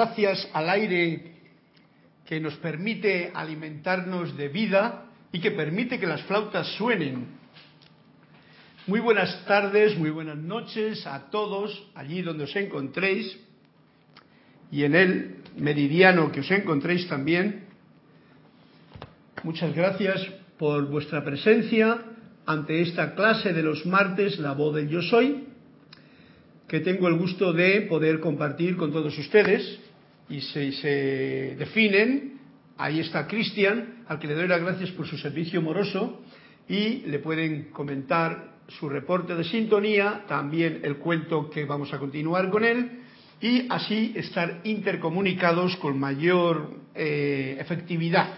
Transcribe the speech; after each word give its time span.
gracias 0.00 0.48
al 0.54 0.70
aire 0.70 1.20
que 2.24 2.40
nos 2.40 2.54
permite 2.54 3.32
alimentarnos 3.34 4.34
de 4.34 4.48
vida 4.48 5.04
y 5.30 5.40
que 5.40 5.50
permite 5.50 6.00
que 6.00 6.06
las 6.06 6.22
flautas 6.22 6.66
suenen. 6.78 7.26
Muy 8.86 9.00
buenas 9.00 9.44
tardes, 9.44 9.98
muy 9.98 10.08
buenas 10.08 10.38
noches 10.38 11.06
a 11.06 11.28
todos 11.28 11.86
allí 11.94 12.22
donde 12.22 12.44
os 12.44 12.56
encontréis 12.56 13.38
y 14.72 14.84
en 14.84 14.94
el 14.94 15.34
meridiano 15.58 16.32
que 16.32 16.40
os 16.40 16.50
encontréis 16.50 17.06
también. 17.06 17.66
Muchas 19.42 19.74
gracias 19.74 20.26
por 20.58 20.86
vuestra 20.88 21.22
presencia 21.22 21.98
ante 22.46 22.80
esta 22.80 23.14
clase 23.14 23.52
de 23.52 23.62
los 23.62 23.84
martes, 23.84 24.38
la 24.38 24.54
voz 24.54 24.76
del 24.76 24.88
yo 24.88 25.02
soy, 25.02 25.44
que 26.68 26.80
tengo 26.80 27.06
el 27.06 27.18
gusto 27.18 27.52
de 27.52 27.82
poder 27.82 28.18
compartir 28.18 28.78
con 28.78 28.92
todos 28.92 29.18
ustedes. 29.18 29.89
Y 30.30 30.40
si 30.40 30.72
se 30.72 31.56
definen, 31.58 32.38
ahí 32.78 33.00
está 33.00 33.26
Cristian, 33.26 34.04
al 34.06 34.20
que 34.20 34.28
le 34.28 34.34
doy 34.34 34.46
las 34.46 34.62
gracias 34.62 34.90
por 34.92 35.06
su 35.06 35.18
servicio 35.18 35.60
moroso, 35.60 36.22
y 36.68 37.00
le 37.06 37.18
pueden 37.18 37.64
comentar 37.70 38.60
su 38.68 38.88
reporte 38.88 39.34
de 39.34 39.42
sintonía, 39.42 40.24
también 40.28 40.82
el 40.84 40.98
cuento 40.98 41.50
que 41.50 41.64
vamos 41.64 41.92
a 41.92 41.98
continuar 41.98 42.48
con 42.48 42.64
él, 42.64 43.00
y 43.40 43.66
así 43.68 44.12
estar 44.14 44.60
intercomunicados 44.62 45.76
con 45.78 45.98
mayor 45.98 46.74
eh, 46.94 47.56
efectividad. 47.58 48.28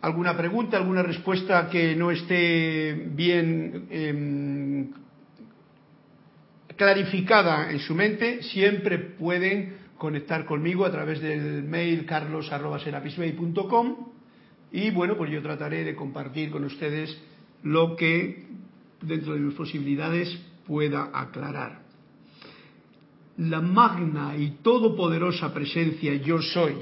¿Alguna 0.00 0.34
pregunta, 0.34 0.78
alguna 0.78 1.02
respuesta 1.02 1.68
que 1.68 1.94
no 1.94 2.10
esté 2.10 2.94
bien 3.10 3.86
eh, 3.90 4.86
clarificada 6.74 7.70
en 7.70 7.80
su 7.80 7.94
mente, 7.94 8.42
siempre 8.42 8.98
pueden 8.98 9.81
conectar 10.02 10.44
conmigo 10.44 10.84
a 10.84 10.90
través 10.90 11.20
del 11.20 11.62
mail 11.62 12.04
carlos.serapisbay.com 12.04 13.96
y 14.72 14.90
bueno, 14.90 15.16
pues 15.16 15.30
yo 15.30 15.40
trataré 15.40 15.84
de 15.84 15.94
compartir 15.94 16.50
con 16.50 16.64
ustedes 16.64 17.16
lo 17.62 17.94
que 17.94 18.48
dentro 19.00 19.34
de 19.34 19.40
mis 19.40 19.54
posibilidades 19.54 20.36
pueda 20.66 21.10
aclarar. 21.14 21.82
La 23.36 23.60
magna 23.60 24.36
y 24.36 24.58
todopoderosa 24.60 25.54
presencia 25.54 26.16
yo 26.16 26.42
soy 26.42 26.74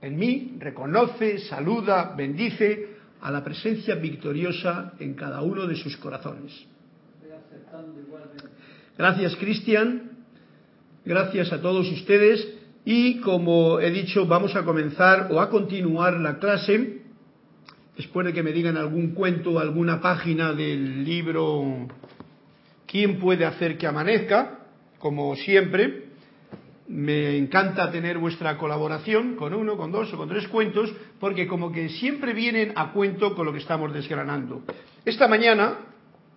en 0.00 0.16
mí 0.16 0.56
reconoce, 0.58 1.38
saluda, 1.38 2.12
bendice 2.16 2.96
a 3.20 3.30
la 3.30 3.44
presencia 3.44 3.94
victoriosa 3.94 4.94
en 4.98 5.14
cada 5.14 5.42
uno 5.42 5.64
de 5.68 5.76
sus 5.76 5.96
corazones. 5.98 6.50
Gracias, 8.98 9.36
Cristian. 9.36 10.09
Gracias 11.04 11.52
a 11.52 11.60
todos 11.60 11.90
ustedes. 11.90 12.46
Y 12.84 13.20
como 13.20 13.80
he 13.80 13.90
dicho, 13.90 14.26
vamos 14.26 14.54
a 14.56 14.64
comenzar 14.64 15.28
o 15.30 15.40
a 15.40 15.50
continuar 15.50 16.14
la 16.20 16.38
clase. 16.38 17.02
Después 17.96 18.26
de 18.26 18.32
que 18.32 18.42
me 18.42 18.52
digan 18.52 18.76
algún 18.76 19.14
cuento, 19.14 19.58
alguna 19.58 20.00
página 20.00 20.52
del 20.52 21.04
libro 21.04 21.88
¿Quién 22.86 23.18
puede 23.20 23.44
hacer 23.44 23.78
que 23.78 23.86
amanezca? 23.86 24.58
Como 24.98 25.36
siempre, 25.36 26.06
me 26.88 27.36
encanta 27.36 27.90
tener 27.90 28.18
vuestra 28.18 28.58
colaboración 28.58 29.36
con 29.36 29.54
uno, 29.54 29.76
con 29.76 29.92
dos 29.92 30.12
o 30.12 30.16
con 30.16 30.28
tres 30.28 30.48
cuentos, 30.48 30.92
porque 31.20 31.46
como 31.46 31.70
que 31.70 31.88
siempre 31.88 32.34
vienen 32.34 32.72
a 32.74 32.92
cuento 32.92 33.34
con 33.36 33.46
lo 33.46 33.52
que 33.52 33.60
estamos 33.60 33.92
desgranando. 33.94 34.62
Esta 35.04 35.28
mañana 35.28 35.78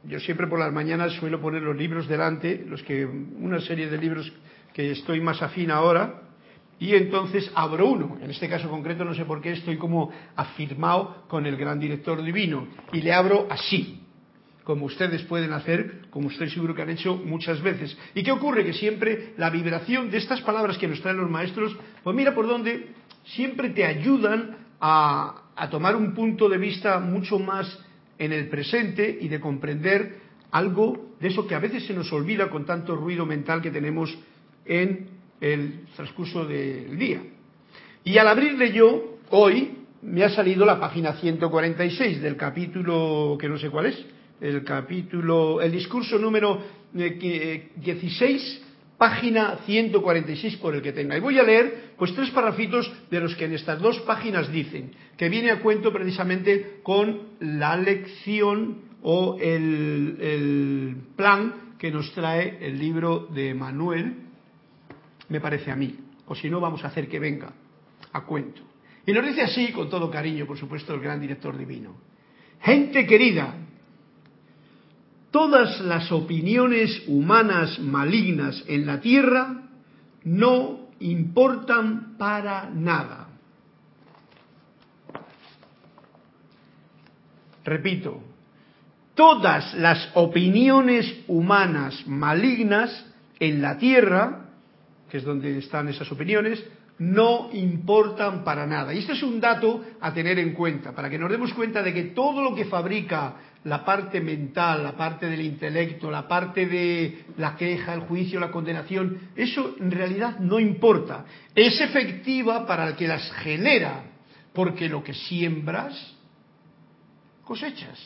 yo 0.06 0.20
siempre 0.20 0.48
por 0.48 0.60
las 0.60 0.74
mañanas 0.74 1.14
suelo 1.14 1.40
poner 1.40 1.62
los 1.62 1.78
libros 1.78 2.08
delante, 2.08 2.66
los 2.68 2.84
que 2.84 3.06
una 3.06 3.62
serie 3.62 3.90
de 3.90 3.98
libros 3.98 4.32
que 4.74 4.92
estoy 4.92 5.22
más 5.22 5.42
afín 5.42 5.72
ahora, 5.72 6.24
y 6.80 6.96
entonces 6.96 7.50
abro 7.56 7.88
uno. 7.88 8.18
En 8.22 8.30
este 8.30 8.50
caso 8.50 8.70
concreto 8.70 9.06
no 9.06 9.14
sé 9.14 9.26
por 9.26 9.42
qué 9.42 9.54
estoy 9.54 9.78
como 9.78 10.12
afirmado 10.36 11.24
con 11.28 11.46
el 11.46 11.56
gran 11.56 11.80
director 11.80 12.22
divino 12.22 12.68
y 12.92 13.02
le 13.02 13.14
abro 13.14 13.48
así, 13.50 14.02
como 14.64 14.86
ustedes 14.86 15.22
pueden 15.24 15.54
hacer, 15.54 16.08
como 16.10 16.30
estoy 16.30 16.50
seguro 16.50 16.76
que 16.76 16.82
han 16.82 16.90
hecho 16.90 17.16
muchas 17.16 17.62
veces. 17.62 17.98
¿Y 18.16 18.24
qué 18.24 18.32
ocurre? 18.32 18.66
Que 18.66 18.74
siempre 18.74 19.34
la 19.38 19.50
vibración 19.50 20.10
de 20.10 20.18
estas 20.18 20.42
palabras 20.42 20.78
que 20.78 20.88
nos 20.88 21.02
traen 21.02 21.18
los 21.18 21.30
maestros, 21.30 21.76
pues 22.04 22.16
mira 22.16 22.34
por 22.34 22.48
dónde 22.48 22.90
siempre 23.24 23.70
te 23.70 23.86
ayudan 23.86 24.58
a, 24.82 25.44
a 25.56 25.70
tomar 25.70 25.96
un 25.96 26.14
punto 26.14 26.50
de 26.50 26.58
vista 26.58 27.00
mucho 27.00 27.40
más 27.40 27.80
en 28.18 28.34
el 28.34 28.50
presente 28.50 29.18
y 29.22 29.28
de 29.28 29.40
comprender 29.40 30.22
algo 30.52 31.16
de 31.20 31.30
eso 31.30 31.48
que 31.48 31.56
a 31.56 31.60
veces 31.60 31.86
se 31.86 31.94
nos 31.94 32.12
olvida 32.12 32.50
con 32.50 32.66
tanto 32.66 32.96
ruido 32.96 33.26
mental 33.26 33.62
que 33.62 33.72
tenemos 33.72 34.16
en 34.66 35.10
el 35.42 35.86
transcurso 35.96 36.46
del 36.46 36.98
día. 36.98 37.22
Y 38.04 38.18
al 38.18 38.28
abrirle 38.28 38.72
yo, 38.72 39.18
hoy 39.30 39.78
me 40.02 40.24
ha 40.24 40.30
salido 40.30 40.66
la 40.66 40.80
página 40.80 41.14
146 41.14 42.22
del 42.22 42.36
capítulo, 42.36 43.38
que 43.40 43.50
no 43.50 43.58
sé 43.58 43.70
cuál 43.70 43.88
es, 43.88 44.06
el 44.42 44.64
capítulo, 44.64 45.62
el 45.62 45.72
discurso 45.72 46.18
número 46.20 46.62
16 46.94 48.62
eh, 48.62 48.74
página 48.98 49.58
146 49.66 50.58
por 50.58 50.76
el 50.76 50.82
que 50.82 50.92
tenga. 50.92 51.18
Y 51.18 51.20
voy 51.20 51.40
a 51.40 51.44
leer 51.44 51.94
pues 51.98 52.14
tres 52.14 52.30
parrafitos 52.30 52.92
de 53.10 53.20
los 53.20 53.36
que 53.36 53.46
en 53.46 53.54
estas 53.54 53.82
dos 53.82 54.00
páginas 54.02 54.52
dicen, 54.52 54.92
que 55.18 55.30
viene 55.30 55.52
a 55.52 55.60
cuento 55.60 55.92
precisamente 55.92 56.80
con 56.84 57.22
la 57.40 57.76
lección 57.76 58.82
o 59.02 59.38
el, 59.42 60.18
el 60.22 60.96
plan 61.16 61.76
que 61.78 61.92
nos 61.92 62.12
trae 62.14 62.60
el 62.62 62.80
libro 62.80 63.28
de 63.34 63.54
Manuel, 63.54 64.16
me 65.34 65.42
parece 65.42 65.72
a 65.72 65.76
mí. 65.76 65.98
O 66.28 66.36
si 66.36 66.48
no, 66.48 66.60
vamos 66.60 66.84
a 66.84 66.88
hacer 66.88 67.10
que 67.10 67.20
venga 67.20 67.52
a 68.12 68.22
cuento. 68.22 68.62
Y 69.04 69.12
nos 69.12 69.26
dice 69.26 69.42
así, 69.42 69.72
con 69.72 69.90
todo 69.90 70.12
cariño, 70.12 70.46
por 70.46 70.60
supuesto, 70.60 70.94
el 70.94 71.02
gran 71.02 71.20
director 71.20 71.58
divino. 71.58 71.96
Gente 72.62 73.08
querida, 73.08 73.56
todas 75.32 75.82
las 75.82 76.12
opiniones 76.12 77.02
humanas 77.08 77.80
malignas 77.80 78.64
en 78.68 78.86
la 78.86 79.02
tierra 79.02 79.64
no 80.24 80.90
importan 81.00 82.16
para 82.16 82.70
nada. 82.70 83.30
Repito, 87.66 88.22
todas 89.16 89.74
las 89.74 90.12
opiniones 90.14 91.24
humanas 91.28 92.06
malignas 92.06 93.06
en 93.40 93.62
la 93.64 93.80
tierra, 93.80 94.43
que 95.14 95.20
es 95.20 95.26
donde 95.26 95.60
están 95.60 95.88
esas 95.90 96.12
opiniones, 96.12 96.66
no 96.98 97.52
importan 97.54 98.44
para 98.44 98.66
nada. 98.66 98.96
Y 98.96 98.98
este 98.98 99.14
es 99.14 99.22
un 99.22 99.40
dato 99.40 99.86
a 100.02 100.12
tener 100.12 100.40
en 100.40 100.54
cuenta, 100.54 100.92
para 100.92 101.08
que 101.08 101.20
nos 101.20 101.30
demos 101.30 101.54
cuenta 101.54 101.84
de 101.84 101.94
que 101.94 102.04
todo 102.06 102.42
lo 102.42 102.56
que 102.56 102.66
fabrica 102.66 103.36
la 103.66 103.86
parte 103.86 104.20
mental, 104.22 104.82
la 104.82 104.94
parte 104.94 105.28
del 105.28 105.42
intelecto, 105.42 106.10
la 106.10 106.28
parte 106.28 106.66
de 106.66 107.26
la 107.38 107.56
queja, 107.56 107.94
el 107.94 108.00
juicio, 108.00 108.40
la 108.40 108.50
condenación, 108.50 109.30
eso 109.36 109.76
en 109.80 109.92
realidad 109.92 110.40
no 110.40 110.60
importa. 110.60 111.26
Es 111.54 111.80
efectiva 111.80 112.66
para 112.66 112.88
el 112.88 112.96
que 112.96 113.08
las 113.08 113.32
genera, 113.34 114.06
porque 114.52 114.90
lo 114.90 115.04
que 115.04 115.14
siembras, 115.14 115.94
cosechas. 117.44 118.00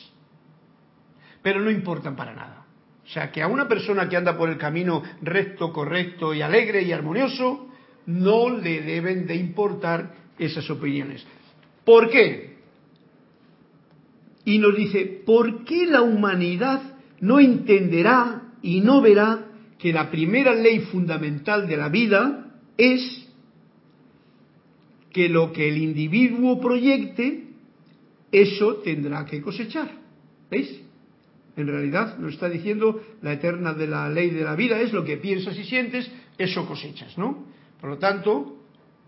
Pero 1.40 1.58
no 1.62 1.70
importan 1.70 2.14
para 2.14 2.34
nada. 2.34 2.57
O 3.08 3.10
sea, 3.10 3.32
que 3.32 3.40
a 3.40 3.48
una 3.48 3.66
persona 3.66 4.06
que 4.06 4.18
anda 4.18 4.36
por 4.36 4.50
el 4.50 4.58
camino 4.58 5.02
recto, 5.22 5.72
correcto 5.72 6.34
y 6.34 6.42
alegre 6.42 6.82
y 6.82 6.92
armonioso, 6.92 7.68
no 8.04 8.50
le 8.50 8.82
deben 8.82 9.26
de 9.26 9.34
importar 9.34 10.14
esas 10.38 10.68
opiniones. 10.68 11.26
¿Por 11.86 12.10
qué? 12.10 12.58
Y 14.44 14.58
nos 14.58 14.76
dice, 14.76 15.22
¿por 15.24 15.64
qué 15.64 15.86
la 15.86 16.02
humanidad 16.02 16.82
no 17.20 17.40
entenderá 17.40 18.42
y 18.60 18.82
no 18.82 19.00
verá 19.00 19.46
que 19.78 19.90
la 19.90 20.10
primera 20.10 20.54
ley 20.54 20.80
fundamental 20.80 21.66
de 21.66 21.76
la 21.78 21.88
vida 21.88 22.52
es 22.76 23.26
que 25.12 25.30
lo 25.30 25.50
que 25.54 25.68
el 25.68 25.78
individuo 25.78 26.60
proyecte, 26.60 27.44
eso 28.30 28.76
tendrá 28.76 29.24
que 29.24 29.40
cosechar? 29.40 29.90
¿Veis? 30.50 30.87
En 31.58 31.66
realidad 31.66 32.16
nos 32.18 32.34
está 32.34 32.48
diciendo 32.48 33.02
la 33.20 33.32
eterna 33.32 33.74
de 33.74 33.88
la 33.88 34.08
ley 34.08 34.30
de 34.30 34.44
la 34.44 34.54
vida 34.54 34.80
es 34.80 34.92
lo 34.92 35.04
que 35.04 35.16
piensas 35.16 35.58
y 35.58 35.64
sientes, 35.64 36.08
eso 36.38 36.64
cosechas, 36.68 37.18
¿no? 37.18 37.46
Por 37.80 37.90
lo 37.90 37.98
tanto, 37.98 38.58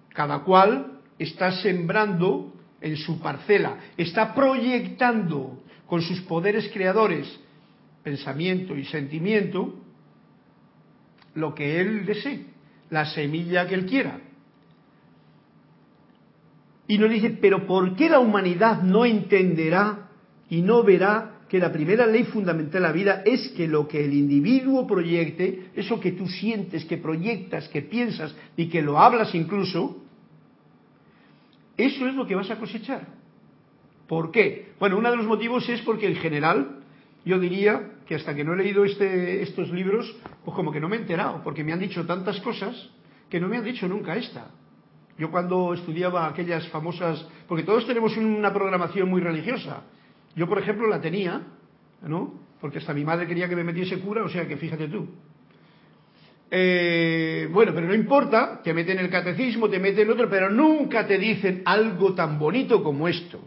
cada 0.08 0.40
cual 0.40 0.98
está 1.16 1.52
sembrando 1.52 2.52
en 2.80 2.96
su 2.96 3.20
parcela, 3.20 3.76
está 3.96 4.34
proyectando 4.34 5.62
con 5.86 6.02
sus 6.02 6.22
poderes 6.22 6.68
creadores, 6.72 7.38
pensamiento 8.02 8.76
y 8.76 8.84
sentimiento, 8.84 9.78
lo 11.36 11.54
que 11.54 11.80
él 11.80 12.04
desee, 12.04 12.46
la 12.90 13.06
semilla 13.06 13.68
que 13.68 13.76
él 13.76 13.86
quiera. 13.86 14.18
Y 16.88 16.98
nos 16.98 17.10
dice, 17.10 17.30
pero 17.40 17.64
¿por 17.64 17.94
qué 17.94 18.10
la 18.10 18.18
humanidad 18.18 18.82
no 18.82 19.04
entenderá 19.04 20.08
y 20.48 20.62
no 20.62 20.82
verá 20.82 21.36
que 21.50 21.58
la 21.58 21.72
primera 21.72 22.06
ley 22.06 22.22
fundamental 22.22 22.80
de 22.80 22.80
la 22.80 22.92
vida 22.92 23.22
es 23.26 23.48
que 23.56 23.66
lo 23.66 23.88
que 23.88 24.04
el 24.04 24.14
individuo 24.14 24.86
proyecte, 24.86 25.70
eso 25.74 25.98
que 25.98 26.12
tú 26.12 26.28
sientes, 26.28 26.84
que 26.84 26.96
proyectas, 26.96 27.68
que 27.68 27.82
piensas 27.82 28.32
y 28.56 28.68
que 28.68 28.80
lo 28.80 29.00
hablas 29.00 29.34
incluso, 29.34 30.00
eso 31.76 32.06
es 32.06 32.14
lo 32.14 32.24
que 32.24 32.36
vas 32.36 32.48
a 32.52 32.56
cosechar. 32.60 33.04
¿Por 34.06 34.30
qué? 34.30 34.74
Bueno, 34.78 34.96
uno 34.96 35.10
de 35.10 35.16
los 35.16 35.26
motivos 35.26 35.68
es 35.68 35.82
porque 35.82 36.06
en 36.06 36.14
general 36.14 36.84
yo 37.24 37.40
diría 37.40 37.94
que 38.06 38.14
hasta 38.14 38.32
que 38.32 38.44
no 38.44 38.54
he 38.54 38.56
leído 38.56 38.84
este, 38.84 39.42
estos 39.42 39.70
libros, 39.70 40.16
pues 40.44 40.54
como 40.54 40.70
que 40.70 40.78
no 40.78 40.88
me 40.88 40.96
he 40.96 41.00
enterado, 41.00 41.40
porque 41.42 41.64
me 41.64 41.72
han 41.72 41.80
dicho 41.80 42.06
tantas 42.06 42.40
cosas 42.42 42.90
que 43.28 43.40
no 43.40 43.48
me 43.48 43.56
han 43.56 43.64
dicho 43.64 43.88
nunca 43.88 44.14
esta. 44.14 44.52
Yo 45.18 45.32
cuando 45.32 45.74
estudiaba 45.74 46.28
aquellas 46.28 46.68
famosas, 46.68 47.26
porque 47.48 47.64
todos 47.64 47.88
tenemos 47.88 48.16
una 48.16 48.52
programación 48.52 49.10
muy 49.10 49.20
religiosa. 49.20 49.82
Yo, 50.34 50.48
por 50.48 50.58
ejemplo, 50.58 50.88
la 50.88 51.00
tenía, 51.00 51.42
¿no? 52.02 52.34
Porque 52.60 52.78
hasta 52.78 52.94
mi 52.94 53.04
madre 53.04 53.26
quería 53.26 53.48
que 53.48 53.56
me 53.56 53.64
metiese 53.64 53.98
cura, 53.98 54.22
o 54.22 54.28
sea 54.28 54.46
que 54.46 54.56
fíjate 54.56 54.88
tú. 54.88 55.08
Eh, 56.50 57.48
bueno, 57.52 57.72
pero 57.72 57.86
no 57.86 57.94
importa, 57.94 58.60
te 58.62 58.74
meten 58.74 58.98
el 58.98 59.08
catecismo, 59.08 59.68
te 59.68 59.78
meten 59.78 60.06
el 60.06 60.10
otro, 60.10 60.28
pero 60.28 60.50
nunca 60.50 61.06
te 61.06 61.16
dicen 61.16 61.62
algo 61.64 62.14
tan 62.14 62.38
bonito 62.38 62.82
como 62.82 63.06
esto. 63.06 63.40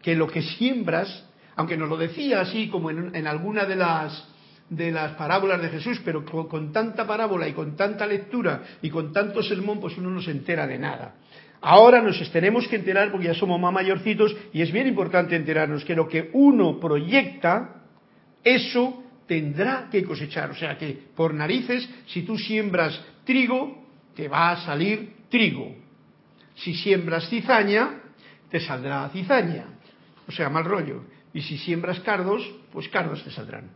Que 0.00 0.14
lo 0.14 0.28
que 0.28 0.42
siembras, 0.42 1.28
aunque 1.56 1.76
nos 1.76 1.88
lo 1.88 1.96
decía 1.96 2.40
así 2.40 2.68
como 2.68 2.90
en, 2.90 3.26
alguna 3.26 3.64
de 3.64 3.76
las 3.76 4.28
de 4.68 4.90
las 4.90 5.12
parábolas 5.16 5.60
de 5.60 5.68
Jesús, 5.68 6.00
pero 6.02 6.24
con, 6.24 6.72
tanta 6.72 7.06
parábola 7.06 7.46
y 7.46 7.52
con 7.52 7.76
tanta 7.76 8.06
lectura 8.06 8.62
y 8.80 8.88
con 8.88 9.12
tanto 9.12 9.42
sermón, 9.42 9.80
pues 9.80 9.98
uno 9.98 10.08
no 10.08 10.22
se 10.22 10.30
entera 10.30 10.66
de 10.66 10.78
nada. 10.78 11.16
Ahora 11.62 12.02
nos 12.02 12.30
tenemos 12.32 12.66
que 12.66 12.76
enterar, 12.76 13.12
porque 13.12 13.28
ya 13.28 13.34
somos 13.34 13.58
más 13.60 13.72
mayorcitos, 13.72 14.36
y 14.52 14.62
es 14.62 14.72
bien 14.72 14.88
importante 14.88 15.36
enterarnos 15.36 15.84
que 15.84 15.94
lo 15.94 16.08
que 16.08 16.28
uno 16.32 16.80
proyecta, 16.80 17.82
eso 18.42 19.04
tendrá 19.28 19.88
que 19.90 20.02
cosechar. 20.02 20.50
O 20.50 20.56
sea 20.56 20.76
que, 20.76 20.98
por 21.14 21.32
narices, 21.32 21.88
si 22.06 22.22
tú 22.22 22.36
siembras 22.36 23.00
trigo, 23.24 23.86
te 24.16 24.26
va 24.26 24.50
a 24.50 24.64
salir 24.64 25.12
trigo. 25.30 25.74
Si 26.56 26.74
siembras 26.74 27.28
cizaña, 27.28 28.00
te 28.50 28.58
saldrá 28.58 29.08
cizaña. 29.10 29.66
O 30.26 30.32
sea, 30.32 30.50
mal 30.50 30.64
rollo. 30.64 31.04
Y 31.32 31.42
si 31.42 31.58
siembras 31.58 32.00
cardos, 32.00 32.42
pues 32.72 32.88
cardos 32.88 33.22
te 33.22 33.30
saldrán. 33.30 33.70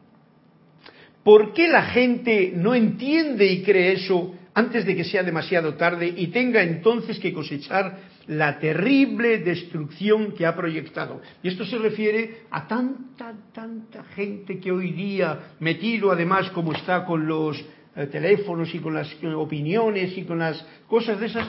¿Por 1.22 1.52
qué 1.54 1.68
la 1.68 1.82
gente 1.82 2.52
no 2.54 2.74
entiende 2.74 3.46
y 3.46 3.62
cree 3.62 3.92
eso 3.92 4.34
antes 4.56 4.86
de 4.86 4.96
que 4.96 5.04
sea 5.04 5.22
demasiado 5.22 5.74
tarde 5.74 6.12
y 6.16 6.28
tenga 6.28 6.62
entonces 6.62 7.18
que 7.18 7.34
cosechar 7.34 7.98
la 8.26 8.58
terrible 8.58 9.38
destrucción 9.38 10.32
que 10.32 10.46
ha 10.46 10.56
proyectado? 10.56 11.20
Y 11.42 11.48
esto 11.48 11.66
se 11.66 11.76
refiere 11.76 12.44
a 12.50 12.66
tanta, 12.66 13.34
tanta 13.52 14.02
gente 14.14 14.58
que 14.58 14.72
hoy 14.72 14.92
día, 14.92 15.52
metido 15.60 16.10
además 16.10 16.50
como 16.52 16.72
está 16.72 17.04
con 17.04 17.26
los 17.26 17.62
eh, 17.94 18.06
teléfonos 18.06 18.74
y 18.74 18.78
con 18.78 18.94
las 18.94 19.14
eh, 19.20 19.26
opiniones 19.28 20.16
y 20.16 20.24
con 20.24 20.38
las 20.38 20.64
cosas 20.88 21.20
de 21.20 21.26
esas, 21.26 21.46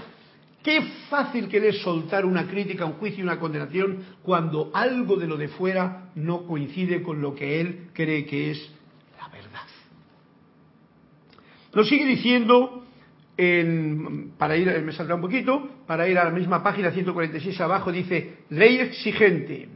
Qué 0.63 0.81
fácil 1.09 1.47
que 1.47 1.61
le 1.61 1.69
es 1.69 1.81
soltar 1.81 2.25
una 2.25 2.45
crítica, 2.45 2.83
un 2.83 2.93
juicio, 2.93 3.23
una 3.23 3.39
condenación 3.39 4.03
cuando 4.21 4.69
algo 4.73 5.15
de 5.15 5.25
lo 5.25 5.37
de 5.37 5.47
fuera 5.47 6.09
no 6.15 6.45
coincide 6.45 7.01
con 7.03 7.21
lo 7.21 7.33
que 7.35 7.61
él 7.61 7.87
cree 7.93 8.25
que 8.25 8.51
es 8.51 8.69
la 9.17 9.29
verdad. 9.29 9.61
Nos 11.73 11.87
sigue 11.87 12.05
diciendo, 12.05 12.83
para 14.37 14.57
ir, 14.57 14.81
me 14.81 14.91
saldrá 14.91 15.15
un 15.15 15.21
poquito, 15.21 15.69
para 15.85 16.07
ir 16.07 16.17
a 16.17 16.23
la 16.23 16.31
misma 16.31 16.63
página 16.63 16.91
146 16.91 17.61
abajo, 17.61 17.91
dice, 17.91 18.37
ley 18.49 18.77
exigente. 18.79 19.69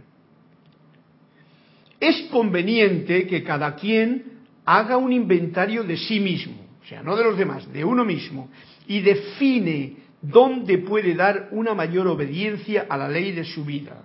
Es 1.99 2.27
conveniente 2.31 3.27
que 3.27 3.43
cada 3.43 3.75
quien 3.75 4.23
haga 4.65 4.97
un 4.97 5.13
inventario 5.13 5.83
de 5.83 5.97
sí 5.97 6.19
mismo, 6.19 6.55
o 6.83 6.87
sea, 6.87 7.03
no 7.03 7.15
de 7.15 7.23
los 7.23 7.37
demás, 7.37 7.71
de 7.71 7.85
uno 7.85 8.03
mismo, 8.03 8.49
y 8.87 9.01
define 9.01 9.97
dónde 10.21 10.79
puede 10.79 11.13
dar 11.13 11.49
una 11.51 11.75
mayor 11.75 12.07
obediencia 12.07 12.87
a 12.89 12.97
la 12.97 13.07
ley 13.07 13.31
de 13.31 13.43
su 13.43 13.63
vida, 13.63 14.03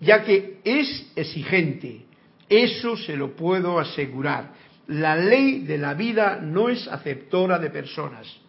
ya 0.00 0.24
que 0.24 0.58
es 0.64 1.12
exigente, 1.14 2.06
eso 2.48 2.96
se 2.96 3.16
lo 3.16 3.36
puedo 3.36 3.78
asegurar. 3.78 4.52
La 4.88 5.14
ley 5.16 5.60
de 5.60 5.78
la 5.78 5.94
vida 5.94 6.40
no 6.42 6.68
es 6.68 6.88
aceptora 6.88 7.58
de 7.60 7.70
personas. 7.70 8.41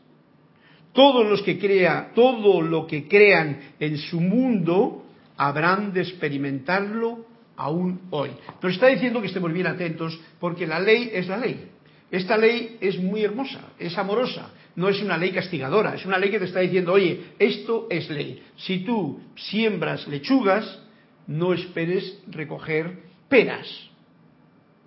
Todos 0.93 1.27
los 1.27 1.41
que 1.41 1.57
crea, 1.59 2.11
todo 2.13 2.61
lo 2.61 2.85
que 2.85 3.07
crean 3.07 3.73
en 3.79 3.97
su 3.97 4.21
mundo 4.21 5.05
habrán 5.37 5.91
de 5.91 6.01
experimentarlo 6.01 7.25
aún 7.55 8.01
hoy. 8.11 8.29
Nos 8.61 8.73
está 8.73 8.87
diciendo 8.87 9.19
que 9.19 9.27
estemos 9.27 9.51
bien 9.51 9.67
atentos 9.67 10.19
porque 10.39 10.67
la 10.67 10.79
ley 10.79 11.09
es 11.13 11.27
la 11.27 11.37
ley. 11.37 11.69
Esta 12.11 12.37
ley 12.37 12.77
es 12.79 12.99
muy 12.99 13.23
hermosa, 13.23 13.69
es 13.79 13.97
amorosa, 13.97 14.51
no 14.75 14.87
es 14.87 15.01
una 15.01 15.17
ley 15.17 15.31
castigadora, 15.31 15.95
es 15.95 16.05
una 16.05 16.19
ley 16.19 16.29
que 16.29 16.37
te 16.37 16.45
está 16.45 16.59
diciendo, 16.59 16.93
oye, 16.93 17.33
esto 17.39 17.87
es 17.89 18.07
ley. 18.11 18.43
Si 18.55 18.79
tú 18.79 19.19
siembras 19.35 20.07
lechugas, 20.07 20.79
no 21.25 21.53
esperes 21.53 22.19
recoger 22.27 22.99
peras, 23.27 23.67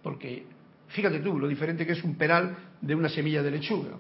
porque 0.05 0.45
fíjate 0.89 1.19
tú 1.19 1.37
lo 1.37 1.49
diferente 1.49 1.85
que 1.85 1.95
es 1.95 2.05
un 2.05 2.15
peral 2.15 2.57
de 2.81 2.95
una 2.95 3.09
semilla 3.09 3.43
de 3.43 3.51
lechuga. 3.51 3.97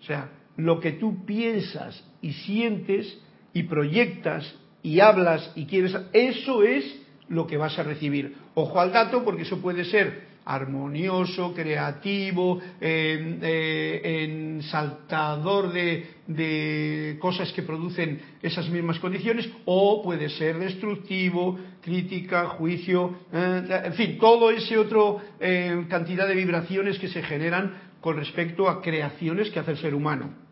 O 0.00 0.04
sea, 0.04 0.30
lo 0.56 0.80
que 0.80 0.92
tú 0.92 1.24
piensas 1.24 2.02
y 2.22 2.32
sientes 2.32 3.18
y 3.52 3.64
proyectas 3.64 4.54
y 4.82 5.00
hablas 5.00 5.52
y 5.54 5.66
quieres, 5.66 5.96
eso 6.12 6.62
es 6.62 6.84
lo 7.28 7.46
que 7.46 7.56
vas 7.56 7.78
a 7.78 7.82
recibir. 7.82 8.36
Ojo 8.54 8.80
al 8.80 8.92
dato, 8.92 9.24
porque 9.24 9.42
eso 9.42 9.60
puede 9.60 9.84
ser 9.84 10.26
armonioso, 10.46 11.52
creativo, 11.52 12.60
eh, 12.80 14.60
saltador 14.70 15.72
de, 15.72 16.06
de, 16.28 17.16
cosas 17.18 17.52
que 17.52 17.62
producen 17.62 18.20
esas 18.40 18.68
mismas 18.70 19.00
condiciones, 19.00 19.48
o 19.64 20.02
puede 20.04 20.28
ser 20.28 20.58
destructivo, 20.58 21.58
crítica, 21.82 22.46
juicio, 22.50 23.16
eh, 23.32 23.82
en 23.86 23.94
fin, 23.94 24.18
todo 24.18 24.50
ese 24.50 24.78
otro 24.78 25.20
eh, 25.40 25.84
cantidad 25.88 26.28
de 26.28 26.34
vibraciones 26.36 26.98
que 27.00 27.08
se 27.08 27.22
generan 27.22 27.74
con 28.00 28.16
respecto 28.16 28.68
a 28.68 28.80
creaciones 28.80 29.50
que 29.50 29.58
hace 29.58 29.72
el 29.72 29.78
ser 29.78 29.94
humano. 29.96 30.45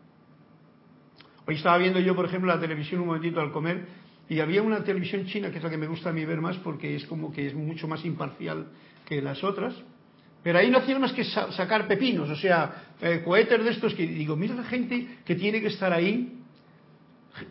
Hoy 1.47 1.55
estaba 1.55 1.77
viendo 1.77 1.99
yo, 1.99 2.15
por 2.15 2.25
ejemplo, 2.25 2.53
la 2.53 2.59
televisión 2.59 3.01
un 3.01 3.07
momentito 3.07 3.39
al 3.39 3.51
comer 3.51 3.85
y 4.27 4.39
había 4.39 4.63
una 4.63 4.83
televisión 4.83 5.27
china, 5.27 5.51
que 5.51 5.57
es 5.57 5.63
la 5.63 5.69
que 5.69 5.77
me 5.77 5.85
gusta 5.85 6.09
a 6.09 6.13
mí 6.13 6.25
ver 6.25 6.41
más 6.41 6.57
porque 6.57 6.95
es 6.95 7.05
como 7.05 7.31
que 7.31 7.45
es 7.45 7.53
mucho 7.53 7.87
más 7.87 8.03
imparcial 8.03 8.67
que 9.05 9.21
las 9.21 9.43
otras. 9.43 9.75
Pero 10.41 10.57
ahí 10.57 10.71
no 10.71 10.79
hacían 10.79 11.01
más 11.01 11.13
que 11.13 11.23
sacar 11.23 11.87
pepinos, 11.87 12.29
o 12.29 12.35
sea, 12.35 12.93
eh, 13.01 13.21
cohetes 13.23 13.63
de 13.63 13.71
estos 13.71 13.93
que 13.93 14.05
digo, 14.07 14.35
mira 14.35 14.55
la 14.55 14.63
gente 14.63 15.19
que 15.25 15.35
tiene 15.35 15.61
que 15.61 15.67
estar 15.67 15.91
ahí, 15.91 16.39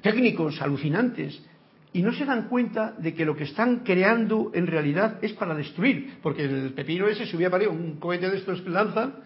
técnicos 0.00 0.60
alucinantes, 0.60 1.40
y 1.92 2.02
no 2.02 2.12
se 2.12 2.24
dan 2.24 2.48
cuenta 2.48 2.92
de 2.98 3.14
que 3.14 3.24
lo 3.24 3.36
que 3.36 3.44
están 3.44 3.80
creando 3.80 4.50
en 4.54 4.66
realidad 4.66 5.18
es 5.22 5.32
para 5.32 5.54
destruir, 5.54 6.18
porque 6.22 6.44
el 6.44 6.72
pepino 6.72 7.06
ese 7.06 7.26
subía 7.26 7.50
para 7.50 7.64
arriba, 7.64 7.72
un 7.72 7.98
cohete 7.98 8.30
de 8.30 8.38
estos 8.38 8.60
que 8.62 8.70
lanzan, 8.70 9.16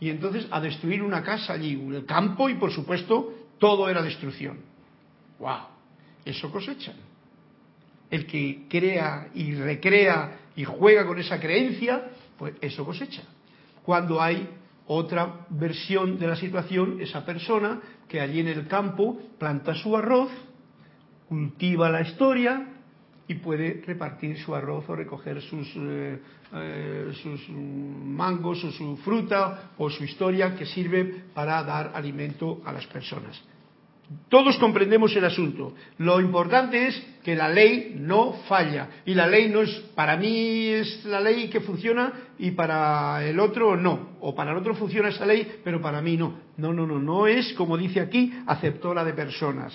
y 0.00 0.10
entonces 0.10 0.46
a 0.50 0.60
destruir 0.60 1.02
una 1.02 1.22
casa 1.22 1.54
allí, 1.54 1.72
el 1.72 2.04
campo 2.04 2.48
y 2.48 2.54
por 2.54 2.70
supuesto 2.70 3.45
todo 3.58 3.88
era 3.88 4.02
destrucción. 4.02 4.58
¡Wow! 5.38 5.68
Eso 6.24 6.50
cosechan. 6.50 6.96
El 8.10 8.26
que 8.26 8.66
crea 8.68 9.28
y 9.34 9.54
recrea 9.54 10.38
y 10.54 10.64
juega 10.64 11.06
con 11.06 11.18
esa 11.18 11.40
creencia, 11.40 12.10
pues 12.38 12.54
eso 12.60 12.84
cosecha. 12.84 13.22
Cuando 13.82 14.20
hay 14.20 14.48
otra 14.86 15.46
versión 15.50 16.18
de 16.18 16.26
la 16.26 16.36
situación, 16.36 17.00
esa 17.00 17.24
persona 17.24 17.80
que 18.08 18.20
allí 18.20 18.40
en 18.40 18.48
el 18.48 18.66
campo 18.68 19.18
planta 19.38 19.74
su 19.74 19.96
arroz, 19.96 20.30
cultiva 21.28 21.90
la 21.90 22.02
historia 22.02 22.75
y 23.28 23.34
puede 23.34 23.82
repartir 23.86 24.38
su 24.38 24.54
arroz 24.54 24.84
o 24.88 24.96
recoger 24.96 25.40
sus, 25.42 25.68
eh, 25.76 26.18
eh, 26.54 27.12
sus 27.22 27.48
mangos 27.48 28.62
o 28.64 28.70
su 28.70 28.96
fruta 28.98 29.72
o 29.78 29.90
su 29.90 30.04
historia 30.04 30.54
que 30.54 30.66
sirve 30.66 31.24
para 31.34 31.62
dar 31.64 31.92
alimento 31.94 32.62
a 32.64 32.72
las 32.72 32.86
personas. 32.86 33.42
Todos 34.28 34.56
comprendemos 34.58 35.14
el 35.16 35.24
asunto. 35.24 35.74
Lo 35.98 36.20
importante 36.20 36.86
es 36.86 37.06
que 37.24 37.34
la 37.34 37.48
ley 37.48 37.96
no 37.98 38.34
falla. 38.48 38.88
Y 39.04 39.14
la 39.14 39.26
ley 39.26 39.48
no 39.48 39.62
es, 39.62 39.70
para 39.96 40.16
mí 40.16 40.68
es 40.68 41.04
la 41.06 41.20
ley 41.20 41.48
que 41.48 41.60
funciona 41.60 42.12
y 42.38 42.52
para 42.52 43.24
el 43.24 43.40
otro 43.40 43.76
no. 43.76 44.16
O 44.20 44.32
para 44.32 44.52
el 44.52 44.58
otro 44.58 44.76
funciona 44.76 45.08
esa 45.08 45.26
ley, 45.26 45.60
pero 45.64 45.82
para 45.82 46.00
mí 46.02 46.16
no. 46.16 46.38
No, 46.56 46.72
no, 46.72 46.86
no, 46.86 47.00
no 47.00 47.26
es, 47.26 47.52
como 47.54 47.76
dice 47.76 47.98
aquí, 47.98 48.32
aceptora 48.46 49.02
de 49.04 49.12
personas. 49.12 49.74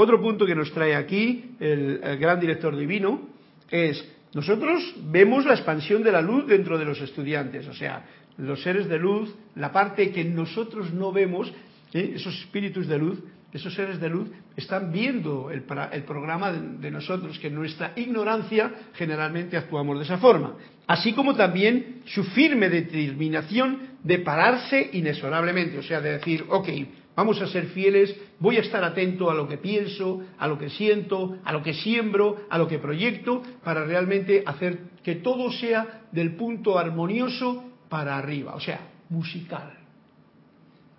Otro 0.00 0.22
punto 0.22 0.46
que 0.46 0.54
nos 0.54 0.70
trae 0.72 0.94
aquí 0.94 1.56
el, 1.58 1.98
el 2.04 2.18
gran 2.18 2.38
director 2.38 2.76
divino 2.76 3.20
es, 3.68 4.08
nosotros 4.32 4.94
vemos 5.10 5.44
la 5.44 5.54
expansión 5.54 6.04
de 6.04 6.12
la 6.12 6.22
luz 6.22 6.46
dentro 6.46 6.78
de 6.78 6.84
los 6.84 7.00
estudiantes. 7.00 7.66
O 7.66 7.74
sea, 7.74 8.04
los 8.36 8.62
seres 8.62 8.88
de 8.88 8.96
luz, 8.96 9.34
la 9.56 9.72
parte 9.72 10.12
que 10.12 10.22
nosotros 10.22 10.92
no 10.92 11.10
vemos, 11.10 11.52
esos 11.92 12.32
espíritus 12.38 12.86
de 12.86 12.96
luz 12.96 13.18
esos 13.52 13.74
seres 13.74 13.98
de 13.98 14.08
luz, 14.10 14.28
están 14.56 14.92
viendo 14.92 15.50
el, 15.50 15.62
programa 15.62 16.52
de, 16.52 16.90
nosotros, 16.90 17.38
que 17.38 17.46
en 17.46 17.54
nuestra 17.54 17.92
ignorancia 17.96 18.72
generalmente 18.94 19.56
actuamos 19.56 19.98
de 19.98 20.04
esa 20.04 20.18
forma. 20.18 20.54
Así 20.86 21.12
como 21.14 21.34
también 21.34 22.02
su 22.06 22.24
firme 22.24 22.68
determinación 22.68 23.88
de 24.02 24.18
pararse 24.18 24.90
inexorablemente, 24.92 25.78
o 25.78 25.82
sea, 25.82 26.00
de 26.00 26.12
decir, 26.12 26.44
ok, 26.48 26.68
vamos 27.18 27.42
a 27.42 27.48
ser 27.48 27.66
fieles, 27.70 28.14
voy 28.38 28.58
a 28.58 28.60
estar 28.60 28.84
atento 28.84 29.28
a 29.28 29.34
lo 29.34 29.48
que 29.48 29.58
pienso, 29.58 30.22
a 30.38 30.46
lo 30.46 30.56
que 30.56 30.70
siento, 30.70 31.36
a 31.44 31.52
lo 31.52 31.64
que 31.64 31.74
siembro, 31.74 32.46
a 32.48 32.56
lo 32.56 32.68
que 32.68 32.78
proyecto, 32.78 33.42
para 33.64 33.84
realmente 33.84 34.44
hacer 34.46 34.78
que 35.02 35.16
todo 35.16 35.50
sea 35.50 36.02
del 36.12 36.36
punto 36.36 36.78
armonioso 36.78 37.72
para 37.88 38.16
arriba, 38.16 38.54
o 38.54 38.60
sea, 38.60 38.78
musical. 39.08 39.72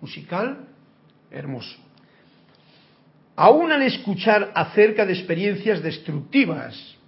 Musical, 0.02 0.68
hermoso. 1.30 1.78
Aún 3.34 3.72
al 3.72 3.80
escuchar 3.80 4.52
acerca 4.54 5.06
de 5.06 5.14
experiencias 5.14 5.82
destructivas, 5.82 6.98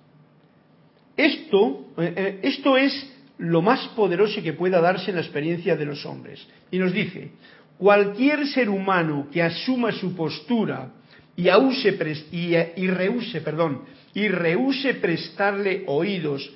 esto, 1.19 1.85
eh, 1.99 2.14
eh, 2.16 2.40
esto 2.45 2.78
es 2.78 3.12
lo 3.37 3.61
más 3.61 3.88
poderoso 3.88 4.42
que 4.42 4.54
pueda 4.54 4.81
darse 4.81 5.11
en 5.11 5.16
la 5.16 5.23
experiencia 5.23 5.76
de 5.76 5.85
los 5.85 6.07
hombres. 6.07 6.49
Y 6.71 6.78
nos 6.78 6.95
dice, 6.95 7.33
cualquier 7.79 8.47
ser 8.47 8.69
humano 8.69 9.29
que 9.33 9.43
asuma 9.43 9.93
su 9.93 10.14
postura 10.14 10.93
y, 11.37 11.49
y 11.49 12.87
rehúse, 12.88 13.41
perdón, 13.41 13.83
y 14.14 14.29
prestarle 14.95 15.85
oídos 15.87 16.50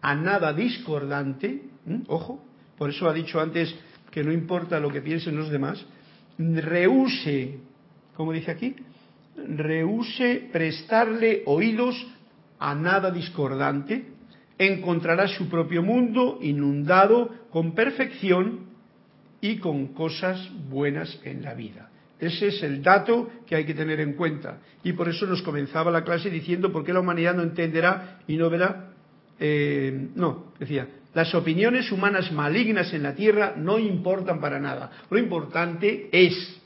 a 0.00 0.14
nada 0.14 0.52
discordante, 0.52 1.62
ojo, 2.08 2.42
por 2.76 2.90
eso 2.90 3.08
ha 3.08 3.12
dicho 3.12 3.40
antes 3.40 3.74
que 4.10 4.24
no 4.24 4.32
importa 4.32 4.80
lo 4.80 4.90
que 4.90 5.02
piensen 5.02 5.36
los 5.36 5.50
demás, 5.50 5.84
rehúse, 6.38 7.58
como 8.16 8.32
dice 8.32 8.50
aquí, 8.50 8.74
rehúse 9.36 10.48
prestarle 10.52 11.42
oídos 11.46 12.06
a 12.58 12.74
nada 12.74 13.10
discordante, 13.10 14.06
encontrará 14.58 15.28
su 15.28 15.48
propio 15.48 15.82
mundo 15.82 16.38
inundado 16.40 17.30
con 17.50 17.74
perfección 17.74 18.73
y 19.44 19.58
con 19.58 19.88
cosas 19.88 20.48
buenas 20.70 21.20
en 21.22 21.42
la 21.42 21.52
vida. 21.52 21.90
Ese 22.18 22.46
es 22.46 22.62
el 22.62 22.82
dato 22.82 23.30
que 23.46 23.54
hay 23.54 23.66
que 23.66 23.74
tener 23.74 24.00
en 24.00 24.14
cuenta. 24.14 24.56
Y 24.82 24.94
por 24.94 25.06
eso 25.06 25.26
nos 25.26 25.42
comenzaba 25.42 25.90
la 25.90 26.02
clase 26.02 26.30
diciendo 26.30 26.72
por 26.72 26.82
qué 26.82 26.94
la 26.94 27.00
humanidad 27.00 27.34
no 27.34 27.42
entenderá 27.42 28.20
y 28.26 28.38
no 28.38 28.48
verá. 28.48 28.92
Eh, 29.38 30.08
no, 30.14 30.54
decía, 30.58 30.88
las 31.12 31.34
opiniones 31.34 31.92
humanas 31.92 32.32
malignas 32.32 32.94
en 32.94 33.02
la 33.02 33.14
tierra 33.14 33.52
no 33.54 33.78
importan 33.78 34.40
para 34.40 34.58
nada. 34.58 34.90
Lo 35.10 35.18
importante 35.18 36.08
es 36.10 36.58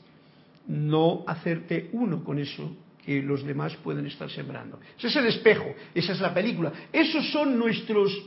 no 0.65 1.25
hacerte 1.27 1.89
uno 1.91 2.23
con 2.23 2.39
eso 2.39 2.77
que 3.05 3.21
los 3.21 3.43
demás 3.43 3.75
pueden 3.83 4.07
estar 4.07 4.29
sembrando. 4.29 4.79
Ese 4.97 5.07
es 5.07 5.15
el 5.17 5.25
espejo, 5.25 5.75
esa 5.93 6.13
es 6.13 6.21
la 6.21 6.33
película. 6.33 6.71
Esos 6.93 7.29
son 7.29 7.59
nuestros 7.59 8.17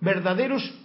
verdaderos 0.00 0.81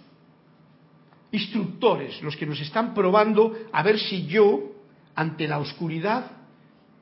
instructores, 1.32 2.22
los 2.22 2.36
que 2.36 2.46
nos 2.46 2.60
están 2.60 2.94
probando 2.94 3.54
a 3.72 3.82
ver 3.82 3.98
si 3.98 4.26
yo, 4.26 4.72
ante 5.14 5.48
la 5.48 5.58
oscuridad, 5.58 6.30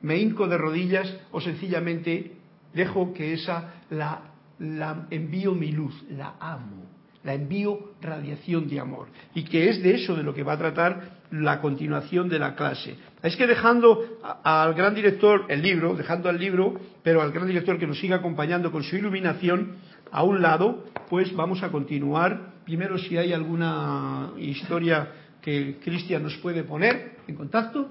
me 0.01 0.17
hinco 0.17 0.47
de 0.47 0.57
rodillas 0.57 1.11
o 1.31 1.41
sencillamente 1.41 2.33
dejo 2.73 3.13
que 3.13 3.33
esa 3.33 3.81
la, 3.89 4.33
la 4.59 5.07
envío 5.09 5.53
mi 5.53 5.71
luz, 5.71 6.03
la 6.09 6.35
amo 6.39 6.97
la 7.27 7.33
envío 7.33 7.91
radiación 8.01 8.69
de 8.69 8.79
amor. 8.79 9.07
Y 9.35 9.43
que 9.43 9.69
es 9.69 9.83
de 9.83 9.95
eso 9.95 10.15
de 10.15 10.23
lo 10.23 10.33
que 10.33 10.43
va 10.43 10.53
a 10.53 10.57
tratar 10.57 11.19
la 11.29 11.59
continuación 11.59 12.29
de 12.29 12.39
la 12.39 12.55
clase. 12.55 12.95
Es 13.21 13.35
que 13.35 13.45
dejando 13.45 14.17
al 14.43 14.73
gran 14.73 14.95
director 14.95 15.43
el 15.49 15.61
libro, 15.61 15.93
dejando 15.93 16.29
al 16.29 16.39
libro, 16.39 16.79
pero 17.03 17.21
al 17.21 17.33
gran 17.33 17.45
director 17.45 17.77
que 17.77 17.85
nos 17.85 17.99
siga 17.99 18.15
acompañando 18.15 18.71
con 18.71 18.81
su 18.81 18.95
iluminación 18.95 19.75
a 20.09 20.23
un 20.23 20.41
lado, 20.41 20.85
pues 21.09 21.35
vamos 21.35 21.63
a 21.63 21.69
continuar. 21.69 22.53
Primero 22.67 22.97
si 22.97 23.15
hay 23.15 23.31
alguna 23.31 24.33
historia 24.37 25.07
que 25.41 25.77
Cristian 25.81 26.21
nos 26.21 26.35
puede 26.35 26.65
poner 26.65 27.15
en 27.25 27.35
contacto. 27.35 27.87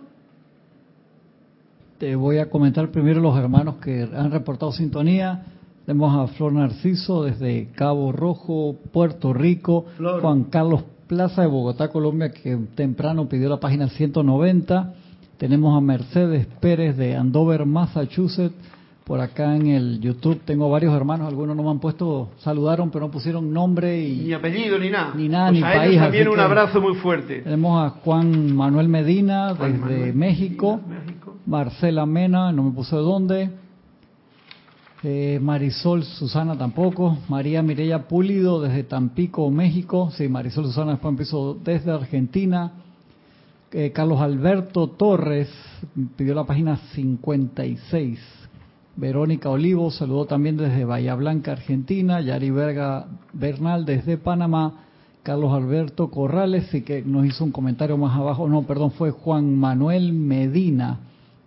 Te 1.96 2.14
voy 2.14 2.36
a 2.36 2.50
comentar 2.50 2.90
primero 2.90 3.22
los 3.22 3.38
hermanos 3.38 3.76
que 3.76 4.02
han 4.02 4.30
reportado 4.30 4.72
sintonía. 4.72 5.46
Tenemos 5.86 6.14
a 6.14 6.30
Flor 6.34 6.52
Narciso 6.52 7.24
desde 7.24 7.70
Cabo 7.74 8.12
Rojo, 8.12 8.76
Puerto 8.92 9.32
Rico, 9.32 9.86
Juan 10.20 10.44
Carlos 10.44 10.84
Plaza 11.06 11.40
de 11.40 11.48
Bogotá, 11.48 11.88
Colombia, 11.88 12.30
que 12.30 12.54
temprano 12.74 13.30
pidió 13.30 13.48
la 13.48 13.58
página 13.58 13.88
190. 13.88 14.92
Tenemos 15.38 15.74
a 15.74 15.80
Mercedes 15.80 16.46
Pérez 16.60 16.98
de 16.98 17.16
Andover, 17.16 17.64
Massachusetts. 17.64 18.54
Por 19.06 19.20
acá 19.20 19.54
en 19.54 19.68
el 19.68 20.00
YouTube 20.00 20.40
tengo 20.44 20.68
varios 20.68 20.92
hermanos, 20.92 21.28
algunos 21.28 21.54
no 21.54 21.62
me 21.62 21.70
han 21.70 21.78
puesto, 21.78 22.30
saludaron, 22.38 22.90
pero 22.90 23.06
no 23.06 23.12
pusieron 23.12 23.52
nombre 23.52 24.02
y... 24.02 24.22
Ni 24.22 24.32
apellido, 24.32 24.80
ni 24.80 24.90
nada. 24.90 25.12
Ni 25.14 25.28
nada, 25.28 25.50
pues 25.50 25.60
ni 25.60 25.62
país. 25.62 25.96
también 26.00 26.26
un 26.26 26.40
abrazo 26.40 26.80
muy 26.80 26.96
fuerte. 26.96 27.42
Tenemos 27.42 27.86
a 27.86 27.90
Juan 28.00 28.52
Manuel 28.52 28.88
Medina 28.88 29.54
desde 29.54 30.12
México, 30.12 30.80
México, 30.88 31.36
Marcela 31.46 32.04
Mena, 32.04 32.50
no 32.50 32.64
me 32.64 32.72
puso 32.72 32.96
de 32.96 33.02
dónde, 33.04 33.50
eh, 35.04 35.38
Marisol 35.40 36.02
Susana 36.02 36.58
tampoco. 36.58 37.16
María 37.28 37.62
Mireya 37.62 38.08
Pulido 38.08 38.60
desde 38.60 38.82
Tampico, 38.82 39.48
México. 39.52 40.10
Sí, 40.16 40.26
Marisol 40.26 40.64
Susana 40.64 40.90
después 40.90 41.12
empezó 41.12 41.54
desde 41.54 41.92
Argentina. 41.92 42.72
Eh, 43.70 43.92
Carlos 43.92 44.20
Alberto 44.20 44.88
Torres 44.88 45.48
pidió 46.16 46.34
la 46.34 46.42
página 46.42 46.76
56. 46.92 48.45
Verónica 48.96 49.50
Olivo 49.50 49.90
saludó 49.90 50.24
también 50.24 50.56
desde 50.56 50.84
Bahía 50.84 51.14
Blanca, 51.14 51.52
Argentina. 51.52 52.20
Yari 52.20 52.50
Verga 52.50 53.06
Bernal 53.32 53.84
desde 53.84 54.16
Panamá. 54.16 54.82
Carlos 55.22 55.52
Alberto 55.52 56.08
Corrales, 56.08 56.72
y 56.72 56.82
que 56.82 57.02
nos 57.02 57.26
hizo 57.26 57.42
un 57.42 57.50
comentario 57.50 57.98
más 57.98 58.16
abajo. 58.16 58.48
No, 58.48 58.62
perdón, 58.62 58.92
fue 58.92 59.10
Juan 59.10 59.56
Manuel 59.56 60.12
Medina, 60.12 61.00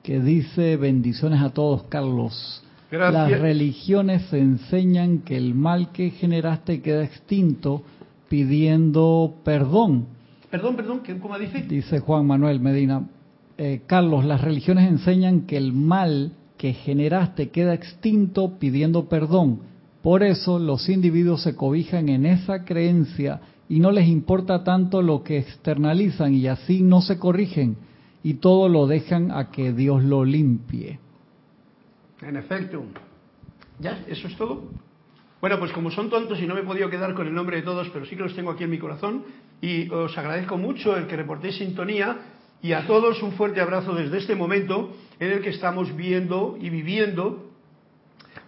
que 0.03 0.19
dice 0.19 0.75
bendiciones 0.75 1.41
a 1.41 1.51
todos, 1.51 1.83
Carlos. 1.83 2.61
Las 2.91 3.31
religiones 3.39 4.33
enseñan 4.33 5.19
que 5.19 5.37
el 5.37 5.55
mal 5.55 5.93
que 5.93 6.09
generaste 6.09 6.81
queda 6.81 7.05
extinto 7.05 7.83
pidiendo 8.27 9.35
perdón. 9.45 10.07
Perdón, 10.51 10.75
perdón, 10.75 11.01
¿cómo 11.21 11.39
dice? 11.39 11.61
Dice 11.61 11.99
Juan 11.99 12.25
Manuel 12.27 12.59
Medina. 12.59 13.07
Eh, 13.57 13.83
Carlos, 13.85 14.25
las 14.25 14.41
religiones 14.41 14.89
enseñan 14.89 15.41
que 15.41 15.55
el 15.55 15.71
mal 15.71 16.33
que 16.59 16.73
generaste 16.73 17.51
queda 17.51 17.73
extinto 17.73 18.59
pidiendo 18.59 19.07
perdón. 19.07 19.61
Por 20.03 20.23
eso 20.23 20.59
los 20.59 20.89
individuos 20.89 21.41
se 21.43 21.55
cobijan 21.55 22.09
en 22.09 22.25
esa 22.25 22.65
creencia 22.65 23.39
y 23.69 23.79
no 23.79 23.91
les 23.91 24.09
importa 24.09 24.61
tanto 24.65 25.01
lo 25.01 25.23
que 25.23 25.37
externalizan 25.37 26.33
y 26.33 26.47
así 26.47 26.81
no 26.81 27.01
se 27.01 27.17
corrigen 27.17 27.77
y 28.23 28.35
todo 28.35 28.67
lo 28.67 28.87
dejan 28.87 29.31
a 29.31 29.51
que 29.51 29.71
Dios 29.71 30.03
lo 30.03 30.25
limpie. 30.25 30.99
En 32.21 32.35
efecto. 32.35 32.83
¿Ya? 33.79 34.03
¿Eso 34.09 34.27
es 34.27 34.35
todo? 34.35 34.67
Bueno, 35.39 35.59
pues 35.59 35.71
como 35.71 35.89
son 35.89 36.09
tontos 36.09 36.41
y 36.41 36.45
no 36.45 36.55
me 36.55 36.59
he 36.59 36.65
podido 36.65 36.89
quedar 36.89 37.13
con 37.13 37.25
el 37.25 37.33
nombre 37.33 37.55
de 37.55 37.63
todos, 37.63 37.87
pero 37.93 38.05
sí 38.05 38.17
que 38.17 38.23
los 38.23 38.35
tengo 38.35 38.51
aquí 38.51 38.65
en 38.65 38.71
mi 38.71 38.79
corazón, 38.79 39.23
y 39.61 39.89
os 39.89 40.17
agradezco 40.17 40.57
mucho 40.57 40.97
el 40.97 41.07
que 41.07 41.15
reportéis 41.15 41.55
sintonía 41.55 42.17
y 42.61 42.73
a 42.73 42.85
todos 42.85 43.23
un 43.23 43.31
fuerte 43.31 43.61
abrazo 43.61 43.95
desde 43.95 44.17
este 44.17 44.35
momento 44.35 44.91
en 45.19 45.31
el 45.31 45.41
que 45.41 45.49
estamos 45.49 45.95
viendo 45.95 46.57
y 46.59 46.69
viviendo 46.69 47.51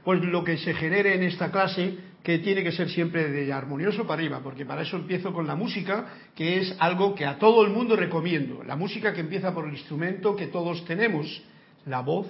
pues 0.04 0.24
lo 0.24 0.44
que 0.44 0.58
se 0.58 0.74
genere 0.74 1.16
en 1.16 1.24
esta 1.24 1.52
clase 1.52 1.98
que 2.24 2.40
tiene 2.40 2.64
que 2.64 2.72
ser 2.72 2.90
siempre 2.90 3.30
de 3.30 3.52
armonioso 3.52 4.06
para 4.06 4.22
arriba, 4.22 4.42
porque 4.44 4.66
para 4.66 4.84
eso 4.84 4.96
empiezo 4.98 5.34
con 5.34 5.48
la 5.48 5.56
música, 5.56 6.06
que 6.36 6.60
es 6.60 6.76
algo 6.80 7.16
que 7.16 7.26
a 7.26 7.40
todo 7.40 7.66
el 7.66 7.72
mundo 7.72 7.96
recomiendo. 7.96 8.64
La 8.64 8.76
música 8.76 9.12
que 9.14 9.22
empieza 9.22 9.54
por 9.54 9.68
el 9.68 9.74
instrumento 9.74 10.36
que 10.36 10.48
todos 10.48 10.86
tenemos, 10.86 11.42
la 11.86 12.02
voz, 12.02 12.28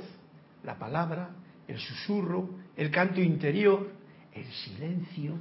la 0.63 0.77
palabra, 0.79 1.31
el 1.67 1.77
susurro, 1.77 2.49
el 2.77 2.89
canto 2.89 3.21
interior, 3.21 3.89
el 4.33 4.45
silencio 4.45 5.37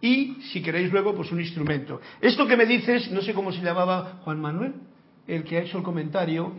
y, 0.00 0.38
si 0.52 0.62
queréis 0.62 0.90
luego, 0.90 1.14
pues 1.14 1.30
un 1.30 1.40
instrumento. 1.40 2.00
Esto 2.20 2.46
que 2.46 2.56
me 2.56 2.64
dices, 2.64 3.10
no 3.10 3.20
sé 3.20 3.34
cómo 3.34 3.52
se 3.52 3.62
llamaba 3.62 4.20
Juan 4.24 4.40
Manuel, 4.40 4.74
el 5.26 5.44
que 5.44 5.58
ha 5.58 5.62
hecho 5.62 5.78
el 5.78 5.84
comentario, 5.84 6.52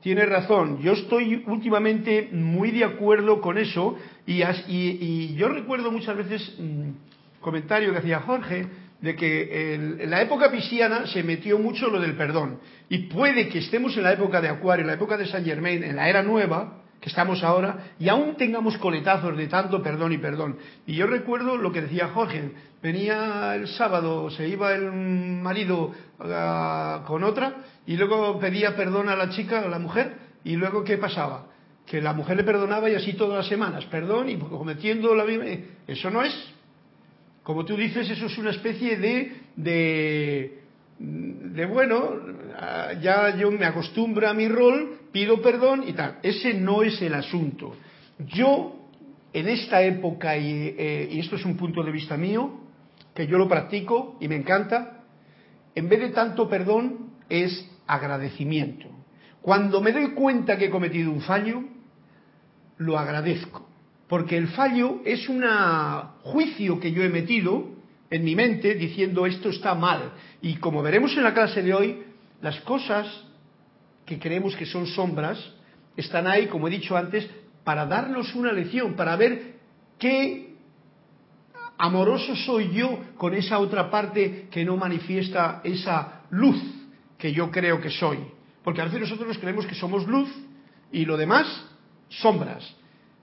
tiene 0.00 0.24
razón. 0.26 0.80
Yo 0.80 0.92
estoy 0.92 1.42
últimamente 1.46 2.28
muy 2.32 2.70
de 2.70 2.84
acuerdo 2.84 3.40
con 3.40 3.58
eso 3.58 3.96
y, 4.26 5.34
yo 5.34 5.48
recuerdo 5.48 5.90
muchas 5.90 6.16
veces 6.16 6.54
un 6.58 6.90
mm, 6.90 7.40
comentario 7.40 7.92
que 7.92 7.98
hacía 7.98 8.20
Jorge 8.20 8.66
de 9.00 9.14
que 9.14 9.74
en 9.74 10.10
la 10.10 10.22
época 10.22 10.50
pisciana 10.50 11.06
se 11.06 11.22
metió 11.22 11.58
mucho 11.58 11.88
lo 11.88 12.00
del 12.00 12.16
perdón. 12.16 12.58
Y 12.88 13.06
puede 13.08 13.48
que 13.48 13.58
estemos 13.58 13.96
en 13.96 14.02
la 14.02 14.12
época 14.12 14.40
de 14.40 14.48
Acuario, 14.48 14.82
en 14.82 14.88
la 14.88 14.94
época 14.94 15.16
de 15.16 15.26
San 15.26 15.44
Germain, 15.44 15.82
en 15.84 15.96
la 15.96 16.08
era 16.08 16.22
nueva, 16.22 16.82
que 17.00 17.08
estamos 17.08 17.44
ahora, 17.44 17.92
y 18.00 18.08
aún 18.08 18.36
tengamos 18.36 18.76
coletazos 18.78 19.36
de 19.36 19.46
tanto 19.46 19.82
perdón 19.82 20.12
y 20.12 20.18
perdón. 20.18 20.56
Y 20.86 20.94
yo 20.94 21.06
recuerdo 21.06 21.56
lo 21.56 21.70
que 21.70 21.82
decía 21.82 22.08
Jorge, 22.08 22.50
venía 22.82 23.54
el 23.54 23.68
sábado, 23.68 24.30
se 24.30 24.48
iba 24.48 24.74
el 24.74 24.90
marido 24.90 25.92
ah, 26.18 27.04
con 27.06 27.22
otra, 27.22 27.54
y 27.86 27.96
luego 27.96 28.38
pedía 28.40 28.74
perdón 28.74 29.08
a 29.08 29.16
la 29.16 29.30
chica, 29.30 29.60
a 29.60 29.68
la 29.68 29.78
mujer, 29.78 30.16
y 30.44 30.56
luego 30.56 30.82
¿qué 30.82 30.98
pasaba? 30.98 31.46
Que 31.86 32.02
la 32.02 32.12
mujer 32.12 32.36
le 32.36 32.44
perdonaba 32.44 32.90
y 32.90 32.94
así 32.94 33.14
todas 33.14 33.38
las 33.38 33.48
semanas, 33.48 33.84
perdón, 33.86 34.28
y 34.28 34.36
cometiendo 34.36 35.14
la 35.14 35.24
misma... 35.24 35.44
Eso 35.86 36.10
no 36.10 36.22
es. 36.22 36.34
Como 37.42 37.64
tú 37.64 37.76
dices, 37.76 38.10
eso 38.10 38.26
es 38.26 38.36
una 38.36 38.50
especie 38.50 38.98
de, 38.98 39.40
de, 39.56 40.58
de 40.98 41.66
bueno, 41.66 42.12
ya 43.00 43.34
yo 43.36 43.50
me 43.50 43.64
acostumbro 43.64 44.28
a 44.28 44.34
mi 44.34 44.48
rol, 44.48 44.97
pido 45.12 45.40
perdón 45.40 45.84
y 45.86 45.92
tal. 45.92 46.18
Ese 46.22 46.54
no 46.54 46.82
es 46.82 47.00
el 47.02 47.14
asunto. 47.14 47.74
Yo, 48.26 48.76
en 49.32 49.48
esta 49.48 49.82
época, 49.82 50.36
y, 50.36 50.74
eh, 50.76 51.08
y 51.12 51.20
esto 51.20 51.36
es 51.36 51.44
un 51.44 51.56
punto 51.56 51.82
de 51.82 51.92
vista 51.92 52.16
mío, 52.16 52.60
que 53.14 53.26
yo 53.26 53.38
lo 53.38 53.48
practico 53.48 54.16
y 54.20 54.28
me 54.28 54.36
encanta, 54.36 55.04
en 55.74 55.88
vez 55.88 56.00
de 56.00 56.10
tanto 56.10 56.48
perdón 56.48 57.12
es 57.28 57.68
agradecimiento. 57.86 58.88
Cuando 59.42 59.80
me 59.80 59.92
doy 59.92 60.10
cuenta 60.10 60.56
que 60.56 60.66
he 60.66 60.70
cometido 60.70 61.10
un 61.10 61.20
fallo, 61.20 61.62
lo 62.78 62.98
agradezco. 62.98 63.66
Porque 64.08 64.36
el 64.36 64.48
fallo 64.48 65.00
es 65.04 65.28
un 65.28 65.44
juicio 66.22 66.80
que 66.80 66.92
yo 66.92 67.02
he 67.02 67.08
metido 67.08 67.68
en 68.10 68.24
mi 68.24 68.34
mente 68.34 68.74
diciendo 68.74 69.26
esto 69.26 69.50
está 69.50 69.74
mal. 69.74 70.12
Y 70.40 70.56
como 70.56 70.82
veremos 70.82 71.16
en 71.16 71.24
la 71.24 71.34
clase 71.34 71.62
de 71.62 71.74
hoy, 71.74 72.02
las 72.40 72.60
cosas 72.62 73.06
que 74.08 74.18
creemos 74.18 74.56
que 74.56 74.64
son 74.64 74.86
sombras 74.86 75.38
están 75.96 76.26
ahí, 76.26 76.46
como 76.46 76.68
he 76.68 76.70
dicho 76.70 76.96
antes, 76.96 77.28
para 77.62 77.84
darnos 77.84 78.34
una 78.34 78.52
lección, 78.52 78.94
para 78.94 79.14
ver 79.16 79.56
qué 79.98 80.48
Amoroso 81.80 82.34
soy 82.34 82.72
yo 82.72 82.98
con 83.16 83.34
esa 83.34 83.60
otra 83.60 83.88
parte 83.88 84.48
que 84.50 84.64
no 84.64 84.76
manifiesta 84.76 85.60
esa 85.62 86.22
luz 86.30 86.60
que 87.16 87.32
yo 87.32 87.52
creo 87.52 87.80
que 87.80 87.90
soy. 87.90 88.18
Porque 88.64 88.80
a 88.80 88.84
veces 88.84 89.00
nosotros 89.00 89.38
creemos 89.38 89.64
que 89.64 89.76
somos 89.76 90.04
luz 90.08 90.28
y 90.90 91.04
lo 91.04 91.16
demás, 91.16 91.46
sombras. 92.08 92.68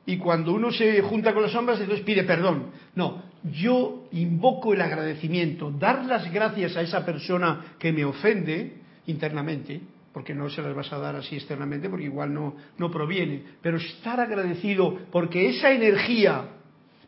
Y 0.06 0.18
cuando 0.18 0.54
uno 0.54 0.72
se 0.72 1.02
junta 1.02 1.34
con 1.34 1.44
las 1.44 1.52
sombras, 1.52 1.82
entonces 1.82 2.06
pide 2.06 2.24
perdón. 2.24 2.68
No, 2.96 3.24
yo 3.44 4.08
invoco 4.14 4.74
el 4.74 4.82
agradecimiento, 4.82 5.72
dar 5.72 6.06
las 6.06 6.32
gracias 6.32 6.78
a 6.78 6.82
esa 6.82 7.06
persona 7.06 7.76
que 7.78 7.92
me 7.92 8.06
ofende 8.06 8.78
internamente, 9.08 9.82
porque 10.16 10.34
no 10.34 10.50
se 10.50 10.62
las 10.62 10.74
vas 10.74 10.94
a 10.94 10.98
dar 10.98 11.18
así 11.18 11.36
externamente, 11.36 11.90
porque 11.90 12.06
igual 12.06 12.34
no, 12.34 12.56
no 12.78 12.90
proviene, 12.90 13.44
pero 13.62 13.76
estar 13.76 14.18
agradecido 14.18 14.98
porque 15.12 15.50
esa 15.50 15.74
energía 15.74 16.52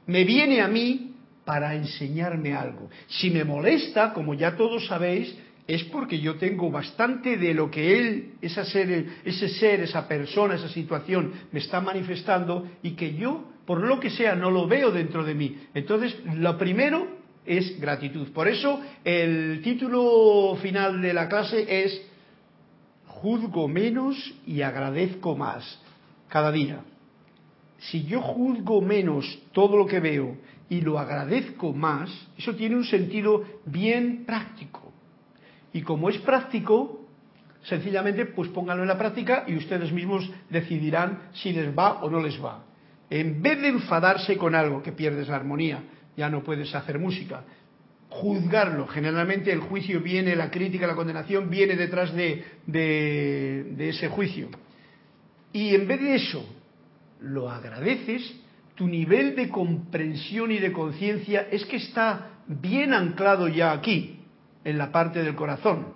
me 0.08 0.26
viene 0.26 0.60
a 0.60 0.68
mí 0.68 1.14
para 1.46 1.74
enseñarme 1.74 2.54
algo. 2.54 2.90
Si 3.08 3.30
me 3.30 3.46
molesta, 3.46 4.12
como 4.12 4.34
ya 4.34 4.58
todos 4.58 4.88
sabéis, 4.88 5.34
es 5.66 5.86
porque 5.86 6.20
yo 6.20 6.36
tengo 6.36 6.70
bastante 6.70 7.38
de 7.38 7.54
lo 7.54 7.72
que 7.72 7.98
él, 7.98 8.34
ese 8.42 8.66
ser, 8.66 9.06
ese 9.24 9.48
ser, 9.48 9.80
esa 9.80 10.06
persona, 10.06 10.56
esa 10.56 10.68
situación 10.68 11.32
me 11.54 11.60
está 11.60 11.80
manifestando 11.80 12.70
y 12.84 12.92
que 12.92 13.16
yo, 13.16 13.54
por 13.66 13.88
lo 13.88 14.02
que 14.02 14.10
sea, 14.10 14.36
no 14.36 14.52
lo 14.52 14.68
veo 14.68 14.92
dentro 14.92 15.24
de 15.24 15.34
mí. 15.34 15.58
Entonces, 15.74 16.14
lo 16.36 16.58
primero 16.58 17.08
es 17.46 17.80
gratitud. 17.80 18.34
Por 18.34 18.50
eso, 18.50 18.82
el 19.06 19.62
título 19.64 20.58
final 20.62 21.02
de 21.02 21.14
la 21.14 21.30
clase 21.30 21.66
es 21.86 22.02
Juzgo 23.22 23.68
menos 23.68 24.16
y 24.46 24.62
agradezco 24.62 25.36
más 25.36 25.80
cada 26.28 26.52
día. 26.52 26.82
Si 27.80 28.04
yo 28.04 28.22
juzgo 28.22 28.82
menos 28.82 29.26
todo 29.54 29.76
lo 29.76 29.88
que 29.88 30.00
veo 30.00 30.38
y 30.70 30.82
lo 30.82 31.00
agradezco 31.00 31.74
más, 31.74 32.10
eso 32.38 32.56
tiene 32.56 32.76
un 32.76 32.86
sentido 32.86 33.44
bien 33.66 34.24
práctico. 34.26 34.94
Y 35.74 35.82
como 35.82 36.10
es 36.10 36.18
práctico, 36.20 37.08
sencillamente 37.64 38.26
pues 38.26 38.50
pónganlo 38.50 38.84
en 38.84 38.90
la 38.90 38.98
práctica 38.98 39.46
y 39.48 39.56
ustedes 39.56 39.92
mismos 39.92 40.30
decidirán 40.50 41.30
si 41.34 41.54
les 41.54 41.76
va 41.76 42.04
o 42.04 42.10
no 42.12 42.22
les 42.22 42.44
va. 42.44 42.66
En 43.10 43.42
vez 43.42 43.60
de 43.62 43.70
enfadarse 43.70 44.38
con 44.38 44.54
algo 44.54 44.84
que 44.84 44.92
pierdes 44.92 45.28
la 45.28 45.38
armonía, 45.38 45.82
ya 46.16 46.30
no 46.30 46.44
puedes 46.44 46.74
hacer 46.76 47.00
música, 47.00 47.44
juzgarlo. 48.22 48.88
Generalmente 48.88 49.52
el 49.52 49.60
juicio 49.60 50.02
viene, 50.02 50.36
la 50.36 50.50
crítica, 50.50 50.88
la 50.88 50.96
condenación 50.96 51.50
viene 51.50 51.76
detrás 51.76 52.14
de, 52.14 52.44
de, 52.66 53.74
de 53.76 53.90
ese 53.90 54.10
juicio. 54.10 54.50
Y 55.54 55.76
en 55.76 55.88
vez 55.88 56.02
de 56.02 56.16
eso, 56.16 56.46
lo 57.22 57.50
agradeces, 57.50 58.36
tu 58.76 58.88
nivel 58.88 59.36
de 59.36 59.50
comprensión 59.50 60.52
y 60.52 60.60
de 60.60 60.72
conciencia 60.72 61.48
es 61.52 61.66
que 61.66 61.78
está 61.78 62.30
bien 62.48 62.94
anclado 62.94 63.48
ya 63.48 63.72
aquí, 63.72 64.20
en 64.64 64.78
la 64.78 64.92
parte 64.92 65.24
del 65.24 65.36
corazón, 65.36 65.94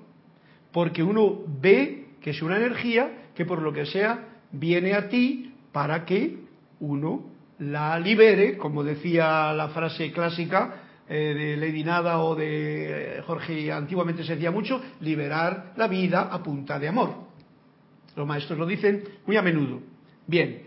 porque 0.72 1.04
uno 1.04 1.40
ve 1.62 2.06
que 2.22 2.30
es 2.30 2.42
una 2.42 2.58
energía 2.58 3.30
que 3.36 3.46
por 3.46 3.62
lo 3.62 3.74
que 3.74 3.86
sea 3.86 4.30
viene 4.52 4.94
a 4.94 5.10
ti 5.10 5.54
para 5.72 6.06
que 6.06 6.38
uno 6.80 7.26
la 7.60 8.00
libere, 8.00 8.58
como 8.58 8.84
decía 8.84 9.52
la 9.54 9.70
frase 9.70 10.12
clásica 10.12 10.81
eh, 11.10 11.34
de 11.34 11.58
Lady 11.58 11.84
Nada 11.84 12.20
o 12.20 12.36
de 12.36 13.18
eh, 13.18 13.22
Jorge, 13.22 13.72
antiguamente 13.72 14.24
se 14.24 14.36
decía 14.36 14.52
mucho, 14.52 14.82
liberar 15.02 15.74
la 15.78 15.88
vida 15.88 16.22
a 16.32 16.42
punta 16.42 16.80
de 16.80 16.88
amor. 16.88 17.16
Los 18.16 18.28
maestros 18.28 18.58
lo 18.60 18.66
dicen 18.66 19.04
muy 19.26 19.38
a 19.38 19.42
menudo. 19.42 19.82
Bien, 20.28 20.64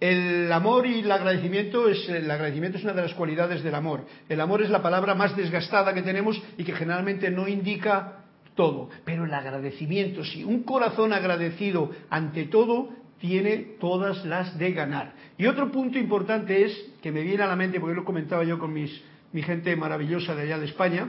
el 0.00 0.50
amor 0.50 0.86
y 0.86 0.98
el 1.00 1.12
agradecimiento 1.12 1.88
es 1.88 2.08
el 2.08 2.28
agradecimiento 2.30 2.78
es 2.78 2.84
una 2.84 2.92
de 2.92 3.02
las 3.02 3.14
cualidades 3.14 3.62
del 3.62 3.74
amor. 3.74 4.04
El 4.28 4.40
amor 4.40 4.62
es 4.62 4.70
la 4.70 4.82
palabra 4.82 5.14
más 5.14 5.36
desgastada 5.36 5.94
que 5.94 6.02
tenemos 6.02 6.42
y 6.58 6.64
que 6.64 6.72
generalmente 6.72 7.30
no 7.30 7.46
indica 7.46 8.24
todo, 8.54 8.90
pero 9.04 9.24
el 9.24 9.32
agradecimiento, 9.32 10.24
sí, 10.24 10.44
un 10.44 10.64
corazón 10.64 11.12
agradecido 11.12 11.90
ante 12.10 12.44
todo 12.44 12.90
tiene 13.18 13.76
todas 13.78 14.24
las 14.24 14.58
de 14.58 14.72
ganar. 14.72 15.12
Y 15.38 15.46
otro 15.46 15.70
punto 15.70 15.98
importante 15.98 16.64
es 16.64 16.76
que 17.00 17.12
me 17.12 17.22
viene 17.22 17.44
a 17.44 17.46
la 17.46 17.56
mente 17.56 17.78
porque 17.78 17.94
lo 17.94 18.04
comentaba 18.04 18.42
yo 18.42 18.58
con 18.58 18.72
mis, 18.72 18.90
mi 19.32 19.42
gente 19.42 19.74
maravillosa 19.76 20.34
de 20.34 20.42
allá 20.42 20.58
de 20.58 20.66
España, 20.66 21.08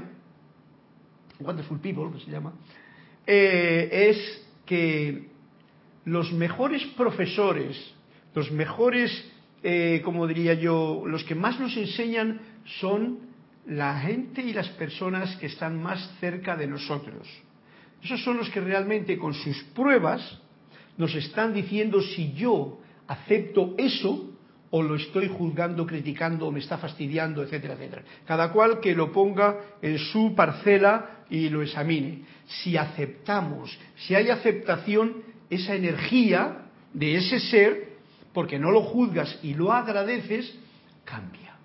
Wonderful 1.39 1.79
People, 1.79 2.11
que 2.13 2.23
se 2.23 2.31
llama, 2.31 2.53
eh, 3.25 4.09
es 4.09 4.47
que 4.65 5.27
los 6.05 6.31
mejores 6.31 6.83
profesores 6.97 7.93
los 8.33 8.51
mejores, 8.51 9.11
eh, 9.61 10.01
como 10.03 10.27
diría 10.27 10.53
yo, 10.55 11.03
los 11.05 11.23
que 11.23 11.35
más 11.35 11.59
nos 11.59 11.75
enseñan 11.77 12.41
son 12.79 13.19
la 13.65 13.99
gente 13.99 14.41
y 14.41 14.53
las 14.53 14.67
personas 14.69 15.35
que 15.37 15.45
están 15.47 15.81
más 15.81 16.17
cerca 16.19 16.57
de 16.57 16.67
nosotros. 16.67 17.27
Esos 18.03 18.21
son 18.23 18.37
los 18.37 18.49
que 18.49 18.59
realmente 18.59 19.17
con 19.17 19.33
sus 19.33 19.63
pruebas 19.75 20.39
nos 20.97 21.15
están 21.15 21.53
diciendo 21.53 22.01
si 22.01 22.33
yo 22.33 22.79
acepto 23.07 23.75
eso 23.77 24.31
o 24.75 24.81
lo 24.81 24.95
estoy 24.95 25.27
juzgando, 25.27 25.85
criticando 25.85 26.47
o 26.47 26.51
me 26.51 26.57
está 26.57 26.79
fastidiando, 26.79 27.43
etcétera, 27.43 27.75
etcétera. 27.75 28.01
Cada 28.25 28.51
cual 28.51 28.79
que 28.79 28.95
lo 28.95 29.11
ponga 29.11 29.55
en 29.79 29.99
su 29.99 30.33
parcela 30.33 31.25
y 31.29 31.47
lo 31.49 31.61
examine. 31.61 32.23
Si 32.47 32.75
aceptamos, 32.75 33.77
si 33.97 34.15
hay 34.15 34.31
aceptación, 34.31 35.21
esa 35.47 35.75
energía 35.75 36.65
de 36.91 37.17
ese 37.17 37.39
ser 37.39 37.89
porque 38.33 38.57
no 38.57 38.71
lo 38.71 38.81
juzgas 38.81 39.37
y 39.43 39.53
lo 39.53 39.71
agradeces, 39.71 40.57
cambia. 41.05 41.55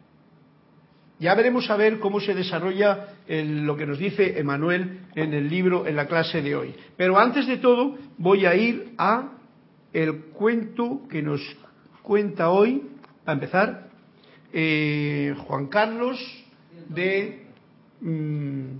Ya 1.18 1.34
veremos 1.34 1.70
a 1.70 1.76
ver 1.76 2.00
cómo 2.00 2.20
se 2.20 2.34
desarrolla 2.34 3.14
lo 3.26 3.74
que 3.74 3.86
nos 3.86 3.98
dice 3.98 4.38
Emanuel 4.38 5.00
en 5.14 5.32
el 5.32 5.48
libro, 5.48 5.86
en 5.86 5.96
la 5.96 6.06
clase 6.06 6.42
de 6.42 6.54
hoy. 6.54 6.74
Pero 6.98 7.18
antes 7.18 7.46
de 7.46 7.56
todo, 7.56 7.96
voy 8.18 8.44
a 8.44 8.54
ir 8.54 8.92
a 8.98 9.30
el 9.94 10.24
cuento 10.26 11.08
que 11.08 11.22
nos 11.22 11.40
cuenta 12.02 12.50
hoy, 12.50 12.82
para 13.28 13.36
empezar, 13.36 13.88
eh, 14.54 15.34
Juan 15.46 15.66
Carlos 15.66 16.18
de 16.88 17.44
mm, 18.00 18.76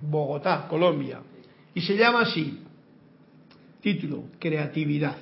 Bogotá, 0.00 0.66
Colombia. 0.66 1.20
Y 1.74 1.82
se 1.82 1.94
llama 1.94 2.22
así, 2.22 2.62
título, 3.82 4.30
Creatividad. 4.38 5.18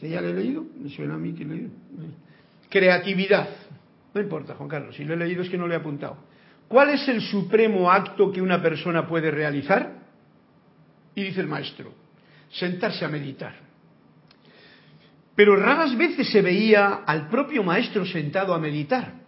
ya 0.00 0.22
lo 0.22 0.32
leído? 0.32 0.64
Me 0.80 0.88
suena 0.88 1.16
a 1.16 1.18
mí 1.18 1.34
que 1.34 1.44
lo 1.44 1.52
he 1.52 1.56
leído. 1.56 1.70
Creatividad. 2.70 3.50
No 4.14 4.22
importa, 4.22 4.54
Juan 4.54 4.70
Carlos, 4.70 4.96
si 4.96 5.04
lo 5.04 5.12
he 5.12 5.18
leído 5.18 5.42
es 5.42 5.50
que 5.50 5.58
no 5.58 5.66
lo 5.66 5.74
he 5.74 5.76
apuntado. 5.76 6.16
¿Cuál 6.68 6.88
es 6.88 7.06
el 7.06 7.20
supremo 7.20 7.92
acto 7.92 8.32
que 8.32 8.40
una 8.40 8.62
persona 8.62 9.06
puede 9.06 9.30
realizar? 9.30 9.92
Y 11.14 11.22
dice 11.22 11.42
el 11.42 11.48
maestro, 11.48 11.92
sentarse 12.48 13.04
a 13.04 13.08
meditar. 13.08 13.63
Pero 15.34 15.56
raras 15.56 15.96
veces 15.96 16.30
se 16.30 16.42
veía 16.42 17.02
al 17.06 17.28
propio 17.28 17.62
maestro 17.62 18.06
sentado 18.06 18.54
a 18.54 18.58
meditar 18.58 19.24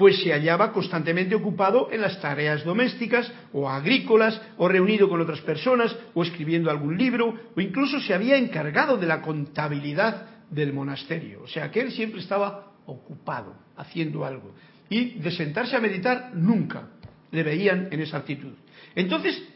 pues 0.00 0.22
se 0.22 0.32
hallaba 0.32 0.72
constantemente 0.72 1.34
ocupado 1.34 1.90
en 1.92 2.00
las 2.00 2.18
tareas 2.22 2.64
domésticas 2.64 3.30
o 3.52 3.68
agrícolas, 3.68 4.40
o 4.56 4.66
reunido 4.66 5.10
con 5.10 5.20
otras 5.20 5.42
personas, 5.42 5.94
o 6.14 6.22
escribiendo 6.22 6.70
algún 6.70 6.96
libro, 6.96 7.34
o 7.54 7.60
incluso 7.60 8.00
se 8.00 8.14
había 8.14 8.38
encargado 8.38 8.96
de 8.96 9.06
la 9.06 9.20
contabilidad 9.20 10.46
del 10.48 10.72
monasterio. 10.72 11.42
O 11.42 11.46
sea 11.46 11.70
que 11.70 11.82
él 11.82 11.92
siempre 11.92 12.22
estaba 12.22 12.72
ocupado, 12.86 13.54
haciendo 13.76 14.24
algo. 14.24 14.54
Y 14.88 15.18
de 15.18 15.30
sentarse 15.32 15.76
a 15.76 15.80
meditar, 15.80 16.30
nunca 16.32 16.88
le 17.30 17.42
veían 17.42 17.88
en 17.90 18.00
esa 18.00 18.16
actitud. 18.16 18.54
Entonces, 18.94 19.46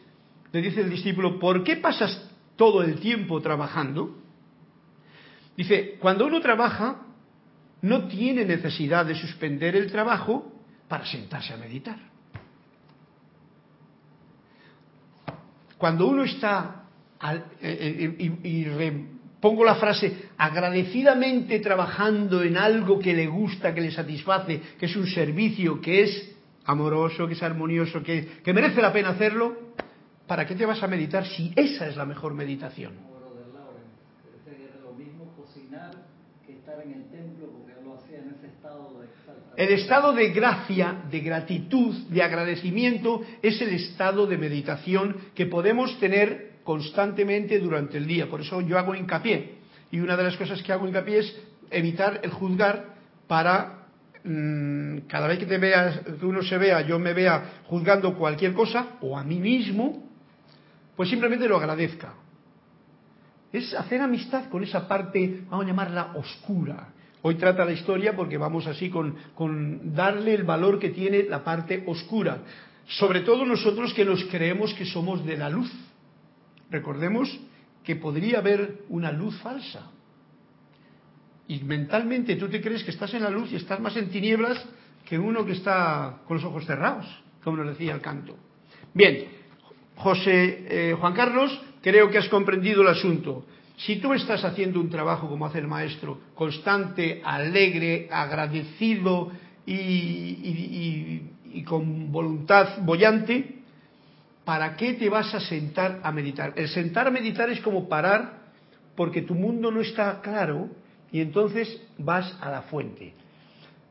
le 0.52 0.60
dice 0.60 0.82
el 0.82 0.90
discípulo, 0.90 1.38
¿por 1.38 1.64
qué 1.64 1.76
pasas 1.76 2.30
todo 2.56 2.82
el 2.82 3.00
tiempo 3.00 3.40
trabajando, 3.40 4.22
dice, 5.56 5.96
cuando 6.00 6.26
uno 6.26 6.40
trabaja, 6.40 7.02
no 7.82 8.08
tiene 8.08 8.44
necesidad 8.44 9.04
de 9.04 9.14
suspender 9.14 9.76
el 9.76 9.90
trabajo 9.90 10.52
para 10.88 11.04
sentarse 11.04 11.52
a 11.52 11.56
meditar. 11.56 11.98
Cuando 15.76 16.06
uno 16.06 16.24
está, 16.24 16.86
eh, 17.22 17.44
eh, 17.60 18.38
y, 18.42 18.66
pongo 19.40 19.64
la 19.64 19.74
frase, 19.74 20.30
agradecidamente 20.38 21.60
trabajando 21.60 22.42
en 22.42 22.56
algo 22.56 22.98
que 22.98 23.12
le 23.12 23.26
gusta, 23.26 23.74
que 23.74 23.82
le 23.82 23.90
satisface, 23.90 24.60
que 24.78 24.86
es 24.86 24.96
un 24.96 25.06
servicio, 25.06 25.80
que 25.82 26.04
es 26.04 26.36
amoroso, 26.64 27.26
que 27.26 27.34
es 27.34 27.42
armonioso, 27.42 28.02
que 28.02 28.40
merece 28.46 28.80
la 28.80 28.94
pena 28.94 29.10
hacerlo, 29.10 29.74
¿para 30.26 30.46
qué 30.46 30.54
te 30.54 30.64
vas 30.64 30.82
a 30.82 30.88
meditar 30.88 31.26
si 31.26 31.52
esa 31.54 31.86
es 31.86 31.96
la 31.96 32.06
mejor 32.06 32.32
meditación? 32.32 33.13
El 39.56 39.68
estado 39.68 40.12
de 40.12 40.30
gracia, 40.30 41.04
de 41.10 41.20
gratitud, 41.20 41.94
de 42.08 42.22
agradecimiento 42.22 43.22
es 43.40 43.60
el 43.62 43.74
estado 43.74 44.26
de 44.26 44.36
meditación 44.36 45.16
que 45.34 45.46
podemos 45.46 45.98
tener 46.00 46.54
constantemente 46.64 47.60
durante 47.60 47.98
el 47.98 48.06
día. 48.06 48.28
Por 48.28 48.40
eso 48.40 48.60
yo 48.62 48.78
hago 48.78 48.94
hincapié. 48.94 49.54
Y 49.92 50.00
una 50.00 50.16
de 50.16 50.24
las 50.24 50.36
cosas 50.36 50.60
que 50.62 50.72
hago 50.72 50.88
hincapié 50.88 51.18
es 51.18 51.36
evitar 51.70 52.20
el 52.24 52.30
juzgar 52.30 52.96
para 53.28 53.86
mm, 54.24 54.98
cada 55.06 55.28
vez 55.28 55.38
que 55.38 55.46
te 55.46 55.58
veas, 55.58 56.00
que 56.00 56.26
uno 56.26 56.42
se 56.42 56.58
vea, 56.58 56.80
yo 56.80 56.98
me 56.98 57.12
vea 57.12 57.62
juzgando 57.66 58.16
cualquier 58.16 58.54
cosa 58.54 58.96
o 59.02 59.16
a 59.16 59.22
mí 59.22 59.38
mismo, 59.38 60.02
pues 60.96 61.08
simplemente 61.08 61.46
lo 61.48 61.58
agradezca. 61.58 62.14
Es 63.54 63.72
hacer 63.72 64.02
amistad 64.02 64.50
con 64.50 64.62
esa 64.62 64.86
parte, 64.86 65.44
vamos 65.48 65.64
a 65.64 65.68
llamarla 65.68 66.12
oscura, 66.16 66.88
Hoy 67.26 67.36
trata 67.36 67.64
la 67.64 67.72
historia 67.72 68.14
porque 68.14 68.36
vamos 68.36 68.66
así 68.66 68.90
con, 68.90 69.16
darle 69.94 70.34
el 70.34 70.42
valor 70.42 70.78
que 70.78 70.90
tiene 70.90 71.22
la 71.22 71.42
parte 71.42 71.82
oscura. 71.86 72.42
Sobre 72.86 73.20
todo 73.20 73.46
nosotros 73.46 73.94
que 73.94 74.04
nos 74.04 74.22
creemos 74.24 74.74
que 74.74 74.84
somos 74.84 75.24
de 75.24 75.38
la 75.38 75.48
luz. 75.48 75.72
Recordemos 76.70 77.34
que 77.82 77.96
podría 77.96 78.40
haber 78.40 78.82
una 78.90 79.10
luz 79.10 79.40
falsa. 79.40 79.90
Y 81.48 81.60
mentalmente 81.60 82.36
tú 82.36 82.50
te 82.50 82.60
crees 82.60 82.84
que 82.84 82.90
estás 82.90 83.14
en 83.14 83.22
la 83.22 83.30
luz 83.30 83.50
y 83.52 83.56
estás 83.56 83.80
más 83.80 83.96
en 83.96 84.10
tinieblas 84.10 84.62
que 85.06 85.18
uno 85.18 85.46
que 85.46 85.52
está 85.52 86.18
con 86.28 86.36
los 86.36 86.44
ojos 86.44 86.66
cerrados, 86.66 87.06
como 87.42 87.56
nos 87.56 87.68
decía 87.68 87.94
el 87.94 88.02
canto. 88.02 88.36
Bien, 88.92 89.28
José 89.96 90.66
eh, 90.68 90.94
Juan 91.00 91.14
Carlos, 91.14 91.58
creo 91.84 92.10
que 92.10 92.16
has 92.16 92.30
comprendido 92.30 92.80
el 92.80 92.88
asunto. 92.88 93.44
Si 93.76 93.96
tú 93.96 94.14
estás 94.14 94.42
haciendo 94.42 94.80
un 94.80 94.88
trabajo 94.88 95.28
como 95.28 95.44
hace 95.44 95.58
el 95.58 95.66
maestro, 95.66 96.18
constante, 96.34 97.20
alegre, 97.22 98.08
agradecido 98.10 99.30
y, 99.66 101.20
con 101.66 102.10
voluntad 102.10 102.78
bollante, 102.80 103.58
¿para 104.46 104.76
qué 104.76 104.94
te 104.94 105.10
vas 105.10 105.34
a 105.34 105.40
sentar 105.40 106.00
a 106.02 106.10
meditar? 106.10 106.54
El 106.56 106.68
sentar 106.68 107.06
a 107.06 107.10
meditar 107.10 107.50
es 107.50 107.60
como 107.60 107.86
parar 107.86 108.44
porque 108.96 109.20
tu 109.20 109.34
mundo 109.34 109.70
no 109.70 109.82
está 109.82 110.22
claro 110.22 110.70
y 111.12 111.20
entonces 111.20 111.82
vas 111.98 112.34
a 112.40 112.50
la 112.50 112.62
fuente. 112.62 113.12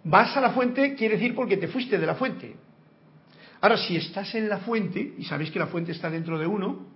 Vas 0.04 0.36
a 0.36 0.42
la 0.42 0.50
fuente 0.50 0.96
quiere 0.96 1.18
decir 1.18 1.36
porque 1.36 1.58
te 1.58 1.68
fuiste 1.68 2.00
de 2.00 2.08
la 2.08 2.16
fuente. 2.16 2.56
Ahora, 3.62 3.78
si 3.78 3.96
estás 3.98 4.34
en 4.34 4.50
la 4.50 4.58
fuente, 4.58 5.14
y 5.20 5.26
sabéis 5.26 5.52
que 5.52 5.60
la 5.60 5.68
fuente 5.68 5.92
está 5.92 6.10
dentro 6.10 6.40
de 6.40 6.48
uno, 6.48 6.94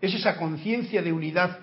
es 0.00 0.14
esa 0.14 0.36
conciencia 0.36 1.02
de 1.02 1.12
unidad 1.12 1.58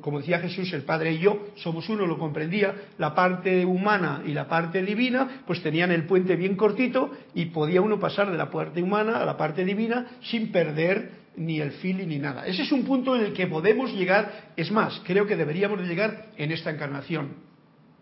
como 0.00 0.18
decía 0.18 0.38
Jesús, 0.38 0.72
el 0.72 0.82
Padre 0.82 1.12
y 1.14 1.18
yo 1.18 1.48
somos 1.56 1.88
uno, 1.88 2.06
lo 2.06 2.18
comprendía, 2.18 2.74
la 2.98 3.14
parte 3.14 3.64
humana 3.64 4.22
y 4.24 4.32
la 4.32 4.46
parte 4.46 4.82
divina, 4.82 5.42
pues 5.46 5.62
tenían 5.62 5.90
el 5.90 6.04
puente 6.04 6.36
bien 6.36 6.56
cortito 6.56 7.10
y 7.34 7.46
podía 7.46 7.80
uno 7.80 7.98
pasar 7.98 8.30
de 8.30 8.36
la 8.36 8.50
parte 8.50 8.82
humana 8.82 9.18
a 9.18 9.26
la 9.26 9.36
parte 9.36 9.64
divina 9.64 10.06
sin 10.22 10.52
perder 10.52 11.26
ni 11.36 11.60
el 11.60 11.72
feeling 11.72 12.06
ni 12.06 12.18
nada. 12.18 12.46
Ese 12.46 12.62
es 12.62 12.72
un 12.72 12.84
punto 12.84 13.16
en 13.16 13.24
el 13.24 13.32
que 13.32 13.46
podemos 13.46 13.92
llegar, 13.92 14.52
es 14.56 14.70
más, 14.70 15.02
creo 15.04 15.26
que 15.26 15.36
deberíamos 15.36 15.80
de 15.80 15.86
llegar 15.86 16.26
en 16.36 16.52
esta 16.52 16.70
encarnación, 16.70 17.34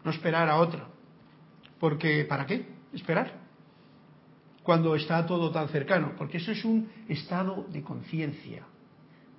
no 0.05 0.11
esperar 0.11 0.48
a 0.48 0.57
otra. 0.57 0.88
Porque, 1.81 2.24
¿para 2.24 2.46
qué? 2.46 2.66
Esperar. 2.92 3.33
Cuando 4.62 4.94
está 4.94 5.24
todo 5.27 5.50
tan 5.50 5.68
cercano, 5.68 6.12
porque 6.16 6.38
eso 6.38 6.53
es 6.53 6.64
un 6.64 6.88
estado 7.09 7.66
de 7.70 7.83
conciencia 7.83 8.64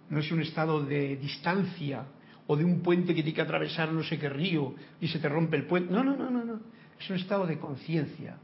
no 0.10 0.20
es 0.20 0.32
un 0.32 0.42
estado 0.42 0.84
de 0.84 1.18
distancia 1.18 2.06
o 2.48 2.56
de 2.56 2.64
un 2.64 2.82
puente 2.82 3.14
que 3.16 3.24
tiene 3.24 3.36
que 3.36 3.42
atravesar 3.42 3.92
no 3.92 4.04
sé 4.04 4.20
qué 4.20 4.30
río 4.30 4.76
y 5.02 5.08
se 5.08 5.20
te 5.20 5.30
rompe 5.30 5.58
el 5.58 5.66
puente. 5.66 5.92
No, 5.92 6.04
no, 6.04 6.16
no, 6.16 6.30
no, 6.30 6.44
no. 6.44 6.60
Es 7.00 7.10
un 7.10 7.16
estado 7.16 7.46
de 7.46 7.58
conciencia, 7.58 8.38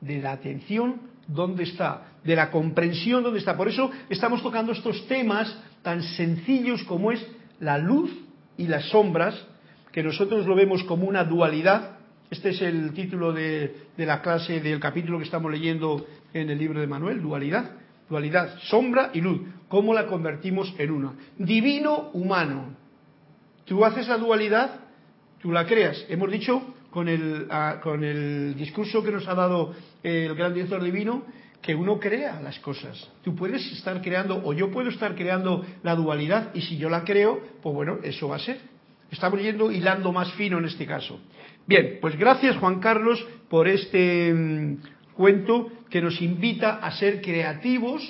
de 0.00 0.20
la 0.20 0.32
atención 0.32 1.00
dónde 1.26 1.64
está, 1.64 2.12
de 2.22 2.36
la 2.36 2.50
comprensión 2.50 3.22
dónde 3.22 3.40
está. 3.40 3.56
Por 3.56 3.68
eso 3.68 3.90
estamos 4.08 4.42
tocando 4.42 4.72
estos 4.72 5.06
temas 5.08 5.56
tan 5.82 6.02
sencillos 6.02 6.84
como 6.84 7.12
es 7.12 7.26
la 7.60 7.78
luz 7.78 8.10
y 8.58 8.66
las 8.66 8.84
sombras, 8.90 9.46
que 9.92 10.02
nosotros 10.02 10.46
lo 10.46 10.54
vemos 10.54 10.84
como 10.84 11.06
una 11.06 11.24
dualidad. 11.24 11.96
Este 12.30 12.50
es 12.50 12.60
el 12.60 12.92
título 12.92 13.32
de, 13.32 13.86
de 13.96 14.06
la 14.06 14.20
clase 14.20 14.60
del 14.60 14.80
capítulo 14.80 15.18
que 15.18 15.24
estamos 15.24 15.50
leyendo 15.50 16.06
en 16.34 16.50
el 16.50 16.58
libro 16.58 16.80
de 16.80 16.86
Manuel, 16.86 17.22
dualidad 17.22 17.70
dualidad, 18.08 18.58
sombra 18.62 19.10
y 19.12 19.20
luz, 19.20 19.40
¿cómo 19.68 19.94
la 19.94 20.06
convertimos 20.06 20.74
en 20.78 20.90
una? 20.90 21.12
Divino, 21.38 22.10
humano. 22.12 22.76
Tú 23.64 23.84
haces 23.84 24.08
la 24.08 24.16
dualidad, 24.16 24.80
tú 25.40 25.50
la 25.50 25.66
creas. 25.66 26.04
Hemos 26.08 26.30
dicho 26.30 26.74
con 26.90 27.08
el, 27.08 27.46
ah, 27.50 27.80
con 27.82 28.04
el 28.04 28.54
discurso 28.56 29.02
que 29.02 29.12
nos 29.12 29.26
ha 29.28 29.34
dado 29.34 29.74
el 30.02 30.34
gran 30.34 30.54
director 30.54 30.82
divino 30.82 31.24
que 31.60 31.74
uno 31.74 31.98
crea 31.98 32.40
las 32.40 32.60
cosas. 32.60 33.10
Tú 33.24 33.34
puedes 33.34 33.60
estar 33.72 34.00
creando, 34.00 34.40
o 34.44 34.52
yo 34.52 34.70
puedo 34.70 34.88
estar 34.88 35.16
creando 35.16 35.66
la 35.82 35.96
dualidad, 35.96 36.54
y 36.54 36.60
si 36.60 36.76
yo 36.76 36.88
la 36.88 37.02
creo, 37.02 37.40
pues 37.60 37.74
bueno, 37.74 37.98
eso 38.04 38.28
va 38.28 38.36
a 38.36 38.38
ser. 38.38 38.60
Estamos 39.10 39.40
yendo 39.40 39.72
hilando 39.72 40.12
más 40.12 40.32
fino 40.34 40.58
en 40.58 40.66
este 40.66 40.86
caso. 40.86 41.18
Bien, 41.66 41.98
pues 42.00 42.16
gracias 42.16 42.56
Juan 42.58 42.78
Carlos 42.78 43.24
por 43.48 43.66
este 43.66 44.32
mm, 44.32 44.76
cuento 45.14 45.70
que 45.90 46.00
nos 46.00 46.20
invita 46.20 46.76
a 46.76 46.90
ser 46.92 47.20
creativos, 47.20 48.02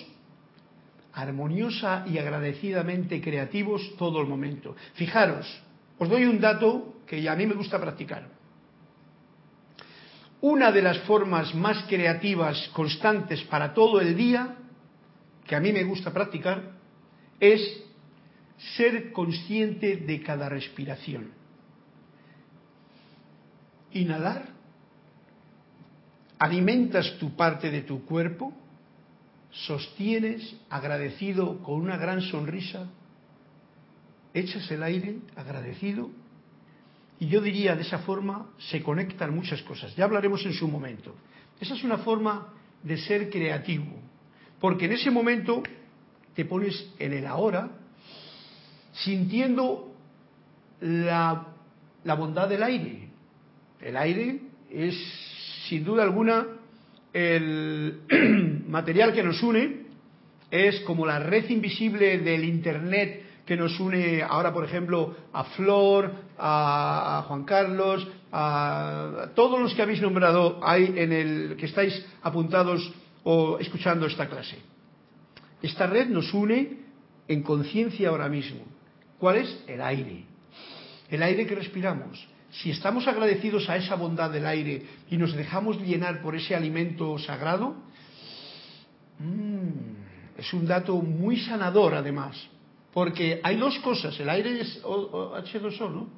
armoniosa 1.12 2.04
y 2.06 2.18
agradecidamente 2.18 3.20
creativos 3.20 3.96
todo 3.96 4.20
el 4.20 4.26
momento. 4.26 4.76
Fijaros, 4.94 5.46
os 5.98 6.08
doy 6.08 6.24
un 6.24 6.40
dato 6.40 7.00
que 7.06 7.28
a 7.28 7.36
mí 7.36 7.46
me 7.46 7.54
gusta 7.54 7.80
practicar. 7.80 8.28
Una 10.40 10.70
de 10.70 10.82
las 10.82 10.98
formas 11.00 11.54
más 11.54 11.84
creativas, 11.88 12.68
constantes 12.74 13.42
para 13.44 13.72
todo 13.72 14.00
el 14.00 14.16
día, 14.16 14.56
que 15.46 15.56
a 15.56 15.60
mí 15.60 15.72
me 15.72 15.84
gusta 15.84 16.12
practicar, 16.12 16.72
es 17.40 17.60
ser 18.76 19.12
consciente 19.12 19.96
de 19.96 20.22
cada 20.22 20.48
respiración. 20.48 21.30
Inhalar 23.92 24.55
alimentas 26.38 27.18
tu 27.18 27.34
parte 27.34 27.70
de 27.70 27.82
tu 27.82 28.04
cuerpo, 28.04 28.52
sostienes 29.50 30.56
agradecido 30.68 31.58
con 31.62 31.80
una 31.80 31.96
gran 31.96 32.20
sonrisa, 32.20 32.88
echas 34.34 34.70
el 34.70 34.82
aire 34.82 35.16
agradecido 35.34 36.10
y 37.18 37.28
yo 37.28 37.40
diría 37.40 37.74
de 37.74 37.82
esa 37.82 38.00
forma 38.00 38.50
se 38.58 38.82
conectan 38.82 39.34
muchas 39.34 39.62
cosas. 39.62 39.94
Ya 39.96 40.04
hablaremos 40.04 40.44
en 40.44 40.52
su 40.52 40.68
momento. 40.68 41.14
Esa 41.58 41.74
es 41.74 41.82
una 41.84 41.98
forma 41.98 42.52
de 42.82 42.98
ser 42.98 43.30
creativo, 43.30 43.92
porque 44.60 44.84
en 44.84 44.92
ese 44.92 45.10
momento 45.10 45.62
te 46.34 46.44
pones 46.44 46.92
en 46.98 47.14
el 47.14 47.26
ahora 47.26 47.70
sintiendo 48.92 49.94
la, 50.80 51.46
la 52.04 52.14
bondad 52.14 52.48
del 52.48 52.62
aire. 52.62 53.08
El 53.80 53.96
aire 53.96 54.40
es 54.70 54.94
sin 55.68 55.84
duda 55.84 56.02
alguna, 56.02 56.46
el 57.12 58.00
material 58.68 59.12
que 59.12 59.22
nos 59.22 59.42
une 59.42 59.86
es 60.50 60.80
como 60.80 61.06
la 61.06 61.18
red 61.18 61.48
invisible 61.50 62.18
del 62.18 62.44
Internet 62.44 63.24
que 63.44 63.56
nos 63.56 63.78
une 63.78 64.22
ahora, 64.22 64.52
por 64.52 64.64
ejemplo, 64.64 65.14
a 65.32 65.44
Flor, 65.44 66.12
a, 66.36 67.24
Juan 67.28 67.44
Carlos, 67.44 68.06
a, 68.32 69.28
todos 69.36 69.60
los 69.60 69.72
que 69.72 69.82
habéis 69.82 70.02
nombrado 70.02 70.60
hay 70.62 70.92
en 70.96 71.12
el 71.12 71.56
que 71.56 71.66
estáis 71.66 72.04
apuntados 72.22 72.92
o 73.22 73.58
escuchando 73.58 74.06
esta 74.06 74.28
clase. 74.28 74.58
Esta 75.62 75.86
red 75.86 76.08
nos 76.08 76.34
une 76.34 76.78
en 77.28 77.42
conciencia 77.42 78.08
ahora 78.08 78.28
mismo. 78.28 78.62
¿Cuál 79.18 79.36
es? 79.36 79.64
El 79.68 79.80
aire. 79.80 80.24
El 81.08 81.22
aire 81.22 81.46
que 81.46 81.54
respiramos 81.54 82.26
si 82.62 82.70
estamos 82.70 83.06
agradecidos 83.06 83.68
a 83.68 83.76
esa 83.76 83.96
bondad 83.96 84.30
del 84.30 84.46
aire 84.46 84.82
y 85.10 85.16
nos 85.16 85.34
dejamos 85.34 85.80
llenar 85.80 86.22
por 86.22 86.34
ese 86.34 86.54
alimento 86.54 87.18
sagrado, 87.18 87.76
mm, 89.18 90.38
es 90.38 90.52
un 90.52 90.66
dato 90.66 90.96
muy 90.96 91.38
sanador 91.38 91.94
además, 91.94 92.36
Porque 92.92 93.40
hay 93.42 93.56
dos 93.56 93.78
cosas, 93.80 94.18
el 94.20 94.30
aire 94.30 94.58
es 94.58 94.82
H2O, 94.82 95.90
¿no? 95.90 96.08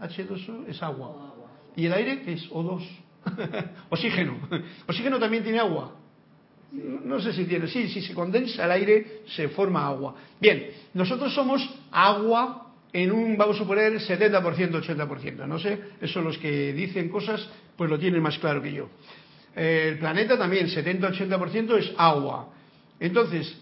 H2O 0.00 0.68
es 0.68 0.80
agua. 0.80 1.34
¿Y 1.74 1.86
el 1.86 1.92
aire 1.92 2.22
es 2.26 2.48
O2? 2.50 2.86
Oxígeno. 3.90 4.38
Oxígeno 4.86 5.18
también 5.18 5.42
tiene 5.42 5.58
agua. 5.58 5.96
No 6.70 7.18
sé 7.18 7.32
si 7.32 7.44
tiene, 7.44 7.66
sí, 7.66 7.88
si 7.88 8.02
se 8.02 8.14
condensa 8.14 8.66
el 8.66 8.70
aire 8.70 9.22
se 9.26 9.48
forma 9.48 9.84
agua. 9.88 10.14
Bien, 10.40 10.70
nosotros 10.94 11.34
somos 11.34 11.68
agua 11.90 12.67
en 12.92 13.12
un, 13.12 13.36
vamos 13.36 13.56
a 13.56 13.58
suponer, 13.60 13.92
70%, 13.94 14.40
80%. 14.42 15.46
No 15.46 15.58
sé, 15.58 15.78
eso 16.00 16.20
los 16.20 16.38
que 16.38 16.72
dicen 16.72 17.08
cosas, 17.08 17.48
pues 17.76 17.90
lo 17.90 17.98
tienen 17.98 18.22
más 18.22 18.38
claro 18.38 18.62
que 18.62 18.72
yo. 18.72 18.88
El 19.54 19.98
planeta 19.98 20.38
también, 20.38 20.68
70-80% 20.68 21.78
es 21.78 21.92
agua. 21.96 22.48
Entonces, 23.00 23.56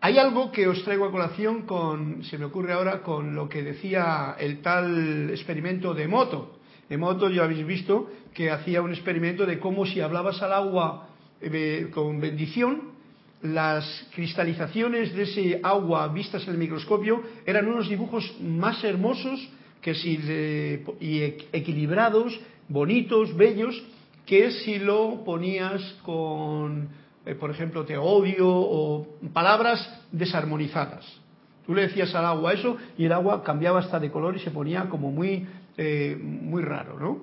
hay 0.00 0.16
algo 0.16 0.52
que 0.52 0.68
os 0.68 0.82
traigo 0.84 1.06
a 1.06 1.10
colación 1.10 1.62
con, 1.62 2.24
se 2.24 2.38
me 2.38 2.46
ocurre 2.46 2.72
ahora, 2.72 3.02
con 3.02 3.34
lo 3.34 3.48
que 3.48 3.62
decía 3.62 4.36
el 4.38 4.60
tal 4.60 5.30
experimento 5.30 5.92
de 5.92 6.06
Moto. 6.08 6.58
De 6.88 6.96
Moto 6.96 7.28
ya 7.28 7.44
habéis 7.44 7.66
visto 7.66 8.10
que 8.32 8.50
hacía 8.50 8.80
un 8.80 8.92
experimento 8.92 9.44
de 9.44 9.58
cómo 9.58 9.84
si 9.86 10.00
hablabas 10.00 10.40
al 10.42 10.52
agua 10.52 11.08
eh, 11.40 11.88
con 11.92 12.20
bendición, 12.20 12.87
las 13.42 14.06
cristalizaciones 14.14 15.14
de 15.14 15.22
ese 15.22 15.60
agua 15.62 16.08
vistas 16.08 16.42
en 16.44 16.50
el 16.50 16.58
microscopio 16.58 17.22
eran 17.46 17.68
unos 17.68 17.88
dibujos 17.88 18.34
más 18.40 18.82
hermosos 18.82 19.48
que 19.80 19.94
si 19.94 20.18
y 21.00 21.22
equilibrados, 21.52 22.38
bonitos, 22.68 23.34
bellos, 23.36 23.80
que 24.26 24.50
si 24.50 24.78
lo 24.78 25.24
ponías 25.24 25.80
con, 26.02 26.88
eh, 27.24 27.34
por 27.34 27.50
ejemplo, 27.50 27.84
te 27.84 27.96
odio 27.96 28.48
o 28.48 29.06
palabras 29.32 30.02
desarmonizadas. 30.10 31.06
Tú 31.64 31.74
le 31.74 31.82
decías 31.82 32.14
al 32.14 32.24
agua 32.24 32.54
eso 32.54 32.76
y 32.96 33.04
el 33.04 33.12
agua 33.12 33.42
cambiaba 33.44 33.78
hasta 33.78 34.00
de 34.00 34.10
color 34.10 34.36
y 34.36 34.40
se 34.40 34.50
ponía 34.50 34.88
como 34.88 35.12
muy, 35.12 35.46
eh, 35.76 36.18
muy 36.20 36.62
raro, 36.62 36.98
¿no? 36.98 37.20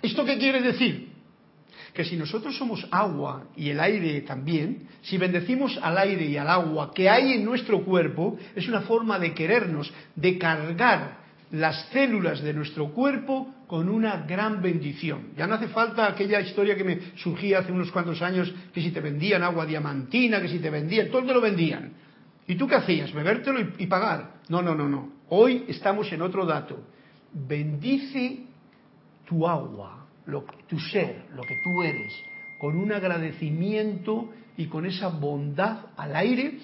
¿Esto 0.00 0.24
qué 0.24 0.38
quiere 0.38 0.62
decir? 0.62 1.09
Que 1.92 2.04
si 2.04 2.16
nosotros 2.16 2.56
somos 2.56 2.86
agua 2.90 3.48
y 3.56 3.70
el 3.70 3.80
aire 3.80 4.20
también, 4.22 4.88
si 5.02 5.18
bendecimos 5.18 5.78
al 5.82 5.98
aire 5.98 6.24
y 6.24 6.36
al 6.36 6.48
agua 6.48 6.92
que 6.94 7.08
hay 7.08 7.32
en 7.32 7.44
nuestro 7.44 7.84
cuerpo, 7.84 8.38
es 8.54 8.68
una 8.68 8.82
forma 8.82 9.18
de 9.18 9.34
querernos, 9.34 9.92
de 10.14 10.38
cargar 10.38 11.20
las 11.52 11.88
células 11.90 12.42
de 12.42 12.54
nuestro 12.54 12.90
cuerpo 12.90 13.54
con 13.66 13.88
una 13.88 14.18
gran 14.22 14.62
bendición. 14.62 15.32
Ya 15.36 15.46
no 15.46 15.54
hace 15.54 15.68
falta 15.68 16.06
aquella 16.06 16.40
historia 16.40 16.76
que 16.76 16.84
me 16.84 16.98
surgía 17.16 17.58
hace 17.58 17.72
unos 17.72 17.90
cuantos 17.90 18.22
años, 18.22 18.52
que 18.72 18.80
si 18.80 18.90
te 18.90 19.00
vendían 19.00 19.42
agua 19.42 19.66
diamantina, 19.66 20.40
que 20.40 20.48
si 20.48 20.58
te 20.58 20.70
vendían, 20.70 21.10
todo 21.10 21.24
te 21.24 21.34
lo 21.34 21.40
vendían. 21.40 21.92
¿Y 22.46 22.54
tú 22.56 22.66
qué 22.66 22.76
hacías? 22.76 23.12
¿Bebértelo 23.12 23.60
y, 23.60 23.74
y 23.78 23.86
pagar? 23.86 24.40
No, 24.48 24.62
no, 24.62 24.74
no, 24.74 24.88
no. 24.88 25.12
Hoy 25.28 25.64
estamos 25.68 26.12
en 26.12 26.22
otro 26.22 26.46
dato. 26.46 26.84
Bendice 27.32 28.40
tu 29.24 29.46
agua, 29.46 30.06
lo, 30.26 30.44
tu 30.68 30.78
ser, 30.78 31.24
lo 31.34 31.42
que 31.42 31.56
tú 31.62 31.82
eres, 31.82 32.12
con 32.58 32.76
un 32.76 32.92
agradecimiento 32.92 34.30
y 34.56 34.66
con 34.66 34.86
esa 34.86 35.08
bondad 35.08 35.86
al 35.96 36.14
aire. 36.16 36.58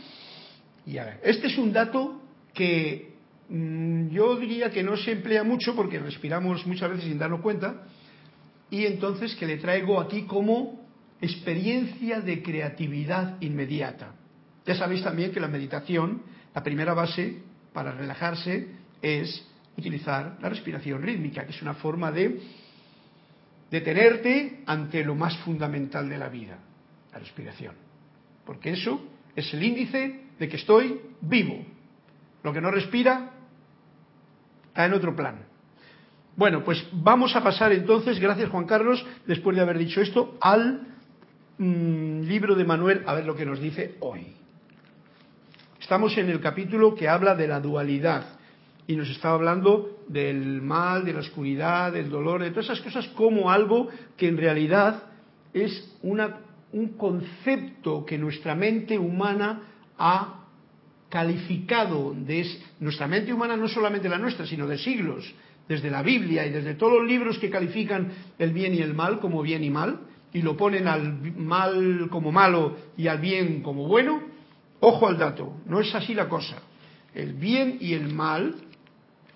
Y 0.85 0.99
a 0.99 1.19
este 1.23 1.49
es 1.49 1.59
un 1.59 1.73
dato 1.73 2.21
que 2.53 3.15
mm, 3.49 4.09
yo 4.09 4.37
diría 4.37 4.71
que 4.71 4.83
no 4.83 4.97
se 4.97 5.13
emplea 5.13 5.43
mucho 5.43 5.75
porque 5.75 5.99
respiramos 5.99 6.67
muchas 6.67 6.91
veces 6.91 7.05
sin 7.07 7.19
darnos 7.19 7.41
cuenta 7.41 7.87
y 8.71 8.85
entonces 8.85 9.35
que 9.37 9.47
le 9.47 9.59
traigo 9.59 10.01
aquí 10.01 10.23
como 10.23 10.87
experiencia 11.21 12.21
de 12.21 12.43
creatividad 12.43 13.41
inmediata. 13.41 14.15
Ya 14.67 14.75
sabéis 14.75 15.03
también 15.03 15.33
que 15.33 15.41
la 15.41 15.49
meditación, 15.49 16.23
la 16.55 16.63
primera 16.63 16.93
base 16.93 17.43
para 17.73 17.93
relajarse 17.93 18.69
es 19.01 19.47
utilizar 19.77 20.39
la 20.41 20.49
respiración 20.49 21.03
rítmica, 21.03 21.45
que 21.45 21.53
es 21.53 21.63
una 21.63 21.75
forma 21.75 22.11
de 22.11 22.41
detenerte 23.71 24.63
ante 24.67 25.05
lo 25.05 25.15
más 25.15 25.37
fundamental 25.39 26.09
de 26.09 26.19
la 26.19 26.29
vida, 26.29 26.59
la 27.13 27.19
respiración. 27.19 27.75
Porque 28.45 28.71
eso 28.71 29.01
es 29.35 29.53
el 29.55 29.63
índice 29.63 30.25
de 30.39 30.49
que 30.49 30.57
estoy 30.57 31.01
vivo. 31.21 31.65
Lo 32.43 32.53
que 32.53 32.61
no 32.61 32.71
respira 32.71 33.33
está 34.69 34.87
en 34.87 34.93
otro 34.93 35.17
plano. 35.17 35.39
Bueno, 36.37 36.63
pues 36.63 36.87
vamos 36.93 37.35
a 37.35 37.43
pasar 37.43 37.73
entonces, 37.73 38.21
gracias 38.21 38.51
Juan 38.51 38.67
Carlos, 38.67 39.05
después 39.27 39.57
de 39.57 39.63
haber 39.63 39.79
dicho 39.79 40.03
esto, 40.03 40.37
al 40.41 40.87
mm, 41.57 42.21
libro 42.23 42.55
de 42.55 42.65
Manuel, 42.65 43.03
a 43.07 43.15
ver 43.15 43.25
lo 43.25 43.35
que 43.35 43.47
nos 43.47 43.59
dice 43.59 43.97
hoy. 44.01 44.35
Estamos 45.81 46.17
en 46.19 46.29
el 46.29 46.41
capítulo 46.41 46.95
que 46.95 47.09
habla 47.09 47.35
de 47.35 47.49
la 47.49 47.61
dualidad 47.61 48.36
y 48.87 48.97
nos 48.97 49.09
estaba 49.11 49.35
hablando 49.35 49.99
del 50.09 50.63
mal, 50.63 51.05
de 51.05 51.13
la 51.13 51.21
oscuridad, 51.21 51.93
del 51.93 52.09
dolor, 52.09 52.43
de 52.43 52.51
todas 52.51 52.67
esas 52.67 52.81
cosas 52.81 53.09
como 53.09 53.51
algo 53.51 53.89
que 54.17 54.29
en 54.29 54.37
realidad 54.37 55.03
es 55.53 55.97
una, 56.03 56.39
un 56.73 56.97
concepto 56.97 58.05
que 58.05 58.19
nuestra 58.19 58.55
mente 58.55 58.99
humana 58.99 59.63
ha 59.99 60.45
calificado 61.09 62.15
de 62.15 62.47
nuestra 62.81 63.07
mente 63.07 63.33
humana 63.33 63.57
no 63.57 63.69
solamente 63.69 64.09
la 64.09 64.19
nuestra 64.19 64.45
sino 64.47 64.67
de 64.67 64.77
siglos 64.77 65.33
desde 65.69 65.91
la 65.91 66.03
Biblia 66.03 66.47
y 66.47 66.51
desde 66.51 66.75
todos 66.75 67.01
los 67.01 67.09
libros 67.09 67.39
que 67.39 67.51
califican 67.51 68.13
el 68.39 68.53
bien 68.53 68.75
y 68.75 68.79
el 68.79 68.95
mal 68.95 69.21
como 69.21 69.43
bien 69.43 69.65
y 69.65 69.71
mal 69.71 70.01
y 70.33 70.43
lo 70.43 70.57
ponen 70.57 70.87
al 70.87 71.21
mal 71.37 72.09
como 72.11 72.33
malo 72.33 72.77
y 72.97 73.09
al 73.09 73.19
bien 73.19 73.63
como 73.63 73.87
bueno. 73.87 74.23
Ojo 74.81 75.09
al 75.09 75.17
dato 75.17 75.55
no 75.67 75.81
es 75.81 75.95
así 75.95 76.13
la 76.13 76.29
cosa. 76.29 76.59
El 77.15 77.33
bien 77.33 77.79
y 77.81 77.95
el 77.95 78.13
mal 78.13 78.55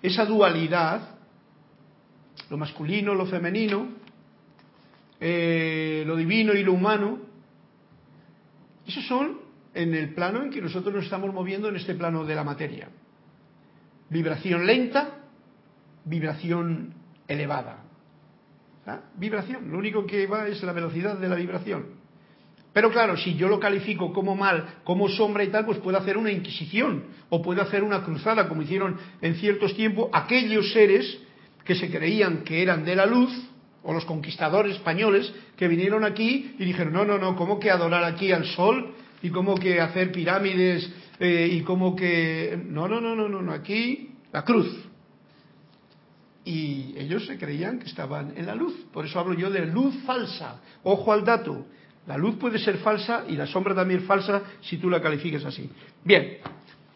esa 0.01 0.25
dualidad, 0.25 1.15
lo 2.49 2.57
masculino, 2.57 3.13
lo 3.13 3.25
femenino, 3.25 3.89
eh, 5.19 6.03
lo 6.05 6.15
divino 6.15 6.53
y 6.53 6.63
lo 6.63 6.73
humano, 6.73 7.19
esos 8.87 9.05
son 9.05 9.39
en 9.73 9.93
el 9.93 10.13
plano 10.13 10.43
en 10.43 10.49
que 10.49 10.61
nosotros 10.61 10.93
nos 10.93 11.05
estamos 11.05 11.33
moviendo 11.33 11.69
en 11.69 11.75
este 11.75 11.95
plano 11.95 12.25
de 12.25 12.35
la 12.35 12.43
materia. 12.43 12.89
Vibración 14.09 14.65
lenta, 14.65 15.19
vibración 16.03 16.93
elevada. 17.27 17.83
¿Ah? 18.85 19.01
Vibración, 19.15 19.71
lo 19.71 19.77
único 19.77 20.05
que 20.05 20.25
va 20.27 20.47
es 20.47 20.61
la 20.63 20.73
velocidad 20.73 21.17
de 21.17 21.29
la 21.29 21.35
vibración. 21.35 22.00
Pero 22.73 22.89
claro, 22.89 23.17
si 23.17 23.35
yo 23.35 23.49
lo 23.49 23.59
califico 23.59 24.13
como 24.13 24.35
mal, 24.35 24.75
como 24.83 25.09
sombra 25.09 25.43
y 25.43 25.49
tal, 25.49 25.65
pues 25.65 25.79
puedo 25.79 25.97
hacer 25.97 26.17
una 26.17 26.31
inquisición 26.31 27.03
o 27.29 27.41
puedo 27.41 27.61
hacer 27.61 27.83
una 27.83 28.03
cruzada, 28.03 28.47
como 28.47 28.61
hicieron 28.61 28.97
en 29.21 29.35
ciertos 29.35 29.75
tiempos 29.75 30.09
aquellos 30.13 30.71
seres 30.71 31.19
que 31.65 31.75
se 31.75 31.91
creían 31.91 32.43
que 32.43 32.61
eran 32.61 32.85
de 32.85 32.95
la 32.95 33.05
luz, 33.05 33.31
o 33.83 33.93
los 33.93 34.05
conquistadores 34.05 34.75
españoles 34.75 35.33
que 35.57 35.67
vinieron 35.67 36.03
aquí 36.03 36.55
y 36.59 36.65
dijeron, 36.65 36.93
no, 36.93 37.05
no, 37.05 37.17
no, 37.17 37.35
¿cómo 37.35 37.59
que 37.59 37.71
adorar 37.71 38.03
aquí 38.03 38.31
al 38.31 38.45
sol? 38.45 38.93
¿Y 39.23 39.29
cómo 39.29 39.55
que 39.55 39.81
hacer 39.81 40.11
pirámides? 40.11 40.89
Eh, 41.19 41.49
¿Y 41.51 41.61
cómo 41.61 41.95
que...? 41.95 42.59
No, 42.63 42.87
no, 42.87 43.01
no, 43.01 43.15
no, 43.15 43.27
no, 43.27 43.41
no, 43.41 43.51
aquí 43.51 44.11
la 44.31 44.43
cruz. 44.43 44.67
Y 46.43 46.95
ellos 46.97 47.25
se 47.27 47.37
creían 47.37 47.79
que 47.79 47.85
estaban 47.85 48.33
en 48.35 48.47
la 48.47 48.55
luz. 48.55 48.73
Por 48.91 49.05
eso 49.05 49.19
hablo 49.19 49.33
yo 49.35 49.51
de 49.51 49.65
luz 49.67 49.95
falsa. 50.05 50.59
Ojo 50.83 51.13
al 51.13 51.23
dato. 51.23 51.67
La 52.07 52.17
luz 52.17 52.35
puede 52.35 52.57
ser 52.57 52.77
falsa 52.77 53.25
y 53.27 53.33
la 53.33 53.45
sombra 53.45 53.75
también 53.75 54.01
falsa 54.01 54.41
si 54.61 54.77
tú 54.77 54.89
la 54.89 55.01
califiques 55.01 55.45
así. 55.45 55.69
Bien, 56.03 56.37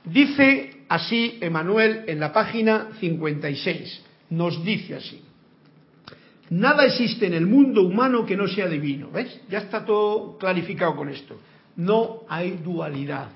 dice 0.03 0.83
así 0.89 1.37
Emanuel 1.41 2.03
en 2.07 2.19
la 2.19 2.33
página 2.33 2.89
56. 2.99 4.03
Nos 4.31 4.63
dice 4.63 4.95
así. 4.95 5.21
Nada 6.49 6.85
existe 6.85 7.25
en 7.25 7.33
el 7.33 7.45
mundo 7.45 7.83
humano 7.83 8.25
que 8.25 8.37
no 8.37 8.47
sea 8.47 8.67
divino. 8.67 9.09
¿Ves? 9.11 9.41
Ya 9.49 9.59
está 9.59 9.85
todo 9.85 10.37
clarificado 10.37 10.95
con 10.95 11.09
esto. 11.09 11.39
No 11.75 12.21
hay 12.27 12.59
dualidad. 12.63 13.29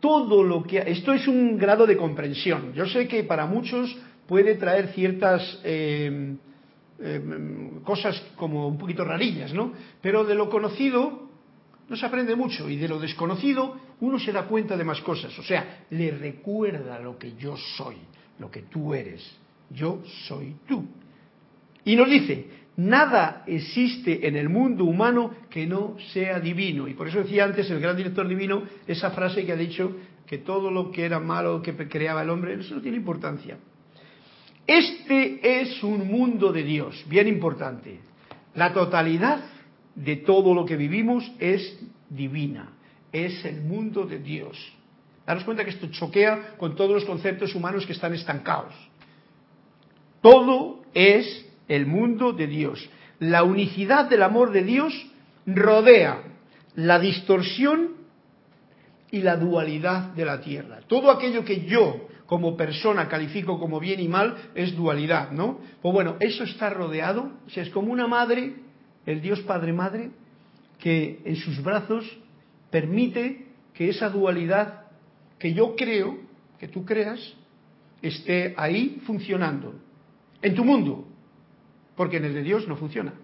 Todo 0.00 0.42
lo 0.42 0.62
que... 0.62 0.78
Esto 0.78 1.12
es 1.12 1.26
un 1.26 1.58
grado 1.58 1.86
de 1.86 1.96
comprensión. 1.96 2.72
Yo 2.74 2.86
sé 2.86 3.08
que 3.08 3.24
para 3.24 3.46
muchos 3.46 3.96
puede 4.26 4.54
traer 4.56 4.88
ciertas... 4.88 5.60
Eh, 5.64 6.36
eh, 7.00 7.70
cosas 7.84 8.20
como 8.36 8.66
un 8.66 8.78
poquito 8.78 9.04
rarillas, 9.04 9.52
¿no? 9.52 9.72
Pero 10.00 10.24
de 10.24 10.34
lo 10.34 10.50
conocido 10.50 11.28
no 11.88 11.96
se 11.96 12.06
aprende 12.06 12.36
mucho 12.36 12.68
y 12.68 12.76
de 12.76 12.88
lo 12.88 12.98
desconocido 12.98 13.76
uno 14.00 14.18
se 14.18 14.32
da 14.32 14.44
cuenta 14.44 14.76
de 14.76 14.84
más 14.84 15.00
cosas. 15.00 15.36
O 15.38 15.42
sea, 15.42 15.84
le 15.90 16.10
recuerda 16.10 16.98
lo 16.98 17.18
que 17.18 17.34
yo 17.36 17.56
soy, 17.76 17.96
lo 18.38 18.50
que 18.50 18.62
tú 18.62 18.94
eres. 18.94 19.24
Yo 19.70 20.02
soy 20.26 20.56
tú. 20.66 20.86
Y 21.84 21.96
nos 21.96 22.08
dice, 22.08 22.46
nada 22.76 23.44
existe 23.46 24.26
en 24.26 24.36
el 24.36 24.48
mundo 24.48 24.84
humano 24.84 25.32
que 25.50 25.66
no 25.66 25.96
sea 26.12 26.40
divino. 26.40 26.88
Y 26.88 26.94
por 26.94 27.08
eso 27.08 27.22
decía 27.22 27.44
antes 27.44 27.70
el 27.70 27.80
gran 27.80 27.96
director 27.96 28.26
divino 28.28 28.62
esa 28.86 29.10
frase 29.10 29.44
que 29.44 29.52
ha 29.52 29.56
dicho 29.56 29.96
que 30.26 30.38
todo 30.38 30.70
lo 30.70 30.90
que 30.90 31.04
era 31.04 31.18
malo 31.18 31.62
que 31.62 31.74
creaba 31.88 32.22
el 32.22 32.30
hombre, 32.30 32.54
eso 32.54 32.74
no 32.74 32.82
tiene 32.82 32.98
importancia. 32.98 33.58
Este 34.68 35.62
es 35.62 35.82
un 35.82 36.08
mundo 36.08 36.52
de 36.52 36.62
Dios, 36.62 37.02
bien 37.08 37.26
importante. 37.26 38.00
La 38.54 38.74
totalidad 38.74 39.40
de 39.94 40.16
todo 40.16 40.54
lo 40.54 40.66
que 40.66 40.76
vivimos 40.76 41.24
es 41.38 41.80
divina, 42.10 42.72
es 43.10 43.46
el 43.46 43.62
mundo 43.62 44.04
de 44.04 44.18
Dios. 44.18 44.58
Daros 45.26 45.44
cuenta 45.44 45.64
que 45.64 45.70
esto 45.70 45.86
choquea 45.90 46.56
con 46.58 46.76
todos 46.76 46.90
los 46.90 47.06
conceptos 47.06 47.54
humanos 47.54 47.86
que 47.86 47.94
están 47.94 48.12
estancados. 48.12 48.74
Todo 50.20 50.82
es 50.92 51.46
el 51.66 51.86
mundo 51.86 52.34
de 52.34 52.46
Dios. 52.46 52.90
La 53.20 53.44
unicidad 53.44 54.10
del 54.10 54.22
amor 54.22 54.52
de 54.52 54.64
Dios 54.64 54.92
rodea 55.46 56.24
la 56.74 56.98
distorsión 56.98 57.96
y 59.10 59.22
la 59.22 59.38
dualidad 59.38 60.12
de 60.12 60.26
la 60.26 60.42
tierra. 60.42 60.80
Todo 60.86 61.10
aquello 61.10 61.42
que 61.42 61.64
yo 61.64 62.07
como 62.28 62.58
persona 62.58 63.08
califico 63.08 63.58
como 63.58 63.80
bien 63.80 64.00
y 64.00 64.06
mal 64.06 64.36
es 64.54 64.76
dualidad, 64.76 65.32
¿no? 65.32 65.60
Pues 65.80 65.94
bueno, 65.94 66.16
eso 66.20 66.44
está 66.44 66.68
rodeado, 66.68 67.32
o 67.46 67.50
sea, 67.50 67.62
es 67.62 67.70
como 67.70 67.90
una 67.90 68.06
madre, 68.06 68.54
el 69.06 69.22
Dios 69.22 69.40
Padre 69.40 69.72
Madre, 69.72 70.10
que 70.78 71.22
en 71.24 71.36
sus 71.36 71.62
brazos 71.62 72.04
permite 72.70 73.46
que 73.72 73.88
esa 73.88 74.10
dualidad 74.10 74.84
que 75.38 75.54
yo 75.54 75.74
creo, 75.74 76.18
que 76.60 76.68
tú 76.68 76.84
creas, 76.84 77.18
esté 78.02 78.54
ahí 78.58 79.00
funcionando. 79.06 79.74
En 80.42 80.54
tu 80.54 80.64
mundo, 80.66 81.08
porque 81.96 82.18
en 82.18 82.26
el 82.26 82.34
de 82.34 82.42
Dios 82.42 82.68
no 82.68 82.76
funciona. 82.76 83.14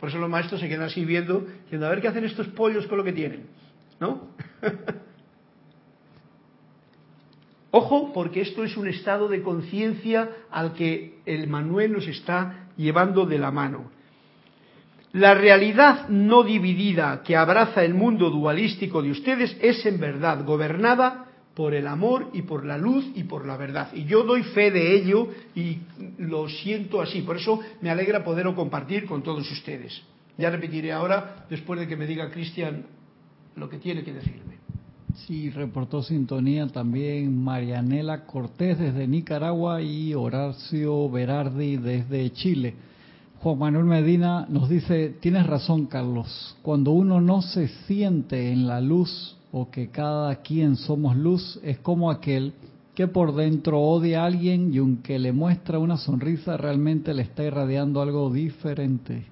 Por 0.00 0.08
eso 0.08 0.18
los 0.18 0.30
maestros 0.30 0.62
se 0.62 0.68
quedan 0.68 0.84
así 0.84 1.04
viendo, 1.04 1.46
diciendo, 1.64 1.86
a 1.86 1.90
ver 1.90 2.00
qué 2.00 2.08
hacen 2.08 2.24
estos 2.24 2.48
pollos 2.48 2.86
con 2.86 2.96
lo 2.96 3.04
que 3.04 3.12
tienen. 3.12 3.48
¿No? 4.00 4.30
Ojo, 7.76 8.12
porque 8.12 8.42
esto 8.42 8.62
es 8.62 8.76
un 8.76 8.86
estado 8.86 9.26
de 9.26 9.42
conciencia 9.42 10.30
al 10.52 10.74
que 10.74 11.18
el 11.26 11.48
Manuel 11.48 11.94
nos 11.94 12.06
está 12.06 12.68
llevando 12.76 13.26
de 13.26 13.36
la 13.36 13.50
mano. 13.50 13.90
La 15.10 15.34
realidad 15.34 16.08
no 16.08 16.44
dividida 16.44 17.24
que 17.24 17.34
abraza 17.34 17.82
el 17.84 17.92
mundo 17.92 18.30
dualístico 18.30 19.02
de 19.02 19.10
ustedes 19.10 19.56
es 19.60 19.84
en 19.86 19.98
verdad 19.98 20.44
gobernada 20.44 21.26
por 21.56 21.74
el 21.74 21.88
amor 21.88 22.30
y 22.32 22.42
por 22.42 22.64
la 22.64 22.78
luz 22.78 23.10
y 23.16 23.24
por 23.24 23.44
la 23.44 23.56
verdad. 23.56 23.88
Y 23.92 24.04
yo 24.04 24.22
doy 24.22 24.44
fe 24.44 24.70
de 24.70 24.94
ello 24.94 25.30
y 25.56 25.78
lo 26.18 26.48
siento 26.48 27.00
así. 27.00 27.22
Por 27.22 27.38
eso 27.38 27.58
me 27.80 27.90
alegra 27.90 28.22
poderlo 28.22 28.54
compartir 28.54 29.04
con 29.04 29.24
todos 29.24 29.50
ustedes. 29.50 30.00
Ya 30.38 30.48
repetiré 30.48 30.92
ahora, 30.92 31.44
después 31.50 31.80
de 31.80 31.88
que 31.88 31.96
me 31.96 32.06
diga 32.06 32.30
Cristian 32.30 32.86
lo 33.56 33.68
que 33.68 33.78
tiene 33.78 34.04
que 34.04 34.12
decirme. 34.12 34.53
Sí, 35.14 35.48
reportó 35.48 36.02
sintonía 36.02 36.66
también 36.66 37.42
Marianela 37.42 38.26
Cortés 38.26 38.78
desde 38.78 39.06
Nicaragua 39.06 39.80
y 39.80 40.12
Horacio 40.12 41.08
Berardi 41.08 41.76
desde 41.76 42.30
Chile. 42.32 42.74
Juan 43.40 43.58
Manuel 43.58 43.84
Medina 43.84 44.44
nos 44.48 44.68
dice, 44.68 45.14
tienes 45.20 45.46
razón 45.46 45.86
Carlos, 45.86 46.56
cuando 46.62 46.90
uno 46.90 47.20
no 47.20 47.42
se 47.42 47.68
siente 47.86 48.50
en 48.50 48.66
la 48.66 48.80
luz 48.80 49.36
o 49.52 49.70
que 49.70 49.88
cada 49.88 50.34
quien 50.42 50.76
somos 50.76 51.16
luz, 51.16 51.60
es 51.62 51.78
como 51.78 52.10
aquel 52.10 52.52
que 52.94 53.06
por 53.06 53.34
dentro 53.34 53.80
odia 53.80 54.22
a 54.22 54.26
alguien 54.26 54.74
y 54.74 54.78
aunque 54.78 55.18
le 55.18 55.32
muestra 55.32 55.78
una 55.78 55.96
sonrisa, 55.96 56.56
realmente 56.56 57.14
le 57.14 57.22
está 57.22 57.44
irradiando 57.44 58.02
algo 58.02 58.32
diferente. 58.32 59.26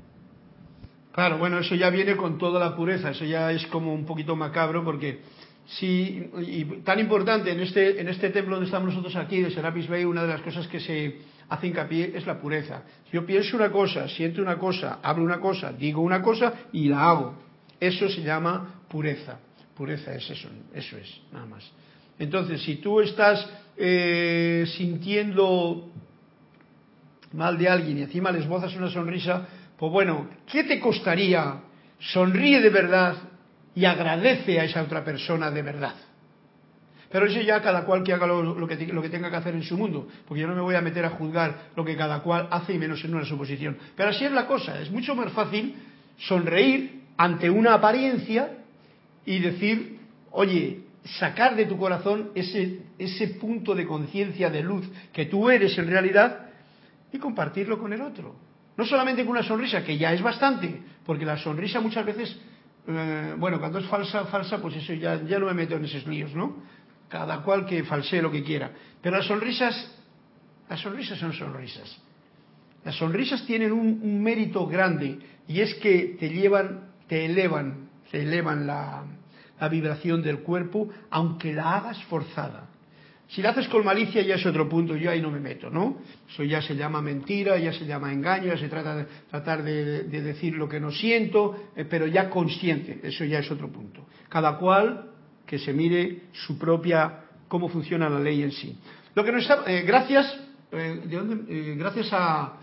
Claro, 1.12 1.38
bueno, 1.38 1.58
eso 1.58 1.74
ya 1.74 1.90
viene 1.90 2.16
con 2.16 2.38
toda 2.38 2.58
la 2.58 2.74
pureza, 2.74 3.10
eso 3.10 3.24
ya 3.24 3.52
es 3.52 3.66
como 3.66 3.92
un 3.92 4.06
poquito 4.06 4.34
macabro 4.36 4.82
porque 4.82 5.20
si, 5.66 6.30
y 6.40 6.64
tan 6.84 6.98
importante 6.98 7.52
en 7.52 7.60
este, 7.60 8.00
en 8.00 8.08
este 8.08 8.30
templo 8.30 8.56
donde 8.56 8.66
estamos 8.66 8.90
nosotros 8.90 9.16
aquí, 9.16 9.40
de 9.40 9.50
Serapis 9.50 9.88
Bay, 9.88 10.04
una 10.04 10.22
de 10.22 10.28
las 10.28 10.42
cosas 10.42 10.66
que 10.66 10.80
se 10.80 11.18
hace 11.48 11.66
hincapié 11.66 12.12
es 12.14 12.26
la 12.26 12.40
pureza. 12.40 12.82
Yo 13.12 13.24
pienso 13.24 13.56
una 13.56 13.70
cosa, 13.70 14.08
siento 14.08 14.42
una 14.42 14.58
cosa, 14.58 14.98
hablo 15.02 15.24
una 15.24 15.40
cosa, 15.40 15.72
digo 15.72 16.02
una 16.02 16.20
cosa 16.20 16.52
y 16.72 16.88
la 16.88 17.10
hago. 17.10 17.34
Eso 17.78 18.08
se 18.08 18.22
llama 18.22 18.82
pureza. 18.88 19.38
Pureza 19.76 20.14
es 20.14 20.28
eso, 20.30 20.48
eso 20.74 20.96
es, 20.96 21.20
nada 21.32 21.46
más. 21.46 21.70
Entonces, 22.18 22.62
si 22.62 22.76
tú 22.76 23.00
estás 23.00 23.48
eh, 23.76 24.64
sintiendo 24.76 25.90
mal 27.32 27.56
de 27.56 27.68
alguien 27.68 27.98
y 27.98 28.02
encima 28.02 28.30
les 28.30 28.46
bozas 28.46 28.74
una 28.76 28.90
sonrisa, 28.90 29.48
pues 29.78 29.90
bueno, 29.90 30.28
¿qué 30.50 30.64
te 30.64 30.78
costaría? 30.78 31.60
Sonríe 31.98 32.60
de 32.60 32.70
verdad 32.70 33.16
y 33.74 33.84
agradece 33.84 34.60
a 34.60 34.64
esa 34.64 34.82
otra 34.82 35.04
persona 35.04 35.50
de 35.50 35.62
verdad. 35.62 35.94
Pero 37.10 37.26
eso 37.26 37.40
ya 37.42 37.60
cada 37.60 37.84
cual 37.84 38.02
que 38.02 38.12
haga 38.12 38.26
lo, 38.26 38.66
que, 38.66 38.86
lo, 38.86 39.02
que, 39.02 39.10
tenga 39.10 39.30
que 39.30 39.36
hacer 39.36 39.54
en 39.54 39.62
su 39.62 39.76
mundo, 39.76 40.08
porque 40.26 40.40
yo 40.40 40.48
no 40.48 40.54
me 40.54 40.62
voy 40.62 40.74
a 40.74 40.80
meter 40.80 41.04
a 41.04 41.10
juzgar 41.10 41.68
lo 41.76 41.84
que 41.84 41.94
cada 41.94 42.20
cual 42.20 42.48
hace 42.50 42.72
y 42.72 42.78
menos 42.78 43.04
en 43.04 43.14
una 43.14 43.24
suposición. 43.26 43.76
Pero 43.94 44.10
así 44.10 44.24
es 44.24 44.32
la 44.32 44.46
cosa, 44.46 44.80
es 44.80 44.90
mucho 44.90 45.14
más 45.14 45.30
fácil 45.32 45.74
sonreír 46.16 47.02
ante 47.18 47.50
una 47.50 47.74
apariencia 47.74 48.50
y 49.26 49.40
decir, 49.40 49.98
oye, 50.30 50.80
sacar 51.04 51.54
de 51.54 51.66
tu 51.66 51.76
corazón 51.76 52.30
ese, 52.34 52.80
ese 52.98 53.28
punto 53.28 53.74
de 53.74 53.86
conciencia 53.86 54.48
de 54.48 54.62
luz 54.62 54.88
que 55.12 55.26
tú 55.26 55.50
eres 55.50 55.76
en 55.76 55.88
realidad 55.88 56.46
y 57.12 57.18
compartirlo 57.18 57.78
con 57.78 57.92
el 57.92 58.00
otro. 58.00 58.34
No 58.76 58.86
solamente 58.86 59.22
con 59.22 59.32
una 59.32 59.42
sonrisa, 59.42 59.84
que 59.84 59.98
ya 59.98 60.12
es 60.12 60.22
bastante, 60.22 60.80
porque 61.04 61.26
la 61.26 61.36
sonrisa 61.36 61.80
muchas 61.80 62.06
veces, 62.06 62.38
eh, 62.88 63.34
bueno, 63.38 63.58
cuando 63.58 63.78
es 63.78 63.86
falsa, 63.86 64.24
falsa, 64.26 64.60
pues 64.60 64.76
eso 64.76 64.92
ya, 64.94 65.22
ya 65.22 65.38
no 65.38 65.46
me 65.46 65.54
meto 65.54 65.76
en 65.76 65.84
esos 65.84 66.06
líos, 66.06 66.34
¿no? 66.34 66.62
cada 67.12 67.42
cual 67.42 67.66
que 67.66 67.84
falsee 67.84 68.22
lo 68.22 68.30
que 68.30 68.42
quiera. 68.42 68.72
Pero 69.02 69.18
las 69.18 69.26
sonrisas, 69.26 69.74
las 70.66 70.80
sonrisas 70.80 71.18
son 71.18 71.34
sonrisas. 71.34 71.98
Las 72.84 72.96
sonrisas 72.96 73.44
tienen 73.44 73.70
un, 73.70 74.22
mérito 74.22 74.66
grande 74.66 75.18
y 75.46 75.60
es 75.60 75.74
que 75.74 76.16
te 76.18 76.30
llevan, 76.30 76.88
te 77.08 77.26
elevan, 77.26 77.90
te 78.10 78.22
elevan 78.22 78.66
la, 78.66 79.04
la 79.60 79.68
vibración 79.68 80.22
del 80.22 80.38
cuerpo, 80.38 80.88
aunque 81.10 81.52
la 81.52 81.76
hagas 81.76 82.02
forzada. 82.04 82.70
Si 83.32 83.42
la 83.42 83.50
haces 83.50 83.68
con 83.68 83.84
malicia 83.84 84.22
ya 84.22 84.34
es 84.34 84.44
otro 84.44 84.68
punto, 84.68 84.94
yo 84.94 85.10
ahí 85.10 85.20
no 85.20 85.30
me 85.30 85.40
meto, 85.40 85.70
¿no? 85.70 85.98
Eso 86.28 86.44
ya 86.44 86.60
se 86.60 86.76
llama 86.76 87.00
mentira, 87.00 87.58
ya 87.58 87.72
se 87.72 87.86
llama 87.86 88.12
engaño, 88.12 88.48
ya 88.48 88.58
se 88.58 88.68
trata 88.68 88.94
de 88.94 89.06
tratar 89.30 89.62
de, 89.62 90.04
de 90.04 90.20
decir 90.22 90.54
lo 90.54 90.68
que 90.68 90.78
no 90.78 90.90
siento, 90.90 91.70
eh, 91.74 91.86
pero 91.88 92.06
ya 92.06 92.28
consciente, 92.28 93.00
eso 93.02 93.24
ya 93.24 93.38
es 93.38 93.50
otro 93.50 93.72
punto. 93.72 94.06
Cada 94.28 94.58
cual 94.58 95.10
que 95.46 95.58
se 95.58 95.72
mire 95.72 96.24
su 96.32 96.58
propia 96.58 97.20
cómo 97.48 97.68
funciona 97.68 98.08
la 98.08 98.20
ley 98.20 98.42
en 98.42 98.52
sí. 98.52 98.78
Lo 99.14 99.24
que 99.24 99.32
nos 99.32 99.48
eh, 99.66 99.82
gracias 99.86 100.38
eh, 100.72 101.02
¿de 101.04 101.16
dónde? 101.16 101.44
Eh, 101.48 101.74
gracias 101.76 102.08
a, 102.12 102.54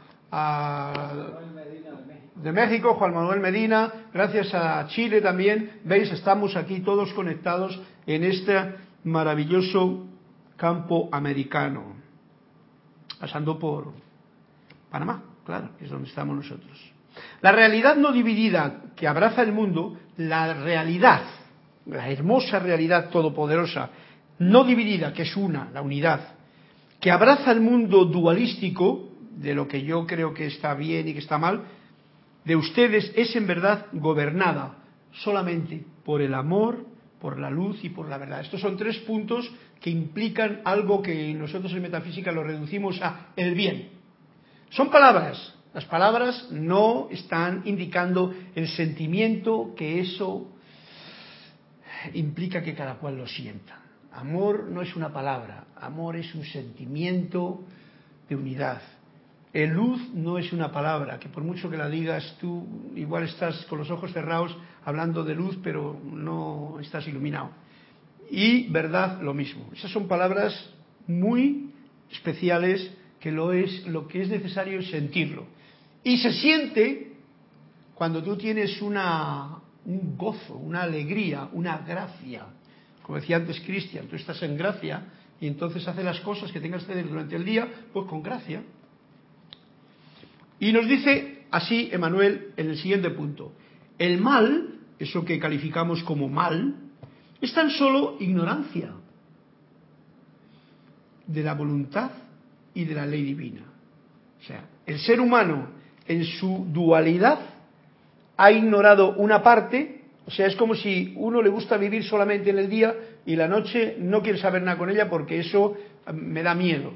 de 2.35 2.51
México, 2.51 2.95
Juan 2.95 3.13
Manuel 3.13 3.39
Medina, 3.39 4.07
gracias 4.11 4.53
a 4.55 4.87
Chile 4.87 5.21
también, 5.21 5.81
veis, 5.83 6.11
estamos 6.11 6.55
aquí 6.55 6.79
todos 6.79 7.13
conectados 7.13 7.79
en 8.07 8.23
este 8.23 8.75
maravilloso 9.03 10.07
campo 10.59 11.09
americano, 11.11 11.95
pasando 13.19 13.57
por 13.57 13.93
Panamá, 14.91 15.23
claro, 15.45 15.69
que 15.77 15.85
es 15.85 15.91
donde 15.91 16.09
estamos 16.09 16.35
nosotros. 16.35 16.77
La 17.41 17.51
realidad 17.51 17.95
no 17.95 18.11
dividida 18.11 18.81
que 18.95 19.07
abraza 19.07 19.41
el 19.41 19.51
mundo, 19.51 19.97
la 20.17 20.53
realidad 20.53 21.21
la 21.89 22.09
hermosa 22.09 22.59
realidad 22.59 23.09
todopoderosa, 23.09 23.89
no 24.39 24.63
dividida, 24.63 25.11
que 25.13 25.23
es 25.23 25.35
una, 25.35 25.69
la 25.73 25.81
unidad, 25.81 26.35
que 26.99 27.11
abraza 27.11 27.51
el 27.51 27.61
mundo 27.61 28.05
dualístico, 28.05 29.09
de 29.31 29.53
lo 29.53 29.67
que 29.67 29.83
yo 29.83 30.05
creo 30.05 30.33
que 30.33 30.47
está 30.47 30.73
bien 30.73 31.07
y 31.07 31.13
que 31.13 31.19
está 31.19 31.37
mal, 31.37 31.63
de 32.43 32.55
ustedes 32.55 33.11
es 33.15 33.35
en 33.35 33.47
verdad 33.47 33.87
gobernada 33.93 34.75
solamente 35.11 35.83
por 36.03 36.21
el 36.21 36.33
amor, 36.33 36.85
por 37.21 37.39
la 37.39 37.49
luz 37.49 37.83
y 37.83 37.89
por 37.89 38.07
la 38.07 38.17
verdad. 38.17 38.41
Estos 38.41 38.61
son 38.61 38.77
tres 38.77 38.97
puntos 38.99 39.49
que 39.79 39.89
implican 39.89 40.61
algo 40.65 41.01
que 41.01 41.33
nosotros 41.33 41.71
en 41.73 41.81
metafísica 41.81 42.31
lo 42.31 42.43
reducimos 42.43 43.01
a 43.01 43.27
el 43.35 43.55
bien. 43.55 43.89
Son 44.69 44.89
palabras. 44.89 45.55
Las 45.73 45.85
palabras 45.85 46.47
no 46.51 47.07
están 47.11 47.61
indicando 47.65 48.33
el 48.55 48.67
sentimiento 48.69 49.73
que 49.77 49.99
eso 49.99 50.51
implica 52.13 52.63
que 52.63 52.73
cada 52.73 52.95
cual 52.95 53.17
lo 53.17 53.27
sienta. 53.27 53.79
Amor 54.13 54.69
no 54.69 54.81
es 54.81 54.95
una 54.95 55.13
palabra, 55.13 55.65
amor 55.75 56.15
es 56.15 56.33
un 56.33 56.43
sentimiento 56.43 57.63
de 58.27 58.35
unidad. 58.35 58.81
El 59.53 59.71
luz 59.71 60.13
no 60.13 60.37
es 60.37 60.51
una 60.53 60.71
palabra, 60.71 61.19
que 61.19 61.29
por 61.29 61.43
mucho 61.43 61.69
que 61.69 61.77
la 61.77 61.89
digas 61.89 62.37
tú, 62.39 62.67
igual 62.95 63.23
estás 63.23 63.65
con 63.65 63.79
los 63.79 63.89
ojos 63.89 64.11
cerrados 64.11 64.55
hablando 64.85 65.23
de 65.23 65.35
luz, 65.35 65.57
pero 65.63 65.99
no 66.03 66.77
estás 66.79 67.07
iluminado. 67.07 67.51
Y 68.29 68.67
verdad, 68.67 69.21
lo 69.21 69.33
mismo. 69.33 69.69
Esas 69.73 69.91
son 69.91 70.07
palabras 70.07 70.53
muy 71.07 71.71
especiales 72.11 72.91
que 73.19 73.31
lo, 73.31 73.51
es, 73.51 73.85
lo 73.87 74.07
que 74.07 74.21
es 74.21 74.29
necesario 74.29 74.79
es 74.79 74.89
sentirlo. 74.89 75.45
Y 76.03 76.17
se 76.17 76.31
siente 76.33 77.13
cuando 77.95 78.23
tú 78.23 78.37
tienes 78.37 78.81
una, 78.81 79.59
un 79.85 80.17
gozo, 80.17 80.55
una 80.55 80.83
alegría, 80.83 81.49
una 81.51 81.79
gracia. 81.79 82.45
Como 83.01 83.17
decía 83.17 83.37
antes 83.37 83.59
Cristian, 83.61 84.07
tú 84.07 84.15
estás 84.15 84.41
en 84.43 84.55
gracia 84.55 85.03
y 85.41 85.47
entonces 85.47 85.87
haces 85.87 86.05
las 86.05 86.19
cosas 86.21 86.51
que 86.51 86.59
tengas 86.59 86.83
que 86.83 86.91
hacer 86.91 87.07
durante 87.09 87.35
el 87.35 87.43
día, 87.43 87.67
pues 87.91 88.05
con 88.07 88.21
gracia. 88.21 88.61
Y 90.59 90.71
nos 90.71 90.87
dice 90.87 91.45
así 91.51 91.89
Emanuel 91.91 92.53
en 92.57 92.69
el 92.69 92.77
siguiente 92.77 93.09
punto, 93.09 93.53
el 93.97 94.19
mal, 94.19 94.79
eso 94.99 95.25
que 95.25 95.39
calificamos 95.39 96.03
como 96.03 96.29
mal, 96.29 96.75
es 97.41 97.53
tan 97.53 97.69
solo 97.69 98.17
ignorancia, 98.19 98.91
de 101.29 101.43
la 101.43 101.53
voluntad 101.53 102.11
y 102.73 102.85
de 102.85 102.95
la 102.95 103.05
ley 103.05 103.23
divina. 103.23 103.61
O 104.39 104.43
sea, 104.43 104.65
el 104.85 104.97
ser 104.99 105.21
humano 105.21 105.67
en 106.07 106.23
su 106.23 106.65
dualidad 106.71 107.39
ha 108.35 108.51
ignorado 108.51 109.13
una 109.15 109.43
parte, 109.43 110.01
o 110.25 110.31
sea, 110.31 110.47
es 110.47 110.55
como 110.55 110.73
si 110.73 111.13
uno 111.17 111.41
le 111.41 111.49
gusta 111.49 111.77
vivir 111.77 112.03
solamente 112.03 112.49
en 112.49 112.57
el 112.57 112.69
día 112.69 112.95
y 113.25 113.35
la 113.35 113.47
noche 113.47 113.97
no 113.99 114.23
quiere 114.23 114.39
saber 114.39 114.63
nada 114.63 114.77
con 114.77 114.89
ella 114.89 115.09
porque 115.09 115.39
eso 115.39 115.75
me 116.13 116.41
da 116.41 116.55
miedo. 116.55 116.93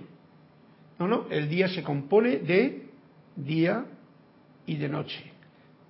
No, 0.97 1.07
no, 1.07 1.27
el 1.29 1.47
día 1.49 1.67
se 1.67 1.83
compone 1.83 2.37
de 2.37 2.87
día 3.35 3.85
y 4.65 4.77
de 4.77 4.89
noche, 4.89 5.31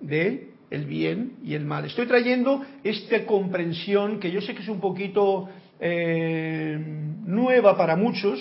de 0.00 0.53
el 0.74 0.86
bien 0.86 1.38
y 1.44 1.54
el 1.54 1.64
mal. 1.64 1.84
Estoy 1.84 2.06
trayendo 2.06 2.64
esta 2.82 3.24
comprensión 3.26 4.20
que 4.20 4.30
yo 4.30 4.40
sé 4.40 4.54
que 4.54 4.62
es 4.62 4.68
un 4.68 4.80
poquito 4.80 5.48
eh, 5.80 6.78
nueva 7.24 7.76
para 7.76 7.96
muchos, 7.96 8.38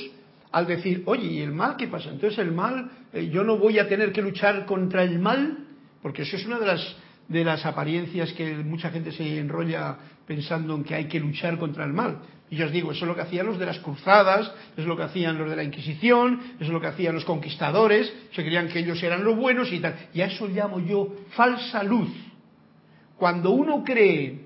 al 0.52 0.68
decir, 0.68 1.04
oye, 1.06 1.28
¿y 1.28 1.42
el 1.42 1.52
mal 1.52 1.78
qué 1.78 1.88
pasa? 1.88 2.10
Entonces 2.10 2.40
el 2.40 2.52
mal, 2.52 2.92
eh, 3.12 3.30
yo 3.30 3.44
no 3.44 3.58
voy 3.58 3.80
a 3.80 3.88
tener 3.88 4.12
que 4.12 4.22
luchar 4.22 4.66
contra 4.66 5.04
el 5.04 5.20
mal, 5.20 5.66
porque 6.02 6.24
eso 6.24 6.36
es 6.36 6.46
una 6.46 6.60
de 6.60 6.66
las 6.66 6.96
de 7.28 7.44
las 7.44 7.66
apariencias 7.66 8.34
que 8.34 8.54
mucha 8.58 8.90
gente 8.92 9.12
se 9.12 9.40
enrolla 9.40 9.98
pensando 10.28 10.76
en 10.76 10.84
que 10.84 10.96
hay 10.96 11.06
que 11.06 11.20
luchar 11.20 11.58
contra 11.58 11.86
el 11.86 11.94
mal. 11.94 12.20
Y 12.50 12.56
yo 12.56 12.66
os 12.66 12.72
digo, 12.72 12.92
eso 12.92 13.06
es 13.06 13.08
lo 13.08 13.16
que 13.16 13.22
hacían 13.22 13.48
los 13.48 13.58
de 13.58 13.66
las 13.66 13.80
cruzadas, 13.80 14.52
es 14.78 14.86
lo 14.86 14.96
que 14.96 15.04
hacían 15.04 15.38
los 15.38 15.50
de 15.50 15.56
la 15.56 15.64
Inquisición, 15.64 16.40
es 16.60 16.68
lo 16.68 16.80
que 16.80 16.88
hacían 16.88 17.16
los 17.16 17.26
conquistadores, 17.26 18.14
se 18.32 18.44
creían 18.44 18.68
que 18.68 18.80
ellos 18.80 19.02
eran 19.02 19.24
los 19.24 19.36
buenos 19.36 19.72
y 19.72 19.80
tal. 19.80 19.96
Y 20.14 20.22
a 20.22 20.26
eso 20.26 20.48
llamo 20.48 20.80
yo 20.80 21.16
falsa 21.32 21.84
luz. 21.84 22.10
Cuando 23.18 23.52
uno 23.52 23.84
cree 23.84 24.46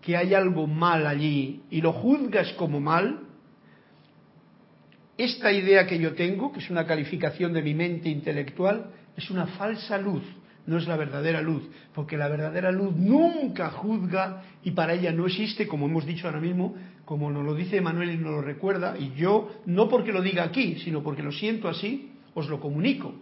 que 0.00 0.16
hay 0.16 0.34
algo 0.34 0.66
mal 0.66 1.06
allí 1.06 1.62
y 1.70 1.80
lo 1.80 1.92
juzgas 1.92 2.52
como 2.52 2.80
mal, 2.80 3.20
esta 5.18 5.52
idea 5.52 5.86
que 5.86 5.98
yo 5.98 6.14
tengo, 6.14 6.52
que 6.52 6.60
es 6.60 6.70
una 6.70 6.86
calificación 6.86 7.52
de 7.52 7.62
mi 7.62 7.74
mente 7.74 8.08
intelectual, 8.08 8.90
es 9.16 9.30
una 9.30 9.46
falsa 9.46 9.98
luz 9.98 10.22
no 10.66 10.78
es 10.78 10.86
la 10.86 10.96
verdadera 10.96 11.40
luz, 11.40 11.62
porque 11.94 12.16
la 12.16 12.28
verdadera 12.28 12.72
luz 12.72 12.94
nunca 12.96 13.70
juzga 13.70 14.42
y 14.64 14.72
para 14.72 14.94
ella 14.94 15.12
no 15.12 15.26
existe, 15.26 15.66
como 15.68 15.86
hemos 15.86 16.04
dicho 16.04 16.26
ahora 16.26 16.40
mismo, 16.40 16.74
como 17.04 17.30
nos 17.30 17.44
lo 17.44 17.54
dice 17.54 17.80
Manuel 17.80 18.10
y 18.10 18.16
nos 18.18 18.32
lo 18.32 18.42
recuerda, 18.42 18.96
y 18.98 19.12
yo, 19.14 19.50
no 19.66 19.88
porque 19.88 20.12
lo 20.12 20.22
diga 20.22 20.42
aquí, 20.42 20.78
sino 20.80 21.02
porque 21.02 21.22
lo 21.22 21.32
siento 21.32 21.68
así, 21.68 22.12
os 22.34 22.48
lo 22.48 22.60
comunico. 22.60 23.14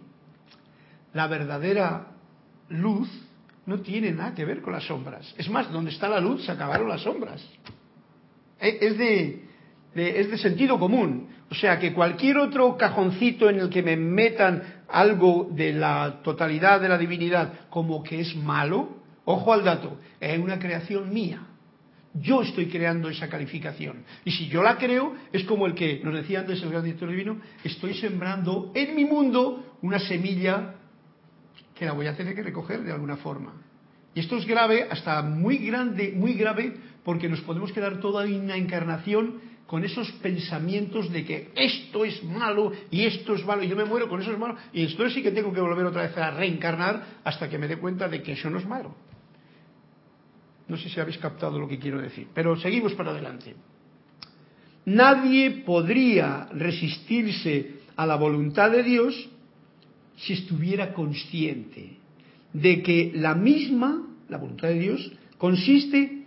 La 1.13 1.27
verdadera 1.27 2.07
luz 2.69 3.09
no 3.65 3.79
tiene 3.81 4.11
nada 4.11 4.33
que 4.33 4.45
ver 4.45 4.61
con 4.61 4.73
las 4.73 4.83
sombras. 4.83 5.33
Es 5.37 5.49
más, 5.49 5.71
donde 5.71 5.91
está 5.91 6.09
la 6.09 6.19
luz 6.19 6.45
se 6.45 6.51
acabaron 6.51 6.89
las 6.89 7.01
sombras. 7.01 7.41
Eh, 8.59 8.77
es 8.81 8.97
de, 8.97 9.43
es 9.95 10.29
de 10.29 10.37
sentido 10.37 10.79
común. 10.79 11.27
O 11.49 11.55
sea 11.55 11.79
que 11.79 11.93
cualquier 11.93 12.37
otro 12.37 12.75
cajoncito 12.75 13.49
en 13.49 13.59
el 13.59 13.69
que 13.69 13.83
me 13.83 13.95
metan 13.95 14.74
algo 14.89 15.49
de 15.51 15.73
la 15.73 16.21
totalidad 16.23 16.81
de 16.81 16.89
la 16.89 16.97
divinidad 16.97 17.67
como 17.69 18.03
que 18.03 18.21
es 18.21 18.35
malo, 18.35 18.97
ojo 19.25 19.53
al 19.53 19.63
dato, 19.63 19.97
es 20.19 20.39
una 20.39 20.59
creación 20.59 21.13
mía. 21.13 21.41
Yo 22.13 22.41
estoy 22.41 22.67
creando 22.67 23.09
esa 23.09 23.27
calificación. 23.27 24.05
Y 24.23 24.31
si 24.31 24.47
yo 24.47 24.63
la 24.63 24.77
creo, 24.77 25.15
es 25.33 25.43
como 25.43 25.65
el 25.65 25.73
que 25.73 25.99
nos 26.03 26.13
decía 26.13 26.39
antes 26.39 26.61
el 26.63 26.69
gran 26.69 26.83
director 26.83 27.09
divino, 27.09 27.41
estoy 27.63 27.93
sembrando 27.95 28.71
en 28.73 28.95
mi 28.95 29.03
mundo 29.03 29.77
una 29.81 29.99
semilla 29.99 30.75
que 31.73 31.85
la 31.85 31.91
voy 31.91 32.07
a 32.07 32.15
tener 32.15 32.33
que 32.33 32.43
recoger 32.43 32.83
de 32.83 32.93
alguna 32.93 33.17
forma. 33.17 33.53
Y 34.13 34.21
esto 34.21 34.37
es 34.37 34.45
grave, 34.45 34.87
hasta 34.89 35.21
muy 35.23 35.57
grande, 35.57 36.13
muy 36.15 36.35
grave, 36.35 36.73
porque 37.03 37.27
nos 37.27 37.41
podemos 37.41 37.73
quedar 37.73 37.99
toda 37.99 38.25
una 38.25 38.55
encarnación 38.55 39.41
con 39.67 39.83
esos 39.83 40.11
pensamientos 40.13 41.11
de 41.11 41.25
que 41.25 41.49
esto 41.55 42.05
es 42.05 42.23
malo 42.23 42.71
y 42.91 43.05
esto 43.05 43.33
es 43.33 43.43
malo 43.45 43.63
y 43.63 43.67
yo 43.67 43.75
me 43.75 43.85
muero 43.85 44.07
con 44.07 44.21
eso 44.21 44.31
es 44.31 44.37
malo 44.37 44.55
y 44.71 44.83
entonces 44.83 45.13
sí 45.13 45.23
que 45.23 45.31
tengo 45.31 45.51
que 45.51 45.59
volver 45.59 45.85
otra 45.85 46.03
vez 46.03 46.15
a 46.17 46.31
reencarnar 46.31 47.19
hasta 47.23 47.49
que 47.49 47.57
me 47.57 47.67
dé 47.67 47.77
cuenta 47.77 48.07
de 48.07 48.21
que 48.21 48.33
eso 48.33 48.49
no 48.49 48.59
es 48.59 48.67
malo. 48.67 48.95
No 50.67 50.77
sé 50.77 50.89
si 50.89 50.99
habéis 50.99 51.17
captado 51.17 51.59
lo 51.59 51.67
que 51.67 51.79
quiero 51.79 52.01
decir, 52.01 52.27
pero 52.33 52.55
seguimos 52.57 52.93
para 52.93 53.11
adelante. 53.11 53.55
Nadie 54.85 55.63
podría 55.65 56.47
resistirse 56.51 57.79
a 57.95 58.05
la 58.05 58.15
voluntad 58.15 58.71
de 58.71 58.83
Dios 58.83 59.29
si 60.17 60.33
estuviera 60.33 60.93
consciente 60.93 61.97
de 62.53 62.81
que 62.83 63.11
la 63.15 63.35
misma, 63.35 64.07
la 64.29 64.37
voluntad 64.37 64.69
de 64.69 64.79
Dios, 64.79 65.11
consiste 65.37 66.25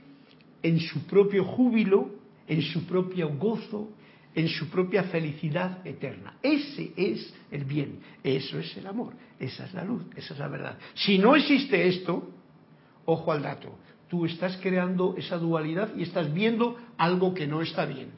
en 0.62 0.80
su 0.80 1.06
propio 1.06 1.44
júbilo 1.44 2.17
en 2.48 2.62
su 2.62 2.86
propio 2.86 3.28
gozo, 3.36 3.90
en 4.34 4.48
su 4.48 4.68
propia 4.68 5.04
felicidad 5.04 5.86
eterna. 5.86 6.34
Ese 6.42 6.92
es 6.96 7.34
el 7.50 7.64
bien, 7.64 8.00
eso 8.22 8.58
es 8.58 8.76
el 8.76 8.86
amor, 8.86 9.12
esa 9.38 9.66
es 9.66 9.74
la 9.74 9.84
luz, 9.84 10.04
esa 10.16 10.34
es 10.34 10.40
la 10.40 10.48
verdad. 10.48 10.78
Si 10.94 11.18
no 11.18 11.36
existe 11.36 11.88
esto, 11.88 12.28
ojo 13.04 13.32
al 13.32 13.42
dato, 13.42 13.78
tú 14.08 14.26
estás 14.26 14.56
creando 14.62 15.14
esa 15.16 15.38
dualidad 15.38 15.94
y 15.96 16.02
estás 16.02 16.32
viendo 16.32 16.76
algo 16.96 17.34
que 17.34 17.46
no 17.46 17.62
está 17.62 17.84
bien. 17.84 18.10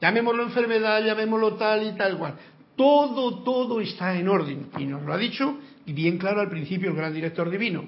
Llamémoslo 0.00 0.42
enfermedad, 0.42 1.04
llamémoslo 1.04 1.54
tal 1.54 1.86
y 1.86 1.96
tal 1.96 2.18
cual. 2.18 2.34
Todo, 2.76 3.42
todo 3.42 3.80
está 3.80 4.18
en 4.18 4.28
orden. 4.28 4.68
Y 4.78 4.84
nos 4.84 5.02
lo 5.02 5.14
ha 5.14 5.18
dicho 5.18 5.58
y 5.86 5.92
bien 5.92 6.18
claro 6.18 6.40
al 6.40 6.50
principio 6.50 6.90
el 6.90 6.96
gran 6.96 7.14
director 7.14 7.48
divino. 7.48 7.84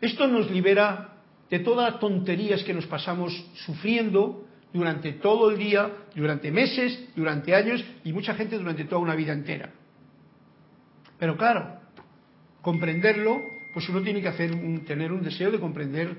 Esto 0.00 0.28
nos 0.28 0.50
libera 0.50 1.14
de 1.50 1.58
todas 1.58 1.92
las 1.92 2.00
tonterías 2.00 2.62
que 2.62 2.72
nos 2.72 2.86
pasamos 2.86 3.32
sufriendo 3.66 4.46
durante 4.72 5.12
todo 5.14 5.50
el 5.50 5.58
día, 5.58 5.90
durante 6.14 6.50
meses, 6.50 7.08
durante 7.16 7.54
años 7.54 7.84
y 8.04 8.12
mucha 8.12 8.34
gente 8.34 8.56
durante 8.56 8.84
toda 8.84 9.00
una 9.00 9.14
vida 9.14 9.32
entera. 9.32 9.70
Pero 11.18 11.36
claro, 11.36 11.78
comprenderlo, 12.62 13.40
pues 13.74 13.88
uno 13.88 14.00
tiene 14.02 14.22
que 14.22 14.28
hacer 14.28 14.50
tener 14.86 15.12
un 15.12 15.22
deseo 15.22 15.50
de 15.50 15.60
comprender 15.60 16.16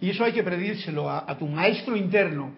y 0.00 0.10
eso 0.10 0.24
hay 0.24 0.32
que 0.32 0.42
pedírselo 0.42 1.10
a, 1.10 1.36
tu 1.38 1.46
maestro 1.46 1.96
interno. 1.96 2.52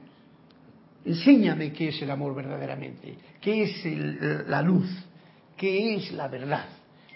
Enséñame 1.05 1.73
qué 1.73 1.89
es 1.89 2.01
el 2.03 2.11
amor 2.11 2.35
verdaderamente, 2.35 3.17
qué 3.41 3.63
es 3.65 4.49
la 4.49 4.63
luz, 4.63 4.89
qué 5.57 5.97
es 5.97 6.13
la 6.13 6.29
verdad. 6.29 6.67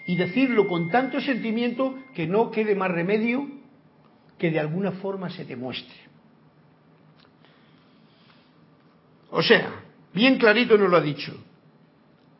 Y 0.05 0.17
decirlo 0.17 0.67
con 0.67 0.89
tanto 0.89 1.21
sentimiento 1.21 1.97
que 2.13 2.27
no 2.27 2.51
quede 2.51 2.75
más 2.75 2.91
remedio 2.91 3.47
que 4.37 4.51
de 4.51 4.59
alguna 4.59 4.93
forma 4.93 5.29
se 5.29 5.45
te 5.45 5.55
muestre. 5.55 6.06
O 9.31 9.41
sea, 9.41 9.83
bien 10.13 10.37
clarito 10.37 10.77
nos 10.77 10.89
lo 10.89 10.97
ha 10.97 11.01
dicho. 11.01 11.33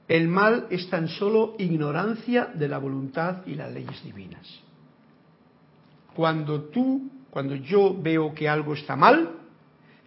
El 0.07 0.27
mal 0.27 0.67
es 0.69 0.89
tan 0.89 1.07
solo 1.09 1.55
ignorancia 1.57 2.45
de 2.53 2.67
la 2.67 2.77
voluntad 2.77 3.45
y 3.45 3.55
las 3.55 3.71
leyes 3.73 4.01
divinas. 4.03 4.47
Cuando 6.15 6.63
tú, 6.63 7.11
cuando 7.29 7.55
yo 7.55 7.95
veo 8.01 8.33
que 8.33 8.47
algo 8.47 8.73
está 8.73 8.95
mal 8.95 9.31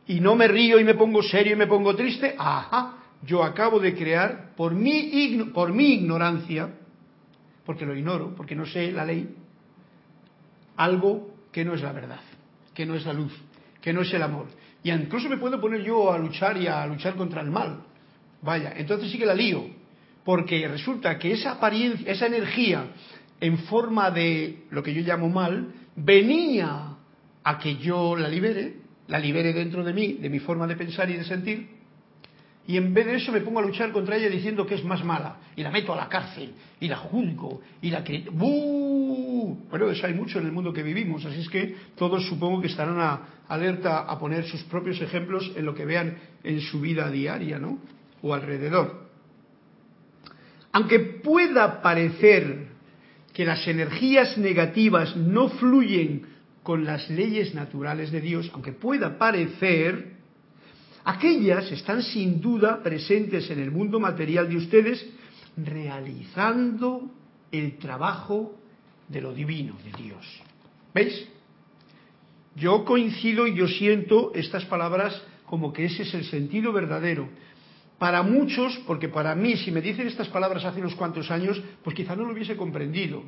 y 0.07 0.21
no 0.21 0.35
me 0.35 0.49
río 0.49 0.81
y 0.81 0.85
me 0.85 0.95
pongo 0.95 1.23
serio 1.23 1.53
y 1.53 1.57
me 1.57 1.67
pongo 1.67 1.95
triste, 1.95 2.35
ajá, 2.37 2.97
yo 3.23 3.45
acabo 3.45 3.79
de 3.79 3.95
crear 3.95 4.55
por 4.57 4.75
mi, 4.75 5.39
por 5.53 5.73
mi 5.73 5.95
ignorancia, 5.95 6.71
porque 7.67 7.85
lo 7.85 7.95
ignoro, 7.95 8.35
porque 8.35 8.57
no 8.57 8.65
sé 8.65 8.91
la 8.91 9.05
ley, 9.05 9.37
algo 10.77 11.35
que 11.53 11.65
no 11.65 11.75
es 11.75 11.83
la 11.83 11.93
verdad, 11.93 12.21
que 12.73 12.87
no 12.87 12.95
es 12.95 13.05
la 13.05 13.13
luz, 13.13 13.33
que 13.81 13.93
no 13.93 14.03
es 14.03 14.13
el 14.13 14.23
amor. 14.23 14.47
Y 14.83 14.91
incluso 14.91 15.29
me 15.29 15.37
puedo 15.37 15.61
poner 15.61 15.83
yo 15.83 16.13
a 16.13 16.19
luchar 16.19 16.57
y 16.57 16.67
a 16.67 16.87
luchar 16.87 17.15
contra 17.15 17.41
el 17.41 17.51
mal. 17.51 17.83
Vaya, 18.43 18.73
entonces 18.77 19.11
sí 19.11 19.19
que 19.19 19.27
la 19.27 19.35
lío. 19.35 19.65
Porque 20.25 20.67
resulta 20.69 21.19
que 21.19 21.33
esa 21.33 21.53
apariencia, 21.53 22.11
esa 22.11 22.27
energía 22.27 22.93
en 23.41 23.59
forma 23.59 24.11
de 24.11 24.65
lo 24.71 24.83
que 24.83 24.93
yo 24.93 25.03
llamo 25.03 25.29
mal, 25.29 25.73
venía 25.97 26.97
a 27.43 27.59
que 27.59 27.77
yo 27.77 28.17
la 28.17 28.29
libere, 28.29 28.77
la 29.09 29.19
libere 29.19 29.53
dentro 29.53 29.83
de 29.83 29.93
mí, 29.93 30.15
de 30.15 30.29
mi 30.29 30.39
forma 30.39 30.67
de 30.67 30.77
pensar 30.77 31.11
y 31.11 31.15
de 31.15 31.25
sentir, 31.25 31.80
y 32.67 32.77
en 32.77 32.93
vez 32.95 33.07
de 33.07 33.17
eso 33.17 33.33
me 33.33 33.41
pongo 33.41 33.59
a 33.59 33.63
luchar 33.63 33.91
contra 33.91 34.17
ella 34.17 34.29
diciendo 34.29 34.67
que 34.67 34.75
es 34.75 34.85
más 34.85 35.05
mala. 35.05 35.37
Y 35.57 35.63
la 35.63 35.71
meto 35.71 35.93
a 35.93 35.97
la 35.97 36.09
cárcel 36.09 36.53
y 36.79 36.89
la 36.89 36.99
juzgo 36.99 37.61
y 37.81 37.91
la 37.91 38.05
que 38.05 38.27
bueno 38.31 39.91
eso 39.91 40.07
hay 40.07 40.15
mucho 40.15 40.39
en 40.39 40.47
el 40.47 40.53
mundo 40.53 40.73
que 40.73 40.83
vivimos 40.83 41.25
así 41.25 41.41
es 41.41 41.49
que 41.49 41.75
todos 41.97 42.27
supongo 42.27 42.61
que 42.61 42.69
estarán 42.69 43.01
a, 43.01 43.21
alerta 43.49 44.01
a 44.01 44.19
poner 44.19 44.45
sus 44.45 44.63
propios 44.65 45.01
ejemplos 45.01 45.51
en 45.57 45.65
lo 45.65 45.75
que 45.75 45.85
vean 45.85 46.17
en 46.45 46.61
su 46.61 46.81
vida 46.81 47.11
diaria 47.11 47.59
no 47.59 47.79
o 48.23 48.35
alrededor. 48.35 49.09
Aunque 50.73 51.01
pueda 51.01 51.83
parecer 51.83 52.69
que 53.33 53.45
las 53.45 53.67
energías 53.67 54.39
negativas 54.39 55.17
no 55.17 55.49
fluyen 55.49 56.27
con 56.63 56.85
las 56.85 57.09
leyes 57.11 57.55
naturales 57.55 58.13
de 58.13 58.21
Dios 58.21 58.51
aunque 58.53 58.73
pueda 58.73 59.19
parecer 59.19 60.20
Aquellas 61.11 61.73
están 61.73 62.05
sin 62.05 62.41
duda 62.41 62.85
presentes 62.85 63.51
en 63.51 63.59
el 63.59 63.73
mundo 63.73 63.99
material 63.99 64.49
de 64.49 64.57
ustedes 64.57 65.05
realizando 65.57 67.11
el 67.51 67.79
trabajo 67.79 68.55
de 69.09 69.21
lo 69.21 69.35
divino, 69.35 69.77
de 69.85 69.91
Dios. 70.01 70.25
¿Veis? 70.95 71.27
Yo 72.55 72.85
coincido 72.85 73.49
y 73.49 73.57
yo 73.57 73.67
siento 73.67 74.31
estas 74.37 74.65
palabras 74.67 75.21
como 75.47 75.73
que 75.73 75.87
ese 75.87 76.05
es 76.05 76.15
el 76.15 76.27
sentido 76.27 76.73
verdadero. 76.73 77.29
para 77.99 78.23
muchos, 78.23 78.79
porque 78.87 79.09
para 79.09 79.35
mí, 79.35 79.57
si 79.57 79.73
me 79.73 79.83
dicen 79.83 80.07
estas 80.07 80.29
palabras 80.29 80.65
hace 80.65 80.81
unos 80.81 80.95
cuantos 80.95 81.31
años, 81.31 81.61
pues 81.83 81.97
quizá 81.97 82.15
no 82.15 82.25
lo 82.25 82.33
hubiese 82.33 82.57
comprendido. 82.57 83.25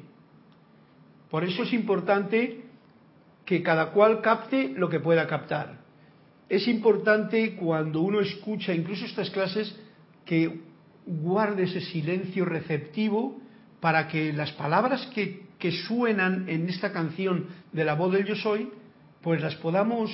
Por 1.30 1.42
eso 1.42 1.64
es 1.64 1.72
importante 1.72 2.62
que 3.44 3.60
cada 3.60 3.90
cual 3.90 4.20
capte 4.22 4.72
lo 4.76 4.88
que 4.88 5.00
pueda 5.00 5.26
captar. 5.26 5.81
Es 6.52 6.68
importante 6.68 7.56
cuando 7.56 8.02
uno 8.02 8.20
escucha 8.20 8.74
incluso 8.74 9.06
estas 9.06 9.30
clases 9.30 9.74
que 10.26 10.60
guarde 11.06 11.62
ese 11.62 11.80
silencio 11.80 12.44
receptivo 12.44 13.40
para 13.80 14.06
que 14.06 14.34
las 14.34 14.52
palabras 14.52 15.08
que, 15.14 15.40
suenan 15.86 16.50
en 16.50 16.68
esta 16.68 16.92
canción 16.92 17.46
de 17.72 17.86
la 17.86 17.94
voz 17.94 18.12
del 18.12 18.26
yo 18.26 18.34
soy, 18.34 18.68
pues 19.22 19.40
las 19.40 19.54
podamos, 19.54 20.10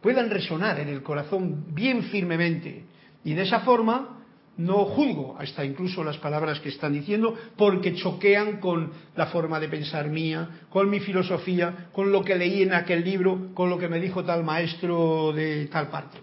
puedan 0.00 0.30
resonar 0.30 0.78
en 0.78 0.86
el 0.86 1.02
corazón 1.02 1.74
bien 1.74 2.04
firmemente. 2.04 2.84
Y 3.24 3.34
de 3.34 3.42
esa 3.42 3.60
forma 3.60 4.19
no 4.60 4.84
juzgo 4.84 5.36
hasta 5.38 5.64
incluso 5.64 6.04
las 6.04 6.18
palabras 6.18 6.60
que 6.60 6.68
están 6.68 6.92
diciendo 6.92 7.34
porque 7.56 7.94
choquean 7.94 8.60
con 8.60 8.92
la 9.16 9.26
forma 9.26 9.58
de 9.58 9.68
pensar 9.68 10.08
mía, 10.08 10.66
con 10.68 10.90
mi 10.90 11.00
filosofía, 11.00 11.88
con 11.92 12.12
lo 12.12 12.22
que 12.22 12.36
leí 12.36 12.62
en 12.62 12.74
aquel 12.74 13.02
libro, 13.02 13.54
con 13.54 13.70
lo 13.70 13.78
que 13.78 13.88
me 13.88 13.98
dijo 13.98 14.22
tal 14.22 14.44
maestro 14.44 15.32
de 15.32 15.66
tal 15.66 15.88
parte. 15.88 16.18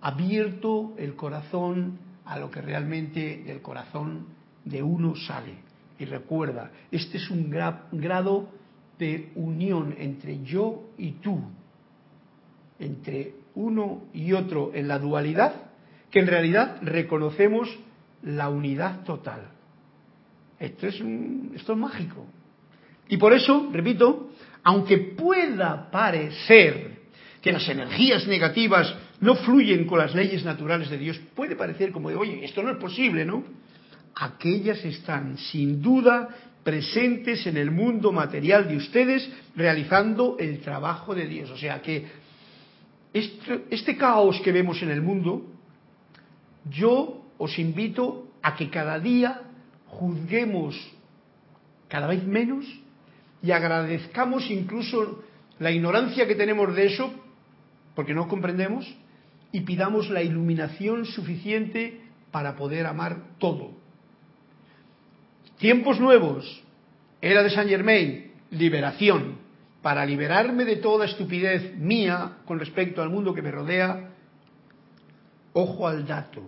Abierto 0.00 0.94
el 0.96 1.14
corazón 1.16 1.98
a 2.24 2.38
lo 2.38 2.50
que 2.50 2.62
realmente 2.62 3.42
del 3.44 3.60
corazón 3.60 4.28
de 4.64 4.82
uno 4.82 5.14
sale. 5.14 5.54
Y 5.98 6.06
recuerda, 6.06 6.70
este 6.90 7.18
es 7.18 7.30
un 7.30 7.50
grado 7.50 8.48
de 8.98 9.32
unión 9.34 9.94
entre 9.98 10.42
yo 10.44 10.90
y 10.96 11.12
tú, 11.12 11.40
entre 12.78 13.34
uno 13.54 14.04
y 14.14 14.32
otro 14.32 14.70
en 14.72 14.88
la 14.88 14.98
dualidad 14.98 15.67
que 16.10 16.20
en 16.20 16.26
realidad 16.26 16.78
reconocemos 16.82 17.68
la 18.22 18.48
unidad 18.48 19.04
total. 19.04 19.50
Esto 20.58 20.86
es, 20.86 21.00
esto 21.54 21.72
es 21.72 21.78
mágico. 21.78 22.26
Y 23.08 23.16
por 23.16 23.32
eso, 23.32 23.68
repito, 23.72 24.30
aunque 24.64 24.98
pueda 24.98 25.90
parecer 25.90 26.98
que 27.40 27.52
las 27.52 27.68
energías 27.68 28.26
negativas 28.26 28.94
no 29.20 29.36
fluyen 29.36 29.86
con 29.86 29.98
las 29.98 30.14
leyes 30.14 30.44
naturales 30.44 30.90
de 30.90 30.98
Dios, 30.98 31.20
puede 31.34 31.56
parecer 31.56 31.92
como 31.92 32.10
de, 32.10 32.16
oye, 32.16 32.44
esto 32.44 32.62
no 32.62 32.70
es 32.70 32.76
posible, 32.76 33.24
¿no? 33.24 33.44
Aquellas 34.16 34.84
están 34.84 35.38
sin 35.38 35.80
duda 35.80 36.28
presentes 36.64 37.46
en 37.46 37.56
el 37.56 37.70
mundo 37.70 38.12
material 38.12 38.68
de 38.68 38.76
ustedes 38.76 39.30
realizando 39.56 40.36
el 40.38 40.58
trabajo 40.60 41.14
de 41.14 41.26
Dios. 41.26 41.50
O 41.50 41.56
sea 41.56 41.80
que 41.80 42.06
este, 43.12 43.64
este 43.70 43.96
caos 43.96 44.40
que 44.40 44.52
vemos 44.52 44.82
en 44.82 44.90
el 44.90 45.00
mundo 45.00 45.57
yo 46.70 47.22
os 47.38 47.58
invito 47.58 48.28
a 48.42 48.56
que 48.56 48.70
cada 48.70 48.98
día 48.98 49.42
juzguemos 49.86 50.74
cada 51.88 52.06
vez 52.06 52.24
menos 52.24 52.64
y 53.42 53.50
agradezcamos 53.50 54.50
incluso 54.50 55.22
la 55.58 55.70
ignorancia 55.70 56.26
que 56.26 56.34
tenemos 56.34 56.74
de 56.74 56.86
eso, 56.86 57.12
porque 57.94 58.14
no 58.14 58.28
comprendemos, 58.28 58.86
y 59.50 59.62
pidamos 59.62 60.10
la 60.10 60.22
iluminación 60.22 61.04
suficiente 61.06 62.00
para 62.30 62.56
poder 62.56 62.86
amar 62.86 63.16
todo. 63.38 63.72
Tiempos 65.58 65.98
nuevos, 65.98 66.62
era 67.20 67.42
de 67.42 67.50
Saint 67.50 67.70
Germain, 67.70 68.32
liberación, 68.50 69.38
para 69.82 70.04
liberarme 70.04 70.64
de 70.64 70.76
toda 70.76 71.06
estupidez 71.06 71.76
mía 71.76 72.38
con 72.44 72.58
respecto 72.58 73.02
al 73.02 73.10
mundo 73.10 73.34
que 73.34 73.42
me 73.42 73.50
rodea, 73.50 74.10
ojo 75.52 75.88
al 75.88 76.06
dato, 76.06 76.42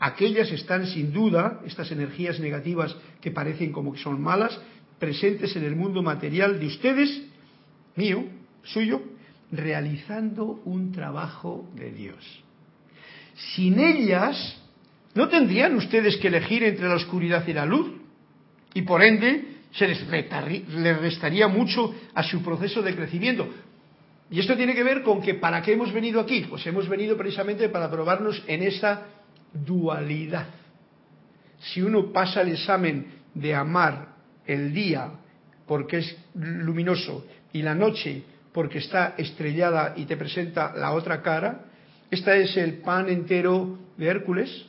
aquellas 0.00 0.50
están 0.50 0.86
sin 0.86 1.12
duda, 1.12 1.60
estas 1.66 1.92
energías 1.92 2.40
negativas 2.40 2.96
que 3.20 3.30
parecen 3.30 3.70
como 3.70 3.92
que 3.92 4.00
son 4.00 4.20
malas, 4.20 4.58
presentes 4.98 5.54
en 5.56 5.64
el 5.64 5.76
mundo 5.76 6.02
material 6.02 6.58
de 6.58 6.66
ustedes, 6.66 7.22
mío, 7.96 8.24
suyo, 8.62 9.02
realizando 9.52 10.60
un 10.64 10.92
trabajo 10.92 11.68
de 11.74 11.92
Dios. 11.92 12.42
Sin 13.54 13.78
ellas, 13.78 14.60
no 15.14 15.28
tendrían 15.28 15.76
ustedes 15.76 16.16
que 16.16 16.28
elegir 16.28 16.64
entre 16.64 16.88
la 16.88 16.94
oscuridad 16.94 17.46
y 17.46 17.52
la 17.52 17.66
luz, 17.66 17.92
y 18.72 18.82
por 18.82 19.02
ende 19.02 19.56
se 19.72 19.86
les, 19.86 20.06
restaría 21.00 21.48
mucho 21.48 21.94
a 22.14 22.22
su 22.22 22.42
proceso 22.42 22.82
de 22.82 22.94
crecimiento. 22.94 23.48
Y 24.30 24.38
esto 24.38 24.56
tiene 24.56 24.74
que 24.74 24.84
ver 24.84 25.02
con 25.02 25.20
que 25.20 25.34
¿para 25.34 25.60
qué 25.60 25.72
hemos 25.72 25.92
venido 25.92 26.20
aquí? 26.20 26.46
Pues 26.48 26.64
hemos 26.66 26.88
venido 26.88 27.16
precisamente 27.16 27.68
para 27.68 27.90
probarnos 27.90 28.42
en 28.46 28.62
esa 28.62 29.06
dualidad. 29.52 30.46
Si 31.58 31.82
uno 31.82 32.12
pasa 32.12 32.42
el 32.42 32.52
examen 32.52 33.06
de 33.34 33.54
amar 33.54 34.08
el 34.46 34.72
día 34.72 35.10
porque 35.66 35.98
es 35.98 36.16
luminoso 36.34 37.26
y 37.52 37.62
la 37.62 37.74
noche 37.74 38.22
porque 38.52 38.78
está 38.78 39.14
estrellada 39.16 39.94
y 39.96 40.06
te 40.06 40.16
presenta 40.16 40.74
la 40.74 40.92
otra 40.92 41.22
cara, 41.22 41.66
este 42.10 42.42
es 42.42 42.56
el 42.56 42.78
pan 42.78 43.08
entero 43.08 43.78
de 43.96 44.06
Hércules, 44.06 44.66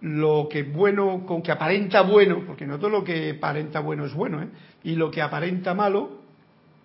lo 0.00 0.48
que 0.50 0.62
bueno, 0.62 1.26
con 1.26 1.42
que 1.42 1.52
aparenta 1.52 2.00
bueno, 2.02 2.44
porque 2.46 2.66
no 2.66 2.78
todo 2.78 2.88
lo 2.88 3.04
que 3.04 3.30
aparenta 3.36 3.80
bueno 3.80 4.06
es 4.06 4.14
bueno, 4.14 4.42
¿eh? 4.42 4.48
y 4.84 4.94
lo 4.94 5.10
que 5.10 5.20
aparenta 5.20 5.74
malo, 5.74 6.22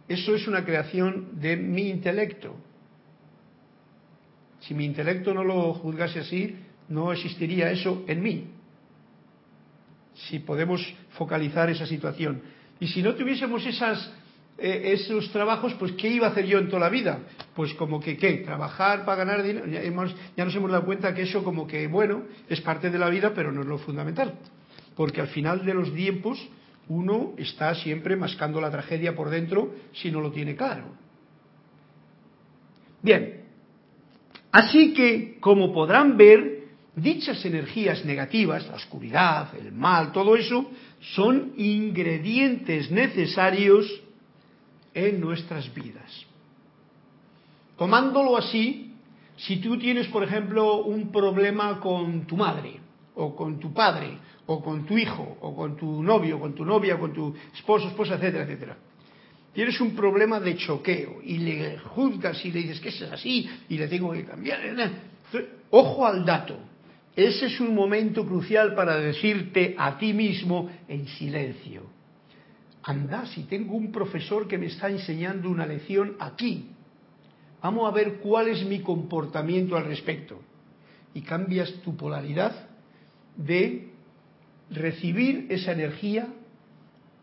eso 0.07 0.35
es 0.35 0.47
una 0.47 0.65
creación 0.65 1.39
de 1.39 1.55
mi 1.55 1.89
intelecto. 1.89 2.55
Si 4.59 4.73
mi 4.73 4.85
intelecto 4.85 5.33
no 5.33 5.43
lo 5.43 5.73
juzgase 5.73 6.19
así, 6.19 6.55
no 6.89 7.11
existiría 7.11 7.71
eso 7.71 8.03
en 8.07 8.21
mí. 8.21 8.47
Si 10.13 10.39
podemos 10.39 10.81
focalizar 11.17 11.69
esa 11.69 11.85
situación. 11.85 12.41
Y 12.79 12.87
si 12.87 13.01
no 13.01 13.15
tuviésemos 13.15 13.65
esas, 13.65 14.11
eh, 14.57 14.93
esos 14.93 15.31
trabajos, 15.31 15.73
pues 15.75 15.93
¿qué 15.93 16.09
iba 16.09 16.27
a 16.27 16.31
hacer 16.31 16.45
yo 16.45 16.59
en 16.59 16.67
toda 16.67 16.81
la 16.81 16.89
vida? 16.89 17.19
Pues 17.53 17.73
como 17.73 17.99
que, 17.99 18.17
¿qué? 18.17 18.37
Trabajar 18.37 19.05
para 19.05 19.25
ganar 19.25 19.43
dinero. 19.43 19.67
Ya, 19.67 19.81
ya 20.35 20.45
nos 20.45 20.55
hemos 20.55 20.71
dado 20.71 20.85
cuenta 20.85 21.13
que 21.13 21.23
eso 21.23 21.43
como 21.43 21.67
que, 21.67 21.87
bueno, 21.87 22.23
es 22.49 22.61
parte 22.61 22.89
de 22.89 22.99
la 22.99 23.09
vida, 23.09 23.33
pero 23.33 23.51
no 23.51 23.61
es 23.61 23.67
lo 23.67 23.77
fundamental. 23.77 24.35
Porque 24.95 25.21
al 25.21 25.27
final 25.27 25.65
de 25.65 25.73
los 25.73 25.93
tiempos 25.93 26.39
uno 26.87 27.33
está 27.37 27.73
siempre 27.75 28.15
mascando 28.15 28.61
la 28.61 28.69
tragedia 28.69 29.15
por 29.15 29.29
dentro 29.29 29.73
si 29.93 30.11
no 30.11 30.21
lo 30.21 30.31
tiene 30.31 30.55
claro. 30.55 30.85
Bien, 33.01 33.43
así 34.51 34.93
que, 34.93 35.37
como 35.39 35.73
podrán 35.73 36.17
ver, 36.17 36.54
dichas 36.95 37.43
energías 37.45 38.05
negativas, 38.05 38.67
la 38.67 38.75
oscuridad, 38.75 39.49
el 39.57 39.71
mal, 39.71 40.11
todo 40.11 40.35
eso, 40.35 40.69
son 41.15 41.53
ingredientes 41.57 42.89
necesarios 42.89 43.85
en 44.93 45.19
nuestras 45.19 45.73
vidas. 45.73 46.25
Tomándolo 47.77 48.37
así, 48.37 48.93
si 49.37 49.57
tú 49.57 49.77
tienes, 49.77 50.07
por 50.07 50.23
ejemplo, 50.23 50.83
un 50.83 51.11
problema 51.11 51.79
con 51.79 52.25
tu 52.25 52.37
madre, 52.37 52.79
o 53.15 53.35
con 53.35 53.59
tu 53.59 53.73
padre, 53.73 54.17
o 54.45 54.63
con 54.63 54.85
tu 54.85 54.97
hijo, 54.97 55.37
o 55.41 55.55
con 55.55 55.75
tu 55.75 56.01
novio, 56.01 56.39
con 56.39 56.53
tu 56.53 56.63
novia, 56.63 56.97
con 56.97 57.13
tu 57.13 57.35
esposo, 57.53 57.87
esposa, 57.87 58.15
etcétera, 58.15 58.43
etcétera. 58.43 58.77
Tienes 59.53 59.79
un 59.79 59.95
problema 59.95 60.39
de 60.39 60.57
choqueo 60.57 61.21
y 61.23 61.37
le 61.37 61.77
juzgas 61.79 62.43
y 62.45 62.51
le 62.51 62.59
dices 62.59 62.79
que 62.79 62.89
es 62.89 63.01
así 63.03 63.49
y 63.69 63.77
le 63.77 63.87
tengo 63.87 64.11
que 64.11 64.25
cambiar. 64.25 64.59
Ojo 65.71 66.05
al 66.05 66.25
dato. 66.25 66.57
Ese 67.15 67.45
es 67.45 67.59
un 67.61 67.73
momento 67.73 68.25
crucial 68.25 68.75
para 68.75 68.97
decirte 68.97 69.75
a 69.77 69.97
ti 69.97 70.13
mismo 70.13 70.69
en 70.87 71.07
silencio. 71.07 71.83
Anda, 72.83 73.25
si 73.27 73.43
tengo 73.43 73.75
un 73.75 73.91
profesor 73.91 74.47
que 74.47 74.57
me 74.57 74.67
está 74.67 74.89
enseñando 74.89 75.49
una 75.49 75.65
lección 75.65 76.17
aquí, 76.19 76.71
vamos 77.61 77.89
a 77.89 77.95
ver 77.95 78.15
cuál 78.15 78.49
es 78.49 78.65
mi 78.65 78.81
comportamiento 78.81 79.77
al 79.77 79.85
respecto. 79.85 80.41
Y 81.13 81.21
cambias 81.21 81.71
tu 81.83 81.95
polaridad 81.95 82.67
de 83.37 83.91
recibir 84.69 85.47
esa 85.49 85.71
energía, 85.71 86.27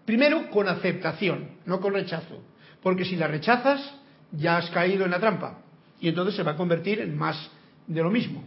primero 0.07 0.51
con 0.51 0.69
aceptación, 0.69 1.51
no 1.67 1.81
con 1.81 1.93
rechazo. 1.93 2.43
Porque 2.83 3.05
si 3.05 3.17
la 3.17 3.29
rechazas, 3.29 3.95
ya 4.33 4.57
has 4.57 4.71
caído 4.71 5.05
en 5.05 5.11
la 5.11 5.21
trampa. 5.21 5.61
Y 6.01 6.09
entonces 6.09 6.35
se 6.35 6.43
va 6.43 6.53
a 6.53 6.57
convertir 6.57 7.01
en 7.01 7.17
más 7.17 7.51
de 7.87 8.03
lo 8.03 8.11
mismo. 8.11 8.43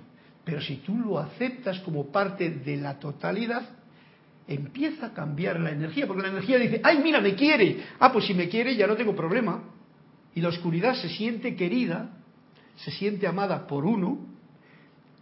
Pero 0.45 0.61
si 0.61 0.77
tú 0.77 0.95
lo 0.97 1.17
aceptas 1.17 1.79
como 1.79 2.11
parte 2.11 2.49
de 2.51 2.77
la 2.77 2.99
totalidad, 2.99 3.67
empieza 4.47 5.07
a 5.07 5.13
cambiar 5.13 5.59
la 5.59 5.71
energía, 5.71 6.05
porque 6.05 6.21
la 6.21 6.29
energía 6.29 6.59
dice, 6.59 6.79
ay, 6.83 6.99
mira, 7.03 7.19
me 7.19 7.33
quiere. 7.33 7.83
Ah, 7.99 8.11
pues 8.13 8.25
si 8.25 8.33
me 8.35 8.47
quiere 8.47 8.75
ya 8.75 8.85
no 8.85 8.95
tengo 8.95 9.15
problema. 9.15 9.63
Y 10.35 10.41
la 10.41 10.49
oscuridad 10.49 10.93
se 10.95 11.09
siente 11.09 11.55
querida, 11.55 12.11
se 12.75 12.91
siente 12.91 13.25
amada 13.25 13.65
por 13.65 13.85
uno 13.85 14.19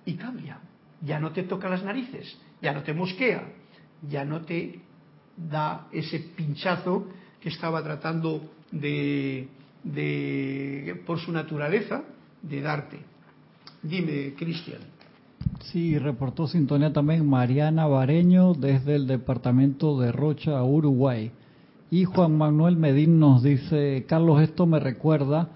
y 0.06 0.16
cambia. 0.16 0.60
Ya 1.02 1.20
no 1.20 1.32
te 1.32 1.44
toca 1.44 1.70
las 1.70 1.84
narices, 1.84 2.38
ya 2.62 2.74
no 2.74 2.84
te 2.84 2.94
mosquea, 2.94 3.48
ya 4.10 4.26
no 4.26 4.42
te 4.42 4.80
da 5.38 5.88
ese 5.92 6.20
pinchazo 6.20 7.08
que 7.40 7.50
estaba 7.50 7.82
tratando 7.84 8.52
de, 8.72 9.48
de 9.84 11.02
por 11.06 11.20
su 11.20 11.32
naturaleza, 11.32 12.04
de 12.42 12.62
darte. 12.62 13.00
Dime, 13.82 14.34
Cristian. 14.36 14.93
Sí, 15.72 15.98
reportó 15.98 16.48
sintonía 16.48 16.92
también 16.92 17.28
Mariana 17.28 17.88
Bareño 17.88 18.54
desde 18.54 18.96
el 18.96 19.08
departamento 19.08 19.98
de 20.00 20.12
Rocha, 20.12 20.62
Uruguay. 20.62 21.32
Y 21.90 22.04
Juan 22.04 22.38
Manuel 22.38 22.76
Medín 22.76 23.20
nos 23.20 23.44
dice, 23.44 24.06
Carlos, 24.08 24.42
esto 24.42 24.66
me 24.66 24.80
recuerda, 24.80 25.50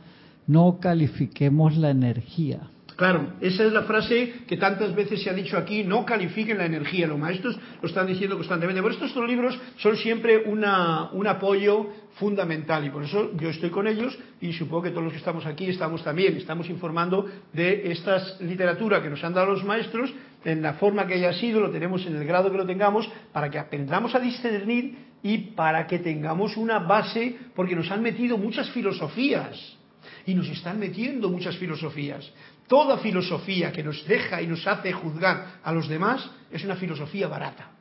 no 0.47 0.79
califiquemos 0.79 1.75
la 1.75 1.89
energía. 1.89 2.69
Claro, 2.97 3.33
esa 3.41 3.63
es 3.63 3.71
la 3.71 3.83
frase 3.83 4.33
que 4.47 4.57
tantas 4.57 4.95
veces 4.95 5.21
se 5.21 5.29
ha 5.29 5.33
dicho 5.33 5.55
aquí, 5.55 5.83
no 5.83 6.03
califiquen 6.03 6.57
la 6.57 6.65
energía, 6.65 7.05
los 7.05 7.19
maestros 7.19 7.55
lo 7.79 7.87
están 7.87 8.07
diciendo 8.07 8.35
constantemente. 8.35 8.81
Por 8.81 8.91
estos 8.91 9.13
dos 9.13 9.27
libros 9.27 9.57
son 9.77 9.95
siempre 9.97 10.45
una, 10.45 11.11
un 11.11 11.27
apoyo 11.27 11.91
fundamental 12.15 12.83
y 12.85 12.89
por 12.89 13.03
eso 13.03 13.37
yo 13.37 13.49
estoy 13.49 13.69
con 13.69 13.85
ellos 13.85 14.17
y 14.41 14.51
supongo 14.53 14.81
que 14.81 14.89
todos 14.89 15.03
los 15.03 15.13
que 15.13 15.19
estamos 15.19 15.45
aquí 15.45 15.69
estamos 15.69 16.03
también, 16.03 16.37
estamos 16.37 16.71
informando 16.71 17.27
de 17.53 17.91
esta 17.91 18.19
literatura 18.39 18.99
que 19.03 19.11
nos 19.11 19.23
han 19.23 19.35
dado 19.35 19.51
los 19.51 19.63
maestros, 19.63 20.11
en 20.43 20.63
la 20.63 20.73
forma 20.73 21.05
que 21.05 21.13
haya 21.13 21.33
sido, 21.33 21.59
lo 21.59 21.69
tenemos 21.69 22.03
en 22.07 22.15
el 22.15 22.25
grado 22.25 22.49
que 22.51 22.57
lo 22.57 22.65
tengamos, 22.65 23.07
para 23.31 23.51
que 23.51 23.59
aprendamos 23.59 24.15
a 24.15 24.19
discernir 24.19 24.97
y 25.21 25.37
para 25.53 25.85
que 25.85 25.99
tengamos 25.99 26.57
una 26.57 26.79
base, 26.79 27.37
porque 27.53 27.75
nos 27.75 27.91
han 27.91 28.01
metido 28.01 28.39
muchas 28.39 28.71
filosofías 28.71 29.77
y 30.25 30.33
nos 30.33 30.49
están 30.49 30.79
metiendo 30.79 31.29
muchas 31.29 31.57
filosofías. 31.57 32.31
Toda 32.67 32.97
filosofía 32.97 33.71
que 33.71 33.83
nos 33.83 34.05
deja 34.05 34.41
y 34.41 34.47
nos 34.47 34.67
hace 34.67 34.91
juzgar 34.91 35.59
a 35.63 35.71
los 35.71 35.87
demás 35.87 36.29
es 36.51 36.63
una 36.65 36.75
filosofía 36.75 37.27
barata. 37.27 37.71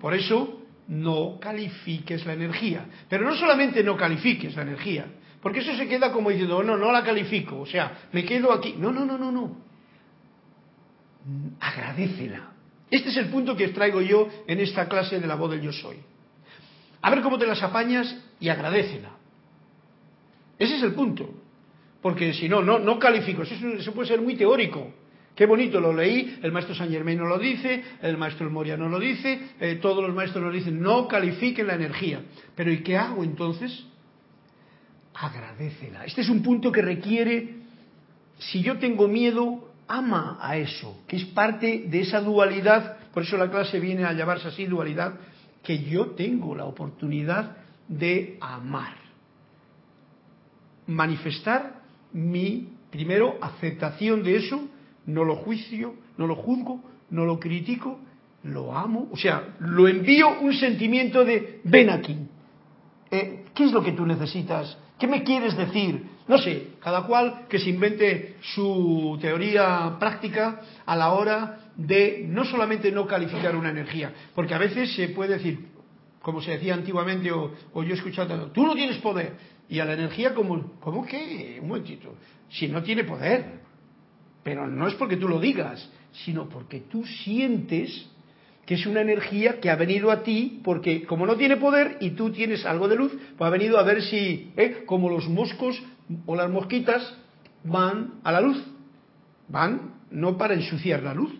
Por 0.00 0.12
eso 0.14 0.60
no 0.88 1.38
califiques 1.40 2.26
la 2.26 2.34
energía. 2.34 2.86
Pero 3.08 3.24
no 3.24 3.34
solamente 3.34 3.82
no 3.82 3.96
califiques 3.96 4.54
la 4.54 4.62
energía, 4.62 5.06
porque 5.40 5.60
eso 5.60 5.74
se 5.74 5.88
queda 5.88 6.12
como 6.12 6.30
diciendo, 6.30 6.62
no, 6.62 6.76
no 6.76 6.92
la 6.92 7.02
califico, 7.02 7.60
o 7.60 7.66
sea, 7.66 8.08
me 8.12 8.24
quedo 8.24 8.52
aquí. 8.52 8.74
No, 8.78 8.92
no, 8.92 9.04
no, 9.04 9.16
no, 9.16 9.32
no. 9.32 9.56
Agradecela. 11.60 12.50
Este 12.90 13.08
es 13.08 13.16
el 13.16 13.26
punto 13.26 13.56
que 13.56 13.68
traigo 13.68 14.02
yo 14.02 14.28
en 14.46 14.60
esta 14.60 14.88
clase 14.88 15.18
de 15.18 15.26
la 15.26 15.36
voz 15.36 15.50
del 15.50 15.62
yo 15.62 15.72
soy. 15.72 15.96
A 17.00 17.10
ver 17.10 17.22
cómo 17.22 17.38
te 17.38 17.46
las 17.46 17.62
apañas 17.62 18.14
y 18.40 18.48
agradecela. 18.48 19.10
Ese 20.58 20.76
es 20.76 20.82
el 20.82 20.92
punto. 20.92 21.43
Porque 22.04 22.34
si 22.34 22.50
no, 22.50 22.60
no, 22.60 22.98
califico. 22.98 23.44
Eso, 23.44 23.94
puede 23.94 24.08
ser 24.08 24.20
muy 24.20 24.36
teórico. 24.36 24.92
Qué 25.34 25.46
bonito, 25.46 25.80
lo 25.80 25.90
leí, 25.90 26.38
el 26.42 26.52
maestro 26.52 26.74
San 26.74 26.90
Germain 26.90 27.16
no 27.16 27.24
lo 27.24 27.38
dice, 27.38 27.82
el 28.02 28.18
maestro 28.18 28.50
Moria 28.50 28.76
no 28.76 28.90
lo 28.90 28.98
dice, 28.98 29.40
eh, 29.58 29.76
todos 29.80 30.04
los 30.04 30.14
maestros 30.14 30.44
lo 30.44 30.52
dicen, 30.52 30.82
no 30.82 31.08
califiquen 31.08 31.66
la 31.66 31.76
energía. 31.76 32.20
Pero 32.54 32.70
¿y 32.70 32.82
qué 32.82 32.98
hago 32.98 33.24
entonces? 33.24 33.86
Agradecela. 35.14 36.04
Este 36.04 36.20
es 36.20 36.28
un 36.28 36.42
punto 36.42 36.70
que 36.70 36.82
requiere, 36.82 37.54
si 38.36 38.60
yo 38.60 38.76
tengo 38.76 39.08
miedo, 39.08 39.72
ama 39.88 40.36
a 40.42 40.58
eso, 40.58 41.02
que 41.08 41.16
es 41.16 41.24
parte 41.24 41.84
de 41.86 42.00
esa 42.00 42.20
dualidad, 42.20 42.98
por 43.14 43.22
eso 43.22 43.38
la 43.38 43.50
clase 43.50 43.80
viene 43.80 44.04
a 44.04 44.12
llamarse 44.12 44.48
así 44.48 44.66
dualidad, 44.66 45.14
que 45.62 45.82
yo 45.84 46.08
tengo 46.08 46.54
la 46.54 46.66
oportunidad 46.66 47.56
de 47.88 48.36
amar 48.42 49.04
manifestar 50.86 51.83
mi, 52.14 52.68
primero, 52.90 53.36
aceptación 53.40 54.22
de 54.22 54.36
eso, 54.36 54.68
no 55.06 55.24
lo 55.24 55.36
juicio, 55.36 55.94
no 56.16 56.26
lo 56.26 56.36
juzgo, 56.36 56.80
no 57.10 57.26
lo 57.26 57.38
critico, 57.38 57.98
lo 58.44 58.76
amo, 58.76 59.08
o 59.10 59.16
sea, 59.16 59.56
lo 59.60 59.88
envío 59.88 60.40
un 60.40 60.54
sentimiento 60.54 61.24
de, 61.24 61.60
ven 61.64 61.90
aquí, 61.90 62.16
eh, 63.10 63.44
¿qué 63.54 63.64
es 63.64 63.72
lo 63.72 63.82
que 63.82 63.92
tú 63.92 64.06
necesitas? 64.06 64.76
¿Qué 64.98 65.06
me 65.06 65.22
quieres 65.22 65.56
decir? 65.56 66.04
No 66.26 66.38
sé, 66.38 66.68
cada 66.80 67.02
cual 67.02 67.46
que 67.48 67.58
se 67.58 67.70
invente 67.70 68.36
su 68.54 69.18
teoría 69.20 69.96
práctica 69.98 70.60
a 70.86 70.96
la 70.96 71.12
hora 71.12 71.58
de 71.76 72.24
no 72.28 72.44
solamente 72.44 72.90
no 72.92 73.06
calificar 73.06 73.56
una 73.56 73.70
energía, 73.70 74.12
porque 74.34 74.54
a 74.54 74.58
veces 74.58 74.94
se 74.94 75.08
puede 75.08 75.34
decir, 75.34 75.68
como 76.22 76.40
se 76.40 76.52
decía 76.52 76.74
antiguamente 76.74 77.30
o, 77.30 77.52
yo 77.74 77.82
he 77.82 77.92
escuchado, 77.92 78.50
tú 78.52 78.64
no 78.64 78.74
tienes 78.74 78.98
poder, 78.98 79.32
y 79.74 79.80
a 79.80 79.84
la 79.84 79.94
energía 79.94 80.34
como, 80.34 80.78
¿cómo 80.78 81.04
que? 81.04 81.58
Un 81.60 81.66
momentito. 81.66 82.14
Si 82.48 82.68
no 82.68 82.84
tiene 82.84 83.02
poder. 83.02 83.60
Pero 84.44 84.68
no 84.68 84.86
es 84.86 84.94
porque 84.94 85.16
tú 85.16 85.26
lo 85.26 85.40
digas, 85.40 85.90
sino 86.12 86.48
porque 86.48 86.82
tú 86.82 87.04
sientes 87.04 88.08
que 88.66 88.74
es 88.74 88.86
una 88.86 89.00
energía 89.00 89.58
que 89.58 89.70
ha 89.70 89.74
venido 89.74 90.12
a 90.12 90.22
ti, 90.22 90.60
porque 90.62 91.04
como 91.04 91.26
no 91.26 91.34
tiene 91.34 91.56
poder 91.56 91.96
y 92.00 92.10
tú 92.10 92.30
tienes 92.30 92.64
algo 92.64 92.86
de 92.86 92.94
luz, 92.94 93.12
pues 93.36 93.48
ha 93.48 93.50
venido 93.50 93.76
a 93.76 93.82
ver 93.82 94.00
si, 94.02 94.52
¿eh? 94.56 94.84
como 94.86 95.10
los 95.10 95.28
moscos 95.28 95.82
o 96.24 96.36
las 96.36 96.48
mosquitas 96.48 97.12
van 97.64 98.20
a 98.22 98.30
la 98.30 98.40
luz. 98.40 98.62
Van 99.48 99.94
no 100.12 100.38
para 100.38 100.54
ensuciar 100.54 101.02
la 101.02 101.14
luz, 101.14 101.32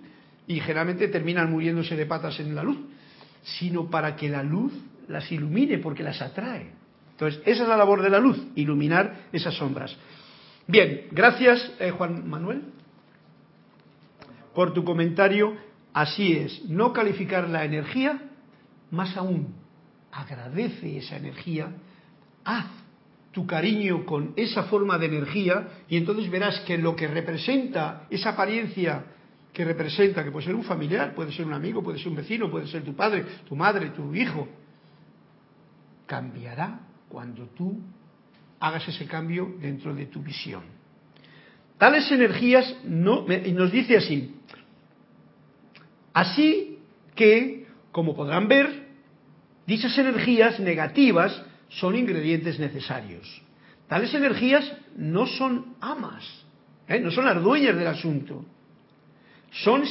y 0.48 0.58
generalmente 0.58 1.06
terminan 1.06 1.52
muriéndose 1.52 1.94
de 1.94 2.04
patas 2.04 2.40
en 2.40 2.52
la 2.52 2.64
luz, 2.64 2.78
sino 3.44 3.88
para 3.88 4.16
que 4.16 4.28
la 4.28 4.42
luz 4.42 4.72
las 5.06 5.30
ilumine, 5.30 5.78
porque 5.78 6.02
las 6.02 6.20
atrae. 6.20 6.83
Entonces, 7.14 7.40
esa 7.46 7.62
es 7.62 7.68
la 7.68 7.76
labor 7.76 8.02
de 8.02 8.10
la 8.10 8.18
luz, 8.18 8.44
iluminar 8.56 9.26
esas 9.32 9.54
sombras. 9.54 9.96
Bien, 10.66 11.06
gracias 11.12 11.72
eh, 11.78 11.92
Juan 11.92 12.28
Manuel 12.28 12.62
por 14.52 14.72
tu 14.72 14.82
comentario. 14.84 15.56
Así 15.92 16.32
es, 16.32 16.64
no 16.68 16.92
calificar 16.92 17.48
la 17.48 17.64
energía, 17.64 18.20
más 18.90 19.16
aún, 19.16 19.54
agradece 20.10 20.98
esa 20.98 21.16
energía, 21.16 21.68
haz 22.44 22.66
tu 23.30 23.46
cariño 23.46 24.04
con 24.04 24.32
esa 24.34 24.64
forma 24.64 24.98
de 24.98 25.06
energía 25.06 25.68
y 25.88 25.96
entonces 25.96 26.28
verás 26.28 26.58
que 26.60 26.78
lo 26.78 26.96
que 26.96 27.06
representa, 27.06 28.08
esa 28.10 28.30
apariencia 28.30 29.04
que 29.52 29.64
representa, 29.64 30.24
que 30.24 30.32
puede 30.32 30.46
ser 30.46 30.56
un 30.56 30.64
familiar, 30.64 31.14
puede 31.14 31.30
ser 31.30 31.46
un 31.46 31.52
amigo, 31.52 31.80
puede 31.80 31.98
ser 31.98 32.08
un 32.08 32.16
vecino, 32.16 32.50
puede 32.50 32.66
ser 32.66 32.82
tu 32.82 32.96
padre, 32.96 33.24
tu 33.48 33.54
madre, 33.54 33.90
tu 33.90 34.12
hijo, 34.16 34.48
cambiará 36.06 36.80
cuando 37.14 37.46
tú 37.56 37.78
hagas 38.58 38.88
ese 38.88 39.06
cambio 39.06 39.54
dentro 39.60 39.94
de 39.94 40.06
tu 40.06 40.20
visión. 40.20 40.64
Tales 41.78 42.10
energías 42.10 42.74
no, 42.82 43.24
y 43.28 43.52
nos 43.52 43.70
dice 43.70 43.96
así, 43.98 44.34
así 46.12 46.80
que, 47.14 47.68
como 47.92 48.16
podrán 48.16 48.48
ver, 48.48 48.88
dichas 49.64 49.96
energías 49.96 50.58
negativas 50.58 51.40
son 51.68 51.94
ingredientes 51.94 52.58
necesarios. 52.58 53.42
Tales 53.86 54.12
energías 54.12 54.68
no 54.96 55.28
son 55.28 55.76
amas, 55.80 56.24
¿eh? 56.88 56.98
no 56.98 57.12
son 57.12 57.26
las 57.26 57.40
dueñas 57.40 57.76
del 57.76 57.86
asunto. 57.86 58.44
Son, 59.52 59.84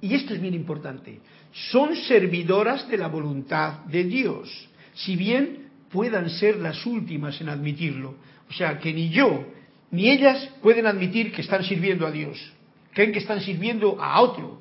y 0.00 0.14
esto 0.14 0.32
es 0.32 0.40
bien 0.40 0.54
importante, 0.54 1.20
son 1.52 1.94
servidoras 1.94 2.88
de 2.88 2.96
la 2.96 3.08
voluntad 3.08 3.80
de 3.84 4.04
Dios. 4.04 4.70
Si 4.94 5.14
bien 5.14 5.57
puedan 5.90 6.30
ser 6.30 6.56
las 6.56 6.84
últimas 6.86 7.40
en 7.40 7.48
admitirlo. 7.48 8.14
O 8.48 8.52
sea, 8.52 8.78
que 8.78 8.92
ni 8.92 9.10
yo 9.10 9.44
ni 9.90 10.10
ellas 10.10 10.50
pueden 10.62 10.86
admitir 10.86 11.32
que 11.32 11.42
están 11.42 11.64
sirviendo 11.64 12.06
a 12.06 12.10
Dios. 12.10 12.38
Creen 12.92 13.12
que 13.12 13.20
están 13.20 13.40
sirviendo 13.40 14.00
a 14.02 14.20
otro. 14.20 14.60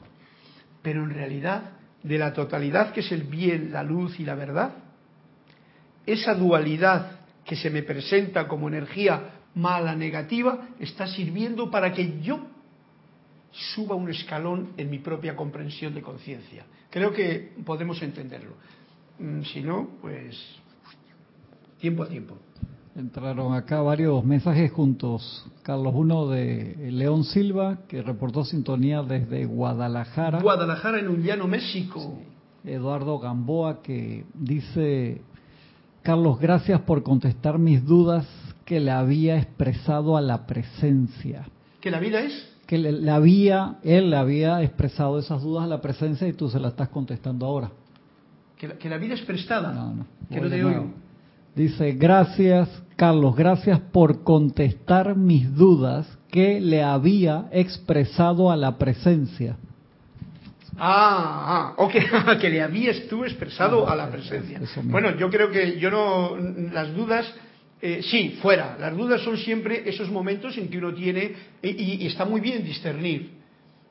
Pero 0.82 1.04
en 1.04 1.10
realidad, 1.10 1.72
de 2.04 2.18
la 2.18 2.34
totalidad 2.34 2.94
que 2.94 3.02
es 3.02 3.12
el 3.12 3.24
bien, 3.24 3.72
la 3.72 3.84
luz 3.84 4.20
y 4.20 4.24
la 4.24 4.36
verdad, 4.36 4.74
esa 6.06 6.34
dualidad 6.34 7.20
que 7.44 7.56
se 7.56 7.70
me 7.70 7.84
presenta 7.84 8.48
como 8.48 8.68
energía 8.68 9.34
mala, 9.56 9.96
negativa, 9.96 10.68
está 10.80 11.08
sirviendo 11.08 11.70
para 11.72 11.92
que 11.92 12.22
yo 12.22 12.48
suba 13.52 13.96
un 13.96 14.10
escalón 14.10 14.74
en 14.78 14.90
mi 14.90 15.00
propia 15.00 15.36
comprensión 15.36 15.96
de 15.96 16.02
conciencia. 16.02 16.66
Creo 16.90 17.12
que 17.12 17.54
podemos 17.66 18.02
entenderlo. 18.02 18.56
Mm, 19.20 19.42
si 19.42 19.62
no, 19.62 19.90
pues 20.02 20.38
tiempo 21.80 22.04
a 22.04 22.08
tiempo. 22.08 22.38
Entraron 22.96 23.54
acá 23.54 23.82
varios 23.82 24.26
mensajes 24.26 24.72
juntos. 24.72 25.46
Carlos, 25.62 25.94
uno 25.96 26.28
de 26.28 26.90
León 26.92 27.24
Silva, 27.26 27.80
que 27.88 28.02
reportó 28.02 28.44
sintonía 28.44 29.04
desde 29.04 29.46
Guadalajara. 29.46 30.42
Guadalajara, 30.42 31.00
en 31.00 31.10
un 31.10 31.22
llano 31.22 31.48
México. 31.48 32.20
Eduardo 32.64 33.20
Gamboa, 33.20 33.84
que 33.84 34.26
dice, 34.34 35.22
Carlos, 36.02 36.40
gracias 36.40 36.82
por 36.82 37.04
contestar 37.04 37.60
mis 37.60 37.86
dudas 37.86 38.28
que 38.66 38.80
le 38.80 38.90
había 38.90 39.38
expresado 39.38 40.18
a 40.18 40.22
la 40.22 40.48
presencia. 40.48 41.48
¿Que 41.80 41.92
la 41.92 42.00
vida 42.00 42.22
es? 42.22 42.50
Que 42.66 42.80
le, 42.80 43.12
había, 43.12 43.78
él 43.84 44.10
le 44.10 44.18
había 44.18 44.64
expresado 44.64 45.20
esas 45.20 45.44
dudas 45.44 45.66
a 45.66 45.68
la 45.68 45.82
presencia 45.82 46.28
y 46.28 46.34
tú 46.34 46.50
se 46.50 46.60
las 46.60 46.72
estás 46.72 46.90
contestando 46.90 47.46
ahora. 47.46 47.70
¿Que 48.58 48.90
la, 48.90 48.98
vida 48.98 49.14
es 49.14 49.22
prestada? 49.22 49.72
No, 49.72 49.94
no. 49.94 50.08
Que 50.30 50.42
no 50.42 50.50
te 50.50 50.64
oigo. 50.64 51.07
Dice, 51.58 51.94
gracias 51.94 52.70
Carlos, 52.96 53.36
gracias 53.36 53.80
por 53.80 54.24
contestar 54.24 55.16
mis 55.16 55.56
dudas 55.56 56.08
que 56.30 56.62
le 56.62 56.84
había 56.84 57.46
expresado 57.52 58.52
a 58.52 58.56
la 58.56 58.78
presencia. 58.78 59.58
Ah, 60.78 61.74
ah 61.74 61.74
ok, 61.78 61.94
que 62.40 62.50
le 62.52 62.62
habías 62.62 63.08
tú 63.08 63.26
expresado 63.26 63.90
a 63.90 63.96
la 63.96 64.12
presencia. 64.12 64.62
Bueno, 64.84 65.18
yo 65.18 65.32
creo 65.32 65.50
que 65.50 65.80
yo 65.80 65.90
no, 65.90 66.38
las 66.72 66.96
dudas, 66.96 67.26
eh, 67.82 68.02
sí, 68.04 68.38
fuera, 68.40 68.78
las 68.80 68.96
dudas 68.96 69.22
son 69.22 69.36
siempre 69.38 69.82
esos 69.90 70.12
momentos 70.12 70.56
en 70.60 70.70
que 70.70 70.78
uno 70.78 70.94
tiene, 70.94 71.34
y, 71.64 72.04
y 72.04 72.06
está 72.06 72.24
muy 72.24 72.40
bien 72.40 72.64
discernir, 72.64 73.32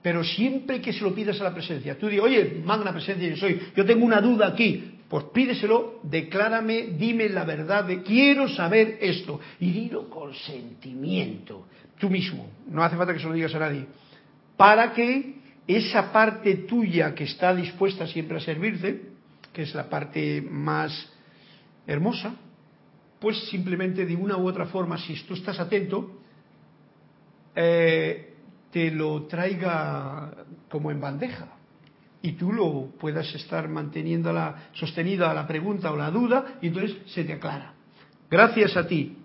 Pero 0.02 0.22
siempre 0.22 0.80
que 0.80 0.92
se 0.92 1.02
lo 1.02 1.12
pidas 1.12 1.40
a 1.40 1.44
la 1.44 1.52
presencia, 1.52 1.98
tú 1.98 2.06
dices, 2.06 2.22
oye, 2.22 2.62
magna 2.64 2.92
presencia 2.92 3.28
yo 3.28 3.36
soy, 3.36 3.60
yo 3.74 3.84
tengo 3.84 4.04
una 4.04 4.20
duda 4.20 4.46
aquí, 4.46 4.95
pues 5.08 5.24
pídeselo, 5.32 6.00
declárame, 6.02 6.88
dime 6.98 7.28
la 7.28 7.44
verdad, 7.44 7.84
de, 7.84 8.02
quiero 8.02 8.48
saber 8.48 8.98
esto. 9.00 9.40
Y 9.60 9.70
dilo 9.70 10.10
con 10.10 10.34
sentimiento, 10.34 11.66
tú 11.98 12.10
mismo, 12.10 12.50
no 12.68 12.82
hace 12.82 12.96
falta 12.96 13.12
que 13.12 13.20
se 13.20 13.26
lo 13.26 13.34
digas 13.34 13.54
a 13.54 13.60
nadie, 13.60 13.86
para 14.56 14.92
que 14.92 15.36
esa 15.66 16.12
parte 16.12 16.54
tuya 16.68 17.14
que 17.14 17.24
está 17.24 17.54
dispuesta 17.54 18.06
siempre 18.06 18.38
a 18.38 18.40
servirte, 18.40 19.10
que 19.52 19.62
es 19.62 19.74
la 19.74 19.88
parte 19.88 20.42
más 20.42 21.12
hermosa, 21.86 22.34
pues 23.20 23.48
simplemente 23.48 24.04
de 24.04 24.16
una 24.16 24.36
u 24.36 24.46
otra 24.48 24.66
forma, 24.66 24.98
si 24.98 25.14
tú 25.22 25.34
estás 25.34 25.58
atento, 25.60 26.20
eh, 27.54 28.34
te 28.70 28.90
lo 28.90 29.22
traiga 29.22 30.32
como 30.68 30.90
en 30.90 31.00
bandeja 31.00 31.55
y 32.26 32.32
tú 32.32 32.52
lo 32.52 32.88
puedas 32.98 33.32
estar 33.36 33.68
manteniendo 33.68 34.32
la, 34.32 34.70
sostenida 34.72 35.32
la 35.32 35.46
pregunta 35.46 35.92
o 35.92 35.96
la 35.96 36.10
duda 36.10 36.58
y 36.60 36.66
entonces 36.66 36.96
se 37.06 37.22
te 37.22 37.34
aclara. 37.34 37.72
Gracias 38.28 38.76
a 38.76 38.84
ti, 38.84 39.16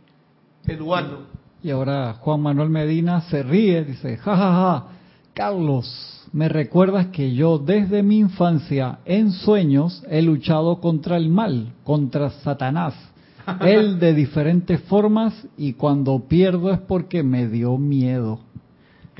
Eduardo. 0.67 1.25
Y 1.63 1.71
ahora 1.71 2.13
Juan 2.13 2.41
Manuel 2.41 2.69
Medina 2.69 3.21
se 3.21 3.41
ríe, 3.41 3.83
dice, 3.83 4.17
jajaja, 4.17 4.53
ja, 4.53 4.79
ja, 4.79 4.87
Carlos, 5.33 6.27
me 6.31 6.47
recuerdas 6.47 7.07
que 7.07 7.33
yo 7.33 7.57
desde 7.57 8.03
mi 8.03 8.19
infancia 8.19 8.99
en 9.05 9.31
sueños 9.31 10.03
he 10.07 10.21
luchado 10.21 10.79
contra 10.79 11.17
el 11.17 11.29
mal, 11.29 11.73
contra 11.83 12.29
Satanás, 12.29 12.93
él 13.61 13.99
de 13.99 14.13
diferentes 14.13 14.79
formas 14.81 15.33
y 15.57 15.73
cuando 15.73 16.19
pierdo 16.27 16.71
es 16.71 16.79
porque 16.81 17.23
me 17.23 17.47
dio 17.47 17.79
miedo. 17.79 18.41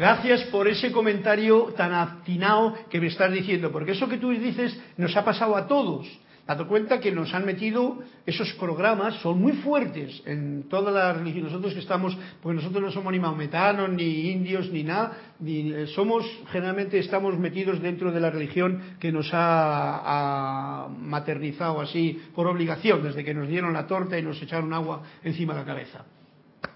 Gracias 0.01 0.45
por 0.45 0.67
ese 0.67 0.91
comentario 0.91 1.75
tan 1.77 1.93
atinado 1.93 2.73
que 2.89 2.99
me 2.99 3.05
estás 3.05 3.31
diciendo, 3.31 3.71
porque 3.71 3.91
eso 3.91 4.09
que 4.09 4.17
tú 4.17 4.31
dices 4.31 4.75
nos 4.97 5.15
ha 5.15 5.23
pasado 5.23 5.55
a 5.55 5.67
todos. 5.67 6.07
Date 6.47 6.65
cuenta 6.65 6.99
que 6.99 7.11
nos 7.11 7.31
han 7.35 7.45
metido 7.45 7.99
esos 8.25 8.51
programas, 8.53 9.13
son 9.21 9.39
muy 9.39 9.51
fuertes 9.51 10.23
en 10.25 10.63
toda 10.69 10.91
la 10.91 11.13
religión. 11.13 11.43
Nosotros 11.43 11.75
que 11.75 11.81
estamos, 11.81 12.17
porque 12.41 12.55
nosotros 12.55 12.81
no 12.81 12.89
somos 12.89 13.13
ni 13.13 13.19
maometanos, 13.19 13.91
ni 13.91 14.31
indios, 14.31 14.71
ni 14.71 14.81
nada, 14.81 15.19
ni, 15.39 15.71
eh, 15.71 15.85
somos, 15.85 16.25
generalmente 16.51 16.97
estamos 16.97 17.37
metidos 17.37 17.79
dentro 17.79 18.11
de 18.11 18.19
la 18.19 18.31
religión 18.31 18.97
que 18.99 19.11
nos 19.11 19.29
ha, 19.33 20.87
maternizado 20.97 21.79
así 21.79 22.19
por 22.33 22.47
obligación, 22.47 23.03
desde 23.03 23.23
que 23.23 23.35
nos 23.35 23.47
dieron 23.47 23.71
la 23.71 23.85
torta 23.85 24.17
y 24.17 24.23
nos 24.23 24.41
echaron 24.41 24.73
agua 24.73 25.03
encima 25.23 25.53
de 25.53 25.59
la 25.59 25.65
cabeza, 25.67 26.03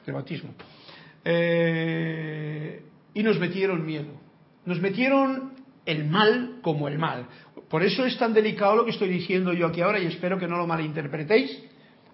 de 0.05 0.11
bautismo. 0.11 0.51
Eh, 1.23 2.83
y 3.15 3.23
nos 3.23 3.39
metieron 3.39 3.83
miedo. 3.83 4.11
Nos 4.65 4.79
metieron 4.79 5.53
el 5.85 6.05
mal 6.05 6.59
como 6.61 6.87
el 6.87 6.99
mal. 6.99 7.25
Por 7.69 7.81
eso 7.81 8.05
es 8.05 8.17
tan 8.19 8.33
delicado 8.33 8.75
lo 8.75 8.85
que 8.85 8.91
estoy 8.91 9.09
diciendo 9.09 9.53
yo 9.53 9.67
aquí 9.67 9.81
ahora 9.81 9.99
y 9.99 10.05
espero 10.05 10.37
que 10.37 10.47
no 10.47 10.57
lo 10.57 10.67
malinterpretéis. 10.67 11.63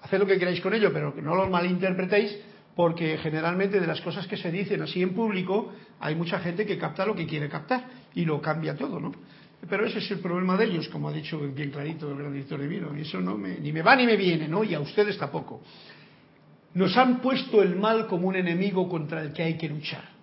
Haced 0.01 0.19
lo 0.19 0.25
que 0.25 0.37
queráis 0.37 0.61
con 0.61 0.73
ello, 0.73 0.93
pero 0.93 1.13
que 1.13 1.21
no 1.21 1.35
lo 1.35 1.49
malinterpretéis 1.49 2.37
porque 2.75 3.17
generalmente 3.17 3.79
de 3.79 3.87
las 3.87 3.99
cosas 4.01 4.27
que 4.27 4.37
se 4.37 4.51
dicen 4.51 4.81
así 4.81 5.01
en 5.01 5.13
público 5.13 5.73
hay 5.99 6.15
mucha 6.15 6.39
gente 6.39 6.65
que 6.65 6.77
capta 6.77 7.05
lo 7.05 7.15
que 7.15 7.25
quiere 7.25 7.49
captar 7.49 7.85
y 8.13 8.23
lo 8.23 8.39
cambia 8.39 8.75
todo, 8.77 8.99
¿no? 8.99 9.11
Pero 9.69 9.85
ese 9.85 9.99
es 9.99 10.09
el 10.11 10.19
problema 10.19 10.57
de 10.57 10.65
ellos, 10.65 10.87
como 10.89 11.09
ha 11.09 11.13
dicho 11.13 11.39
bien 11.39 11.69
clarito 11.69 12.09
el 12.09 12.17
gran 12.17 12.31
director 12.31 12.59
de 12.59 12.67
vino. 12.67 12.97
Y 12.97 13.01
eso 13.01 13.19
no 13.19 13.37
me, 13.37 13.59
ni 13.59 13.71
me 13.71 13.81
va 13.81 13.95
ni 13.95 14.05
me 14.05 14.17
viene, 14.17 14.47
¿no? 14.47 14.63
Y 14.63 14.73
a 14.73 14.79
ustedes 14.79 15.17
tampoco. 15.17 15.61
Nos 16.73 16.95
han 16.97 17.21
puesto 17.21 17.61
el 17.61 17.75
mal 17.75 18.07
como 18.07 18.27
un 18.27 18.35
enemigo 18.35 18.87
contra 18.89 19.21
el 19.21 19.33
que 19.33 19.43
hay 19.43 19.57
que 19.57 19.67
luchar 19.67 20.20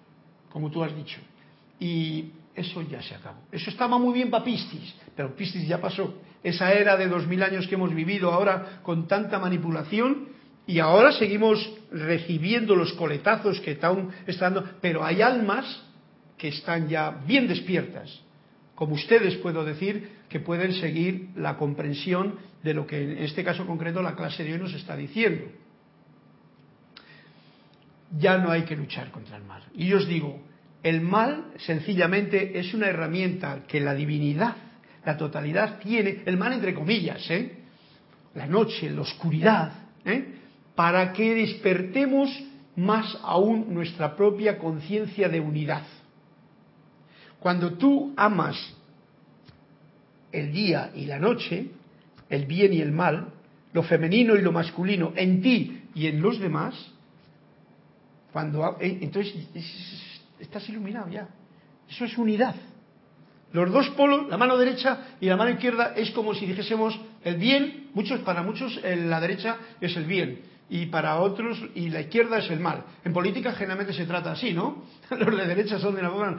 como 0.51 0.71
tú 0.71 0.83
has 0.83 0.95
dicho. 0.95 1.19
Y 1.81 2.31
eso 2.55 2.83
ya 2.83 3.01
se 3.03 3.15
acabó. 3.15 3.41
Eso 3.53 3.71
estaba 3.71 3.99
muy 3.99 4.15
bien 4.15 4.31
para 4.31 4.45
Piscis, 4.45 4.95
pero 5.15 5.35
Piscis 5.35 5.67
ya 5.67 5.81
pasó. 5.81 6.15
Esa 6.43 6.73
era 6.73 6.97
de 6.97 7.09
dos 7.09 7.27
mil 7.27 7.43
años 7.43 7.67
que 7.67 7.75
hemos 7.75 7.95
vivido 7.95 8.33
ahora 8.33 8.81
con 8.83 9.07
tanta 9.07 9.39
manipulación 9.39 10.29
y 10.67 10.81
ahora 10.81 11.13
seguimos 11.13 11.73
recibiendo 11.91 12.77
los 12.77 12.93
coletazos 12.93 13.61
que 13.61 13.73
están, 13.73 14.11
estando, 14.27 14.65
pero 14.81 15.05
hay 15.05 15.23
almas 15.23 15.83
que 16.37 16.49
están 16.49 16.89
ya 16.89 17.11
bien 17.27 17.49
despiertas, 17.49 18.21
como 18.75 18.95
ustedes 18.95 19.37
puedo 19.37 19.65
decir, 19.65 20.19
que 20.29 20.41
pueden 20.41 20.75
seguir 20.75 21.31
la 21.37 21.57
comprensión 21.57 22.37
de 22.63 22.75
lo 22.75 22.87
que 22.87 23.03
en 23.03 23.19
este 23.19 23.43
caso 23.43 23.67
concreto 23.67 24.03
la 24.03 24.15
clase 24.15 24.45
de 24.45 24.53
hoy 24.53 24.59
nos 24.59 24.75
está 24.75 24.95
diciendo. 24.95 25.47
Ya 28.17 28.39
no 28.39 28.51
hay 28.51 28.63
que 28.63 28.77
luchar 28.77 29.11
contra 29.11 29.37
el 29.37 29.45
mal. 29.45 29.63
Y 29.75 29.89
yo 29.89 29.99
os 29.99 30.07
digo, 30.07 30.41
el 30.83 31.01
mal 31.01 31.53
sencillamente 31.59 32.59
es 32.59 32.73
una 32.73 32.87
herramienta 32.87 33.65
que 33.67 33.81
la 33.81 33.95
divinidad, 33.95 34.57
la 35.05 35.17
totalidad 35.17 35.79
tiene, 35.81 36.23
el 36.25 36.37
mal 36.37 36.53
entre 36.53 36.75
comillas, 36.75 37.29
¿eh? 37.31 37.59
la 38.35 38.47
noche, 38.47 38.91
la 38.91 39.03
oscuridad, 39.03 39.73
¿eh? 40.05 40.35
para 40.75 41.13
que 41.13 41.35
despertemos 41.35 42.31
más 42.77 43.19
aún 43.23 43.75
nuestra 43.75 44.15
propia 44.15 44.59
conciencia 44.59 45.29
de 45.29 45.41
unidad. 45.41 45.83
Cuando 47.41 47.75
tú 47.75 48.15
amas 48.17 48.57
el 50.31 50.53
día 50.53 50.93
y 50.95 51.07
la 51.07 51.19
noche, 51.19 51.71
el 52.31 52.47
bien 52.47 52.73
y 52.73 52.81
el 52.81 52.93
mal, 52.93 53.33
lo 53.73 53.83
femenino 53.83 54.37
y 54.37 54.43
lo 54.43 54.53
masculino 54.53 55.13
en 55.17 55.43
ti 55.43 55.83
y 55.95 56.07
en 56.07 56.23
los 56.23 56.39
demás, 56.39 56.75
cuando 58.33 58.77
eh, 58.81 58.99
entonces 59.01 59.35
estás 60.39 60.69
iluminado 60.69 61.09
ya. 61.09 61.29
Eso 61.89 62.05
es 62.05 62.17
unidad. 62.19 62.55
Los 63.53 63.73
dos 63.73 63.89
polos, 63.91 64.29
la 64.29 64.37
mano 64.37 64.59
derecha 64.59 65.17
y 65.21 65.27
la 65.27 65.37
mano 65.37 65.51
izquierda, 65.51 65.95
es 65.97 66.11
como 66.11 66.35
si 66.35 66.45
dijésemos 66.45 66.99
el 67.25 67.37
bien, 67.37 67.89
muchos, 67.95 68.21
para 68.21 68.43
muchos 68.43 68.79
la 68.83 69.21
derecha 69.21 69.57
es 69.81 69.97
el 69.97 70.05
bien, 70.05 70.43
y 70.69 70.87
para 70.87 71.19
otros, 71.19 71.59
y 71.75 71.89
la 71.89 72.03
izquierda 72.03 72.39
es 72.39 72.51
el 72.51 72.61
mal. 72.61 72.85
En 73.05 73.15
política 73.15 73.53
generalmente 73.53 73.95
se 73.95 74.05
trata 74.05 74.33
así, 74.33 74.53
¿no? 74.53 74.85
Los 75.11 75.37
de 75.37 75.47
derecha 75.47 75.79
son 75.79 75.95
de 75.95 76.03
la 76.03 76.11
forma. 76.11 76.37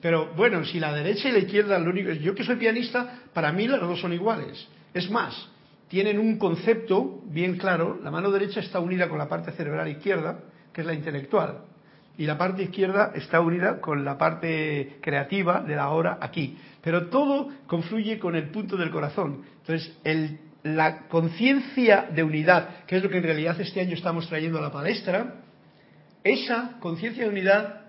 Pero 0.00 0.34
bueno, 0.34 0.64
si 0.64 0.80
la 0.80 0.92
derecha 0.92 1.28
y 1.28 1.32
la 1.32 1.38
izquierda, 1.38 1.78
lo 1.78 1.90
único, 1.90 2.10
yo 2.10 2.34
que 2.34 2.42
soy 2.42 2.56
pianista, 2.56 3.20
para 3.32 3.52
mí 3.52 3.68
los 3.68 3.80
dos 3.80 4.00
son 4.00 4.12
iguales. 4.12 4.66
Es 4.92 5.08
más, 5.10 5.48
tienen 5.86 6.18
un 6.18 6.36
concepto 6.38 7.22
bien 7.26 7.56
claro, 7.58 8.00
la 8.02 8.10
mano 8.10 8.32
derecha 8.32 8.58
está 8.58 8.80
unida 8.80 9.08
con 9.08 9.18
la 9.18 9.28
parte 9.28 9.52
cerebral 9.52 9.88
izquierda, 9.88 10.40
que 10.74 10.82
es 10.82 10.86
la 10.86 10.92
intelectual, 10.92 11.60
y 12.16 12.26
la 12.26 12.38
parte 12.38 12.62
izquierda 12.62 13.12
está 13.14 13.40
unida 13.40 13.80
con 13.80 14.04
la 14.04 14.16
parte 14.16 14.98
creativa 15.00 15.60
de 15.60 15.74
la 15.74 15.88
hora 15.88 16.18
aquí. 16.20 16.56
Pero 16.80 17.08
todo 17.08 17.48
confluye 17.66 18.18
con 18.18 18.36
el 18.36 18.50
punto 18.50 18.76
del 18.76 18.90
corazón. 18.90 19.42
Entonces, 19.60 19.96
la 20.62 21.08
conciencia 21.08 22.08
de 22.14 22.22
unidad, 22.22 22.84
que 22.86 22.96
es 22.96 23.02
lo 23.02 23.10
que 23.10 23.16
en 23.16 23.24
realidad 23.24 23.60
este 23.60 23.80
año 23.80 23.94
estamos 23.94 24.28
trayendo 24.28 24.58
a 24.58 24.62
la 24.62 24.70
palestra, 24.70 25.40
esa 26.22 26.76
conciencia 26.80 27.24
de 27.24 27.30
unidad 27.30 27.80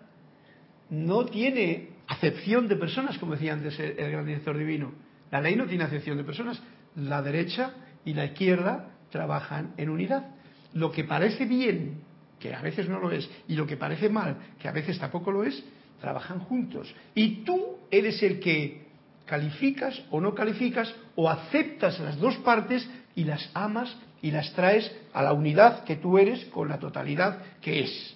no 0.89 1.25
tiene 1.25 1.89
acepción 2.07 2.67
de 2.67 2.75
personas, 2.77 3.17
como 3.19 3.33
decía 3.33 3.53
antes 3.53 3.79
el, 3.79 3.99
el 3.99 4.11
gran 4.11 4.25
director 4.25 4.57
divino. 4.57 4.93
La 5.29 5.39
ley 5.39 5.55
no 5.55 5.65
tiene 5.65 5.83
acepción 5.83 6.17
de 6.17 6.23
personas. 6.23 6.61
La 6.95 7.21
derecha 7.21 7.73
y 8.05 8.13
la 8.13 8.25
izquierda 8.25 8.87
trabajan 9.11 9.73
en 9.77 9.89
unidad. 9.89 10.31
Lo 10.73 10.91
que 10.91 11.03
parece 11.03 11.45
bien 11.45 12.04
que 12.39 12.53
a 12.53 12.61
veces 12.61 12.89
no 12.89 12.99
lo 12.99 13.11
es, 13.11 13.29
y 13.47 13.55
lo 13.55 13.65
que 13.65 13.77
parece 13.77 14.09
mal, 14.09 14.37
que 14.59 14.67
a 14.67 14.71
veces 14.71 14.99
tampoco 14.99 15.31
lo 15.31 15.43
es, 15.43 15.63
trabajan 15.99 16.39
juntos. 16.39 16.93
Y 17.13 17.43
tú 17.43 17.77
eres 17.89 18.21
el 18.23 18.39
que 18.39 18.85
calificas 19.25 20.01
o 20.11 20.21
no 20.21 20.35
calificas 20.35 20.93
o 21.15 21.29
aceptas 21.29 21.99
las 21.99 22.17
dos 22.19 22.35
partes 22.37 22.87
y 23.15 23.23
las 23.23 23.49
amas 23.53 23.95
y 24.21 24.31
las 24.31 24.53
traes 24.53 24.91
a 25.13 25.23
la 25.23 25.33
unidad 25.33 25.83
que 25.83 25.95
tú 25.95 26.17
eres 26.17 26.45
con 26.45 26.67
la 26.67 26.79
totalidad 26.79 27.41
que 27.61 27.81
es. 27.81 28.15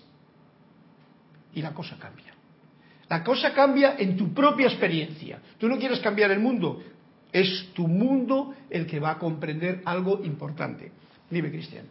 Y 1.54 1.62
la 1.62 1.74
cosa 1.74 1.98
cambia. 1.98 2.34
La 3.10 3.24
cosa 3.24 3.54
cambia 3.54 3.96
en 3.98 4.16
tu 4.16 4.34
propia 4.34 4.68
experiencia. 4.68 5.40
Tú 5.58 5.68
no 5.68 5.80
quieres 5.80 6.00
cambiar 6.00 6.30
el 6.32 6.40
mundo, 6.40 6.82
es 7.32 7.70
tu 7.74 7.88
mundo 7.88 8.54
el 8.70 8.86
que 8.86 9.00
va 9.00 9.12
a 9.12 9.18
comprender 9.18 9.82
algo 9.86 10.22
importante. 10.24 10.92
Dime, 11.30 11.50
Cristian. 11.50 11.86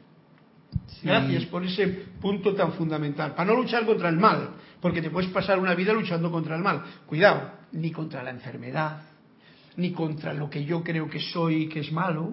Sí. 0.86 1.06
Gracias 1.06 1.46
por 1.46 1.64
ese 1.64 1.86
punto 2.20 2.54
tan 2.54 2.72
fundamental. 2.72 3.34
Para 3.34 3.52
no 3.52 3.56
luchar 3.56 3.86
contra 3.86 4.08
el 4.08 4.16
mal, 4.16 4.50
porque 4.80 5.02
te 5.02 5.10
puedes 5.10 5.30
pasar 5.30 5.58
una 5.58 5.74
vida 5.74 5.92
luchando 5.92 6.30
contra 6.30 6.56
el 6.56 6.62
mal. 6.62 6.82
Cuidado, 7.06 7.52
ni 7.72 7.90
contra 7.90 8.22
la 8.22 8.30
enfermedad, 8.30 9.02
ni 9.76 9.92
contra 9.92 10.32
lo 10.32 10.50
que 10.50 10.64
yo 10.64 10.82
creo 10.82 11.08
que 11.08 11.20
soy 11.20 11.68
que 11.68 11.80
es 11.80 11.92
malo, 11.92 12.32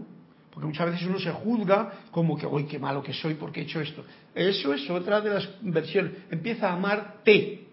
porque 0.52 0.68
muchas 0.68 0.92
veces 0.92 1.08
uno 1.08 1.20
se 1.20 1.32
juzga 1.32 1.92
como 2.12 2.38
que, 2.38 2.48
uy, 2.48 2.66
qué 2.66 2.80
malo 2.80 3.04
que 3.04 3.14
soy 3.14 3.34
porque 3.34 3.62
he 3.62 3.64
hecho 3.64 3.82
esto. 3.82 4.06
Eso 4.34 4.74
es 4.74 4.90
otra 4.90 5.20
de 5.22 5.30
las 5.32 5.50
versiones. 5.62 6.14
Empieza 6.32 6.70
a 6.70 6.74
amarte. 6.74 7.68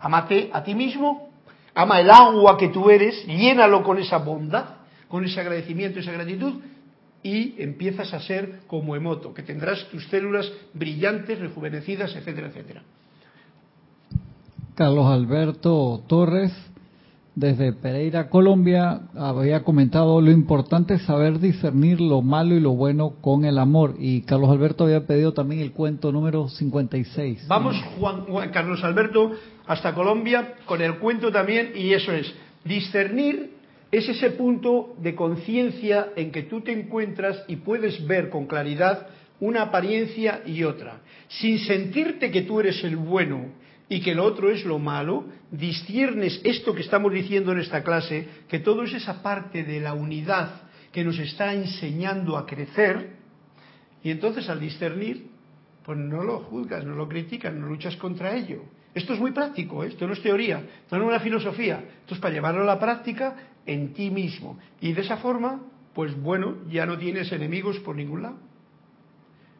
Amate 0.00 0.50
a 0.52 0.64
ti 0.64 0.74
mismo, 0.74 1.30
ama 1.74 2.00
el 2.00 2.10
agua 2.10 2.56
que 2.56 2.68
tú 2.68 2.90
eres, 2.90 3.26
llénalo 3.26 3.82
con 3.82 3.98
esa 3.98 4.16
bondad, 4.16 4.76
con 5.08 5.24
ese 5.24 5.40
agradecimiento, 5.40 6.00
esa 6.00 6.12
gratitud, 6.12 6.54
y 7.22 7.54
empiezas 7.62 8.12
a 8.14 8.20
ser 8.20 8.60
como 8.66 8.96
Emoto, 8.96 9.34
que 9.34 9.42
tendrás 9.42 9.88
tus 9.90 10.06
células 10.08 10.50
brillantes, 10.72 11.38
rejuvenecidas, 11.38 12.14
etcétera, 12.16 12.48
etcétera. 12.48 12.82
Carlos 14.74 15.06
Alberto 15.06 16.02
Torres, 16.06 16.52
desde 17.34 17.72
Pereira, 17.72 18.28
Colombia, 18.30 19.02
había 19.14 19.62
comentado 19.62 20.20
lo 20.20 20.30
importante 20.30 20.94
es 20.94 21.02
saber 21.02 21.38
discernir 21.38 22.00
lo 22.00 22.22
malo 22.22 22.54
y 22.54 22.60
lo 22.60 22.72
bueno 22.72 23.14
con 23.20 23.44
el 23.44 23.58
amor. 23.58 23.94
Y 23.98 24.22
Carlos 24.22 24.50
Alberto 24.50 24.84
había 24.84 25.06
pedido 25.06 25.32
también 25.32 25.60
el 25.60 25.72
cuento 25.72 26.12
número 26.12 26.48
56. 26.48 27.46
Vamos, 27.48 27.76
Juan, 27.98 28.22
Juan 28.22 28.50
Carlos 28.50 28.82
Alberto, 28.82 29.32
hasta 29.66 29.94
Colombia 29.94 30.54
con 30.64 30.80
el 30.80 30.98
cuento 30.98 31.30
también, 31.30 31.72
y 31.74 31.92
eso 31.92 32.12
es, 32.12 32.32
discernir 32.64 33.59
es 33.92 34.08
ese 34.08 34.30
punto 34.30 34.94
de 34.98 35.14
conciencia 35.14 36.10
en 36.16 36.30
que 36.30 36.44
tú 36.44 36.60
te 36.60 36.72
encuentras 36.72 37.44
y 37.48 37.56
puedes 37.56 38.06
ver 38.06 38.30
con 38.30 38.46
claridad 38.46 39.08
una 39.40 39.62
apariencia 39.62 40.42
y 40.46 40.62
otra. 40.62 41.00
Sin 41.28 41.58
sentirte 41.58 42.30
que 42.30 42.42
tú 42.42 42.60
eres 42.60 42.84
el 42.84 42.96
bueno 42.96 43.52
y 43.88 44.00
que 44.00 44.14
lo 44.14 44.24
otro 44.24 44.50
es 44.50 44.64
lo 44.64 44.78
malo, 44.78 45.24
disciernes 45.50 46.40
esto 46.44 46.74
que 46.74 46.82
estamos 46.82 47.12
diciendo 47.12 47.50
en 47.50 47.58
esta 47.58 47.82
clase, 47.82 48.28
que 48.48 48.60
todo 48.60 48.84
es 48.84 48.94
esa 48.94 49.22
parte 49.22 49.64
de 49.64 49.80
la 49.80 49.94
unidad 49.94 50.62
que 50.92 51.04
nos 51.04 51.18
está 51.18 51.54
enseñando 51.54 52.36
a 52.36 52.46
crecer, 52.46 53.16
y 54.02 54.10
entonces 54.10 54.48
al 54.48 54.60
discernir, 54.60 55.26
pues 55.84 55.98
no 55.98 56.22
lo 56.22 56.38
juzgas, 56.40 56.84
no 56.84 56.94
lo 56.94 57.08
criticas, 57.08 57.52
no 57.52 57.66
luchas 57.66 57.96
contra 57.96 58.36
ello. 58.36 58.62
Esto 58.94 59.14
es 59.14 59.20
muy 59.20 59.30
práctico, 59.30 59.84
¿eh? 59.84 59.88
esto 59.88 60.06
no 60.06 60.14
es 60.14 60.22
teoría, 60.22 60.58
esto 60.82 60.96
no 60.96 61.04
es 61.04 61.08
una 61.08 61.20
filosofía, 61.20 61.84
esto 62.00 62.14
es 62.14 62.20
para 62.20 62.34
llevarlo 62.34 62.62
a 62.62 62.66
la 62.66 62.80
práctica 62.80 63.36
en 63.70 63.92
ti 63.92 64.10
mismo. 64.10 64.58
Y 64.80 64.92
de 64.92 65.02
esa 65.02 65.18
forma, 65.18 65.62
pues 65.94 66.20
bueno, 66.20 66.56
ya 66.68 66.86
no 66.86 66.98
tienes 66.98 67.30
enemigos 67.30 67.78
por 67.78 67.94
ningún 67.94 68.22
lado. 68.22 68.38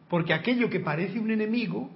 Porque 0.09 0.35
aquello 0.35 0.69
que 0.69 0.81
parece 0.81 1.21
un 1.21 1.31
enemigo, 1.31 1.89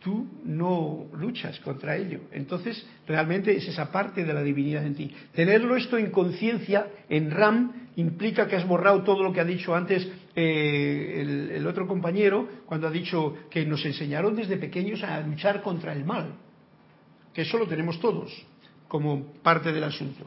tú 0.00 0.26
no 0.44 1.06
luchas 1.14 1.60
contra 1.60 1.96
ello. 1.96 2.22
Entonces, 2.32 2.84
realmente 3.06 3.56
es 3.56 3.68
esa 3.68 3.92
parte 3.92 4.24
de 4.24 4.34
la 4.34 4.42
divinidad 4.42 4.84
en 4.84 4.96
ti. 4.96 5.14
Tenerlo 5.32 5.76
esto 5.76 5.96
en 5.96 6.10
conciencia, 6.10 6.88
en 7.08 7.30
RAM, 7.30 7.88
implica 7.94 8.48
que 8.48 8.56
has 8.56 8.66
borrado 8.66 9.04
todo 9.04 9.22
lo 9.22 9.32
que 9.32 9.40
ha 9.40 9.44
dicho 9.44 9.76
antes 9.76 10.10
eh, 10.34 11.20
el, 11.20 11.50
el 11.52 11.66
otro 11.68 11.86
compañero, 11.86 12.48
cuando 12.66 12.88
ha 12.88 12.90
dicho 12.90 13.36
que 13.48 13.64
nos 13.64 13.84
enseñaron 13.86 14.34
desde 14.34 14.56
pequeños 14.56 15.04
a 15.04 15.20
luchar 15.20 15.62
contra 15.62 15.92
el 15.92 16.04
mal. 16.04 16.34
Que 17.32 17.42
eso 17.42 17.58
lo 17.58 17.68
tenemos 17.68 18.00
todos 18.00 18.44
como 18.88 19.34
parte 19.42 19.72
del 19.72 19.84
asunto. 19.84 20.26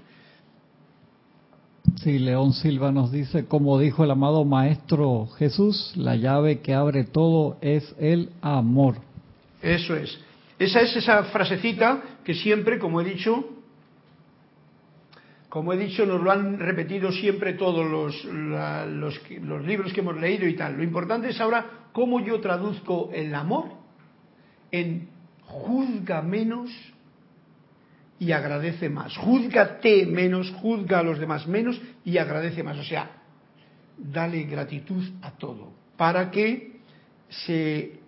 Sí, 1.97 2.19
León 2.19 2.53
Silva 2.53 2.91
nos 2.91 3.11
dice, 3.11 3.45
como 3.45 3.77
dijo 3.77 4.03
el 4.03 4.11
amado 4.11 4.45
Maestro 4.45 5.27
Jesús, 5.37 5.93
la 5.95 6.15
llave 6.15 6.59
que 6.61 6.73
abre 6.73 7.03
todo 7.03 7.57
es 7.61 7.95
el 7.99 8.29
amor. 8.41 8.95
Eso 9.61 9.95
es. 9.95 10.19
Esa 10.57 10.81
es 10.81 10.95
esa 10.95 11.23
frasecita 11.25 12.01
que 12.23 12.33
siempre, 12.33 12.79
como 12.79 13.01
he 13.01 13.03
dicho, 13.03 13.45
como 15.49 15.73
he 15.73 15.77
dicho, 15.77 16.05
nos 16.05 16.21
lo 16.21 16.31
han 16.31 16.59
repetido 16.59 17.11
siempre 17.11 17.53
todos 17.53 17.85
los, 17.85 18.25
la, 18.25 18.85
los, 18.85 19.19
los 19.41 19.65
libros 19.65 19.91
que 19.91 19.99
hemos 19.99 20.17
leído 20.17 20.47
y 20.47 20.55
tal. 20.55 20.77
Lo 20.77 20.83
importante 20.83 21.29
es 21.29 21.41
ahora 21.41 21.89
cómo 21.91 22.19
yo 22.19 22.39
traduzco 22.39 23.09
el 23.13 23.35
amor 23.35 23.65
en 24.71 25.09
juzga 25.45 26.21
menos 26.21 26.69
y 28.21 28.33
agradece 28.33 28.87
más. 28.87 29.17
Júzgate 29.17 30.05
menos, 30.05 30.51
juzga 30.61 30.99
a 30.99 31.03
los 31.03 31.17
demás 31.17 31.47
menos 31.47 31.81
y 32.05 32.19
agradece 32.19 32.61
más. 32.61 32.77
O 32.77 32.83
sea, 32.83 33.09
dale 33.97 34.43
gratitud 34.43 35.03
a 35.23 35.31
todo 35.31 35.73
para 35.97 36.29
que 36.29 36.81
se 37.29 37.99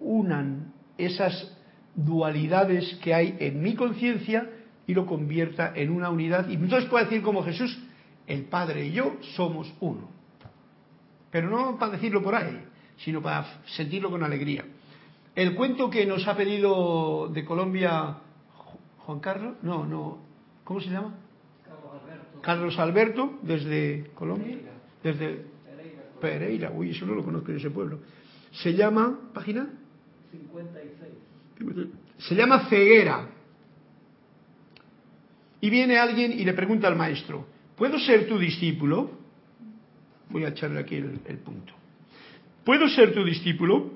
unan 0.00 0.72
esas 0.98 1.56
dualidades 1.94 2.98
que 3.00 3.14
hay 3.14 3.36
en 3.38 3.62
mi 3.62 3.76
conciencia 3.76 4.50
y 4.88 4.94
lo 4.94 5.06
convierta 5.06 5.72
en 5.76 5.90
una 5.90 6.10
unidad. 6.10 6.48
Y 6.48 6.54
entonces 6.54 6.90
puede 6.90 7.04
decir 7.04 7.22
como 7.22 7.44
Jesús, 7.44 7.78
el 8.26 8.46
Padre 8.46 8.86
y 8.86 8.90
yo 8.90 9.18
somos 9.36 9.72
uno. 9.78 10.08
Pero 11.30 11.48
no 11.48 11.78
para 11.78 11.92
decirlo 11.92 12.24
por 12.24 12.34
ahí, 12.34 12.60
sino 13.04 13.22
para 13.22 13.46
sentirlo 13.76 14.10
con 14.10 14.24
alegría. 14.24 14.64
El 15.36 15.54
cuento 15.54 15.88
que 15.88 16.06
nos 16.06 16.26
ha 16.26 16.36
pedido 16.36 17.28
de 17.28 17.44
Colombia 17.44 18.16
Juan 19.06 19.20
Carlos, 19.20 19.56
no, 19.62 19.86
no, 19.86 20.18
¿cómo 20.64 20.80
se 20.80 20.90
llama? 20.90 21.14
Carlos 21.64 22.02
Alberto. 22.02 22.40
Carlos 22.42 22.78
Alberto, 22.78 23.38
desde 23.42 24.10
Colombia, 24.14 24.58
desde 25.02 25.46
Pereira, 26.20 26.70
uy, 26.70 26.90
eso 26.90 27.06
no 27.06 27.14
lo 27.14 27.24
conozco 27.24 27.50
en 27.50 27.56
ese 27.56 27.70
pueblo. 27.70 28.00
Se 28.52 28.74
llama, 28.74 29.30
página 29.32 29.68
56. 30.30 31.88
Se 32.18 32.34
llama 32.34 32.68
ceguera. 32.68 33.28
Y 35.60 35.70
viene 35.70 35.98
alguien 35.98 36.32
y 36.32 36.44
le 36.44 36.52
pregunta 36.54 36.88
al 36.88 36.96
maestro, 36.96 37.46
¿puedo 37.76 37.98
ser 37.98 38.26
tu 38.26 38.38
discípulo? 38.38 39.10
Voy 40.30 40.44
a 40.44 40.48
echarle 40.48 40.80
aquí 40.80 40.96
el, 40.96 41.20
el 41.26 41.38
punto. 41.38 41.72
¿Puedo 42.64 42.88
ser 42.88 43.12
tu 43.12 43.24
discípulo? 43.24 43.90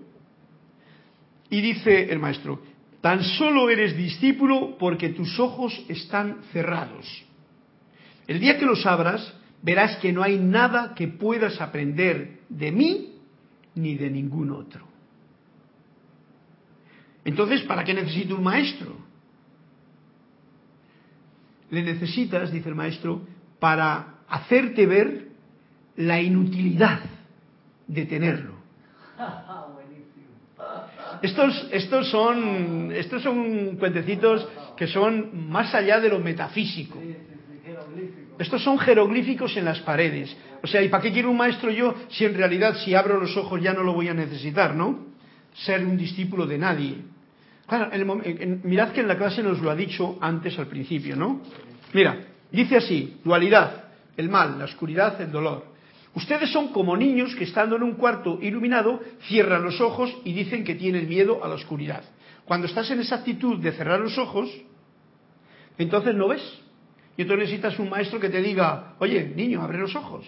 Y 1.51 1.61
dice 1.61 2.11
el 2.11 2.19
maestro, 2.19 2.61
Tan 3.05 3.23
solo 3.23 3.69
eres 3.69 3.95
discípulo 3.95 4.79
porque 4.79 5.11
tus 5.11 5.39
ojos 5.39 5.79
están 5.91 6.39
cerrados. 6.55 7.05
El 8.27 8.41
día 8.41 8.59
que 8.59 8.65
los 8.65 8.87
abras, 8.87 9.35
verás 9.61 9.97
que 9.99 10.11
no 10.11 10.23
hay 10.23 10.39
nada 10.39 10.95
que 10.95 11.09
puedas 11.09 11.61
aprender 11.61 12.41
de 12.49 12.73
mí 12.73 13.13
ni 13.75 13.97
de 13.97 14.09
ningún 14.09 14.53
otro. 14.53 14.89
Entonces, 17.27 17.61
¿para 17.65 17.85
qué 17.85 17.93
necesito 17.93 18.37
un 18.37 18.43
maestro? 18.43 18.97
Le 21.69 21.83
necesitas, 21.83 22.51
dice 22.51 22.71
el 22.71 22.75
maestro, 22.75 23.21
para 23.61 24.15
hacerte 24.31 24.87
ver 24.87 25.29
la 25.97 26.23
inutilidad 26.23 27.01
de 27.87 28.07
tenerlo. 28.07 28.55
Estos, 31.23 31.69
estos, 31.71 32.11
son, 32.11 32.91
estos 32.93 33.23
son 33.23 33.77
cuentecitos 33.77 34.47
que 34.77 34.87
son 34.87 35.49
más 35.49 35.75
allá 35.75 36.01
de 36.01 36.09
lo 36.09 36.19
metafísico. 36.19 36.99
Estos 38.39 38.63
son 38.63 38.79
jeroglíficos 38.79 39.57
en 39.57 39.65
las 39.65 39.81
paredes. 39.81 40.37
O 40.63 40.67
sea, 40.67 40.83
¿y 40.83 40.89
para 40.89 41.03
qué 41.03 41.13
quiero 41.13 41.31
un 41.31 41.37
maestro 41.37 41.71
yo 41.71 41.95
si 42.09 42.25
en 42.25 42.35
realidad 42.35 42.77
si 42.85 42.95
abro 42.95 43.21
los 43.21 43.37
ojos 43.37 43.61
ya 43.63 43.73
no 43.73 43.83
lo 43.83 43.93
voy 43.93 44.09
a 44.09 44.15
necesitar, 44.15 44.75
¿no? 44.75 45.07
Ser 45.55 45.85
un 45.85 45.97
discípulo 45.97 46.47
de 46.47 46.59
nadie. 46.59 46.97
Claro, 47.67 47.91
en 47.93 48.01
el, 48.01 48.41
en, 48.43 48.61
mirad 48.65 48.91
que 48.91 49.01
en 49.01 49.09
la 49.09 49.17
clase 49.17 49.43
nos 49.43 49.61
lo 49.61 49.71
ha 49.71 49.77
dicho 49.77 50.19
antes 50.21 50.59
al 50.59 50.67
principio, 50.67 51.17
¿no? 51.17 51.43
Mira, 51.93 52.19
dice 52.51 52.77
así, 52.77 53.19
dualidad, 53.25 53.85
el 54.17 54.29
mal, 54.29 54.59
la 54.59 54.65
oscuridad, 54.65 55.21
el 55.21 55.31
dolor. 55.31 55.74
Ustedes 56.15 56.51
son 56.53 56.69
como 56.69 56.97
niños 56.97 57.35
que 57.35 57.45
estando 57.45 57.77
en 57.77 57.83
un 57.83 57.95
cuarto 57.95 58.39
iluminado 58.41 59.01
cierran 59.27 59.65
los 59.65 59.81
ojos 59.81 60.17
y 60.25 60.33
dicen 60.33 60.63
que 60.63 60.77
tienen 60.77 61.09
miedo 61.09 61.45
a 61.45 61.49
la 61.49 61.55
oscuridad. 61.55 62.05
Cuando 62.45 62.67
estás 62.67 62.91
en 62.91 63.01
esa 63.01 63.17
actitud 63.17 63.59
de 63.59 63.73
cerrar 63.73 64.01
los 64.01 64.17
ojos, 64.19 64.49
entonces 65.77 66.15
no 66.15 66.29
ves. 66.29 66.43
Y 67.17 67.23
entonces 67.23 67.47
necesitas 67.47 67.79
un 67.79 67.91
maestro 67.91 68.21
que 68.21 68.29
te 68.29 68.43
diga, 68.43 68.95
oye, 68.99 69.33
niño, 69.35 69.63
abre 69.63 69.79
los 69.79 69.95
ojos. 69.97 70.27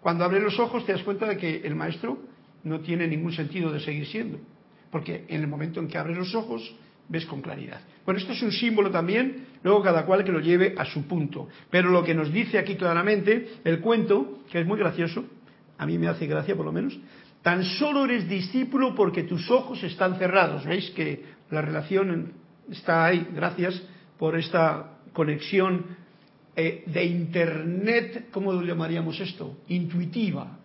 Cuando 0.00 0.24
abre 0.24 0.40
los 0.40 0.58
ojos 0.58 0.86
te 0.86 0.92
das 0.92 1.02
cuenta 1.02 1.26
de 1.26 1.36
que 1.36 1.56
el 1.64 1.74
maestro 1.74 2.18
no 2.62 2.80
tiene 2.80 3.06
ningún 3.06 3.32
sentido 3.32 3.72
de 3.72 3.80
seguir 3.80 4.06
siendo. 4.06 4.38
Porque 4.90 5.24
en 5.28 5.40
el 5.40 5.48
momento 5.48 5.80
en 5.80 5.88
que 5.88 5.98
abres 5.98 6.16
los 6.16 6.34
ojos, 6.34 6.74
ves 7.08 7.26
con 7.26 7.42
claridad. 7.42 7.80
Bueno, 8.04 8.20
esto 8.20 8.32
es 8.32 8.42
un 8.42 8.52
símbolo 8.52 8.90
también, 8.90 9.46
luego 9.62 9.82
cada 9.82 10.04
cual 10.04 10.24
que 10.24 10.32
lo 10.32 10.40
lleve 10.40 10.74
a 10.76 10.84
su 10.84 11.06
punto. 11.06 11.48
Pero 11.70 11.90
lo 11.90 12.04
que 12.04 12.14
nos 12.14 12.32
dice 12.32 12.58
aquí 12.58 12.76
claramente 12.76 13.60
el 13.64 13.80
cuento, 13.80 14.40
que 14.50 14.60
es 14.60 14.66
muy 14.66 14.78
gracioso, 14.78 15.24
a 15.76 15.86
mí 15.86 15.98
me 15.98 16.08
hace 16.08 16.26
gracia 16.26 16.56
por 16.56 16.66
lo 16.66 16.72
menos, 16.72 16.98
tan 17.42 17.64
solo 17.64 18.04
eres 18.04 18.28
discípulo 18.28 18.94
porque 18.94 19.22
tus 19.22 19.50
ojos 19.50 19.82
están 19.82 20.18
cerrados. 20.18 20.64
¿Veis 20.64 20.90
que 20.90 21.24
la 21.50 21.62
relación 21.62 22.32
está 22.70 23.06
ahí? 23.06 23.26
Gracias 23.34 23.80
por 24.18 24.36
esta 24.36 24.98
conexión 25.12 25.86
eh, 26.56 26.82
de 26.86 27.04
Internet, 27.04 28.28
¿cómo 28.32 28.52
lo 28.52 28.62
llamaríamos 28.62 29.20
esto? 29.20 29.58
Intuitiva. 29.68 30.58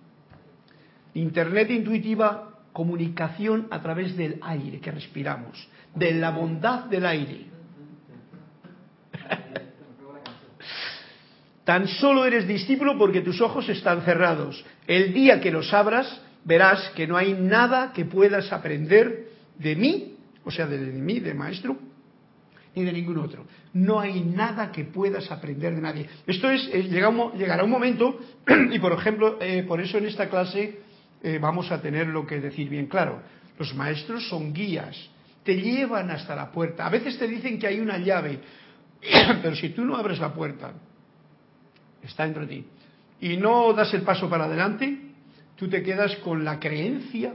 Internet 1.14 1.70
intuitiva 1.70 2.50
comunicación 2.74 3.68
a 3.70 3.82
través 3.82 4.18
del 4.18 4.39
aire 4.41 4.80
que 4.80 4.91
respiramos, 4.91 5.70
de 5.94 6.14
la 6.14 6.32
bondad 6.32 6.86
del 6.86 7.06
aire. 7.06 7.46
Tan 11.64 11.88
solo 11.88 12.26
eres 12.26 12.47
discípulo 12.47 12.97
porque 12.97 13.22
tus 13.22 13.39
ojos 13.41 13.70
están 13.70 14.01
cerrados. 14.01 14.64
El 14.88 15.14
día 15.14 15.39
que 15.39 15.51
los 15.51 15.74
abras, 15.74 16.22
verás 16.43 16.89
que 16.95 17.07
no 17.07 17.16
hay 17.16 17.34
nada 17.34 17.93
que 17.93 18.05
puedas 18.05 18.51
aprender 18.51 19.30
de 19.57 19.76
mí, 19.76 20.16
o 20.43 20.51
sea, 20.51 20.68
de, 20.68 20.78
mí, 20.78 21.20
de 21.20 21.34
maestro, 21.34 21.78
ni 22.76 22.84
de 22.84 22.91
ningún 22.91 23.18
otro. 23.18 23.45
No 23.74 23.99
hay 23.99 24.22
nada 24.22 24.72
que 24.72 24.84
puedas 24.84 25.32
aprender 25.32 25.74
de 25.74 25.82
nadie. 25.82 26.09
Esto 26.28 26.49
es, 26.49 26.70
es 26.74 26.89
llega 26.89 27.09
un, 27.09 27.32
llegará 27.38 27.64
un 27.64 27.70
momento, 27.70 28.20
y 28.72 28.80
por 28.80 28.91
ejemplo, 28.91 29.38
eh, 29.39 29.64
por 29.64 29.80
eso 29.80 29.97
en 29.97 30.07
esta 30.07 30.30
clase 30.30 30.80
eh, 31.22 31.39
vamos 31.39 31.72
a 31.72 31.82
tener 31.82 32.07
lo 32.07 32.28
que 32.28 32.41
decir 32.41 32.68
bien 32.68 32.88
claro. 32.88 33.22
Los 33.57 33.74
maestros 33.74 34.28
son 34.28 34.53
guías 34.53 35.09
te 35.43 35.59
llevan 35.59 36.09
hasta 36.09 36.36
la 36.36 36.51
puerta. 36.51 36.86
A 36.86 36.89
veces 36.89 37.18
te 37.18 37.28
dicen 37.28 37.59
que 37.59 37.68
hay 37.68 37.80
una 37.80 37.97
llave, 37.97 38.39
pero 39.41 39.55
si 39.55 39.70
tú 39.70 39.84
no 39.86 39.95
abres 39.95 40.20
la 40.20 40.34
puerta, 40.34 40.74
está 42.08 42.24
dentro 42.24 42.45
de 42.45 42.56
ti, 42.56 42.66
y 43.22 43.38
no 43.38 43.74
das 43.74 43.93
el 43.93 44.01
paso 44.01 44.30
para 44.30 44.45
adelante, 44.45 44.97
tú 45.56 45.70
te 45.70 45.82
quedas 45.82 46.16
con 46.18 46.43
la 46.43 46.60
creencia 46.60 47.34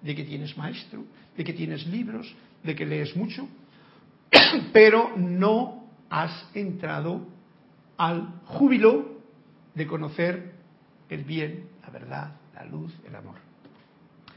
de 0.00 0.14
que 0.14 0.24
tienes 0.24 0.56
maestro, 0.56 1.04
de 1.36 1.44
que 1.44 1.52
tienes 1.52 1.86
libros, 1.86 2.32
de 2.62 2.74
que 2.74 2.86
lees 2.86 3.16
mucho, 3.16 3.48
pero 4.72 5.12
no 5.16 5.88
has 6.10 6.48
entrado 6.54 7.26
al 7.96 8.40
júbilo 8.44 9.20
de 9.74 9.86
conocer 9.86 10.54
el 11.08 11.24
bien, 11.24 11.68
la 11.82 11.90
verdad, 11.90 12.36
la 12.54 12.64
luz, 12.64 12.92
el 13.06 13.14
amor. 13.14 13.36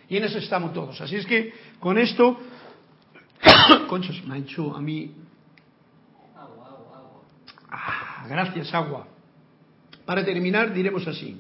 Y 0.09 0.17
en 0.17 0.23
eso 0.23 0.39
estamos 0.39 0.73
todos. 0.73 0.99
Así 1.01 1.15
es 1.17 1.25
que 1.25 1.53
con 1.79 1.97
esto, 1.97 2.39
conchos, 3.87 4.23
me 4.25 4.35
ha 4.35 4.37
hecho 4.37 4.75
a 4.75 4.81
mí... 4.81 5.13
Ah, 7.69 8.25
gracias, 8.27 8.73
agua. 8.73 9.07
Para 10.07 10.23
terminar, 10.23 10.73
diremos 10.73 11.05
así. 11.05 11.35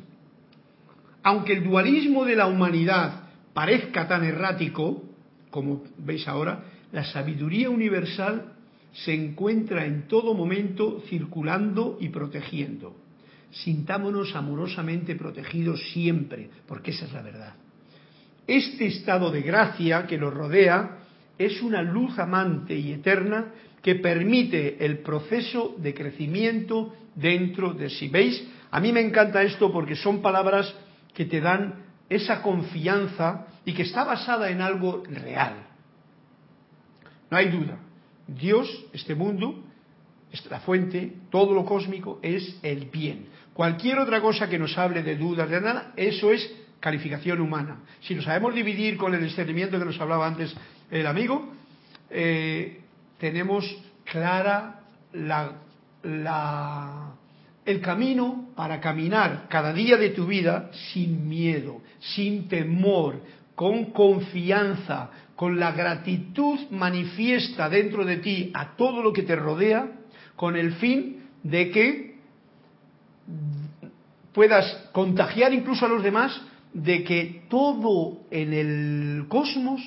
Aunque 1.23 1.53
el 1.53 1.63
dualismo 1.63 2.25
de 2.25 2.35
la 2.35 2.47
humanidad 2.47 3.29
parezca 3.53 4.09
tan 4.09 4.25
errático, 4.25 5.05
como 5.49 5.83
veis 5.97 6.27
ahora, 6.27 6.65
la 6.91 7.05
sabiduría 7.05 7.69
universal 7.69 8.55
se 8.91 9.13
encuentra 9.13 9.85
en 9.85 10.09
todo 10.09 10.33
momento 10.33 11.01
circulando 11.07 11.97
y 12.01 12.09
protegiendo. 12.09 12.93
Sintámonos 13.51 14.35
amorosamente 14.35 15.15
protegidos 15.15 15.81
siempre, 15.93 16.49
porque 16.67 16.91
esa 16.91 17.05
es 17.05 17.13
la 17.13 17.21
verdad. 17.21 17.53
Este 18.45 18.87
estado 18.87 19.31
de 19.31 19.43
gracia 19.43 20.05
que 20.05 20.17
nos 20.17 20.33
rodea 20.33 20.97
es 21.37 21.61
una 21.61 21.81
luz 21.81 22.19
amante 22.19 22.77
y 22.77 22.91
eterna 22.91 23.53
que 23.81 23.95
permite 23.95 24.83
el 24.85 24.97
proceso 24.97 25.73
de 25.77 25.93
crecimiento 25.93 26.93
dentro 27.15 27.73
de 27.73 27.89
sí. 27.89 28.09
¿Veis? 28.09 28.43
A 28.71 28.79
mí 28.79 28.91
me 28.91 29.01
encanta 29.01 29.43
esto 29.43 29.71
porque 29.71 29.95
son 29.95 30.21
palabras 30.21 30.73
que 31.13 31.25
te 31.25 31.41
dan 31.41 31.85
esa 32.09 32.41
confianza 32.41 33.47
y 33.65 33.73
que 33.73 33.83
está 33.83 34.03
basada 34.03 34.49
en 34.49 34.61
algo 34.61 35.03
real. 35.09 35.55
No 37.29 37.37
hay 37.37 37.49
duda. 37.49 37.77
Dios, 38.27 38.85
este 38.93 39.15
mundo, 39.15 39.63
la 40.49 40.59
fuente, 40.59 41.13
todo 41.29 41.53
lo 41.53 41.65
cósmico 41.65 42.19
es 42.21 42.59
el 42.61 42.85
bien. 42.85 43.27
Cualquier 43.53 43.99
otra 43.99 44.21
cosa 44.21 44.49
que 44.49 44.59
nos 44.59 44.77
hable 44.77 45.03
de 45.03 45.15
dudas, 45.15 45.49
de 45.49 45.61
nada, 45.61 45.93
eso 45.95 46.31
es 46.31 46.49
calificación 46.79 47.41
humana. 47.41 47.79
Si 48.01 48.13
lo 48.15 48.21
sabemos 48.21 48.53
dividir 48.53 48.97
con 48.97 49.13
el 49.13 49.23
discernimiento 49.23 49.79
que 49.79 49.85
nos 49.85 49.99
hablaba 49.99 50.27
antes 50.27 50.55
el 50.91 51.07
amigo, 51.07 51.53
eh, 52.09 52.81
tenemos 53.17 53.65
clara 54.05 54.81
el 57.65 57.81
camino 57.81 58.46
para 58.57 58.81
caminar 58.81 59.45
cada 59.49 59.71
día 59.71 59.97
de 59.97 60.09
tu 60.09 60.25
vida 60.25 60.71
sin 60.91 61.29
miedo, 61.29 61.79
sin 61.99 62.47
temor, 62.47 63.21
con 63.53 63.91
confianza, 63.91 65.11
con 65.35 65.59
la 65.59 65.71
gratitud 65.73 66.59
manifiesta 66.71 67.69
dentro 67.69 68.03
de 68.03 68.17
ti 68.17 68.51
a 68.55 68.75
todo 68.75 69.03
lo 69.03 69.13
que 69.13 69.21
te 69.21 69.35
rodea, 69.35 69.91
con 70.35 70.55
el 70.55 70.73
fin 70.73 71.27
de 71.43 71.69
que 71.69 72.15
puedas 74.33 74.89
contagiar 74.91 75.53
incluso 75.53 75.85
a 75.85 75.89
los 75.89 76.01
demás 76.01 76.41
de 76.73 77.03
que 77.03 77.43
todo 77.49 78.21
en 78.31 78.53
el 78.53 79.25
cosmos 79.27 79.81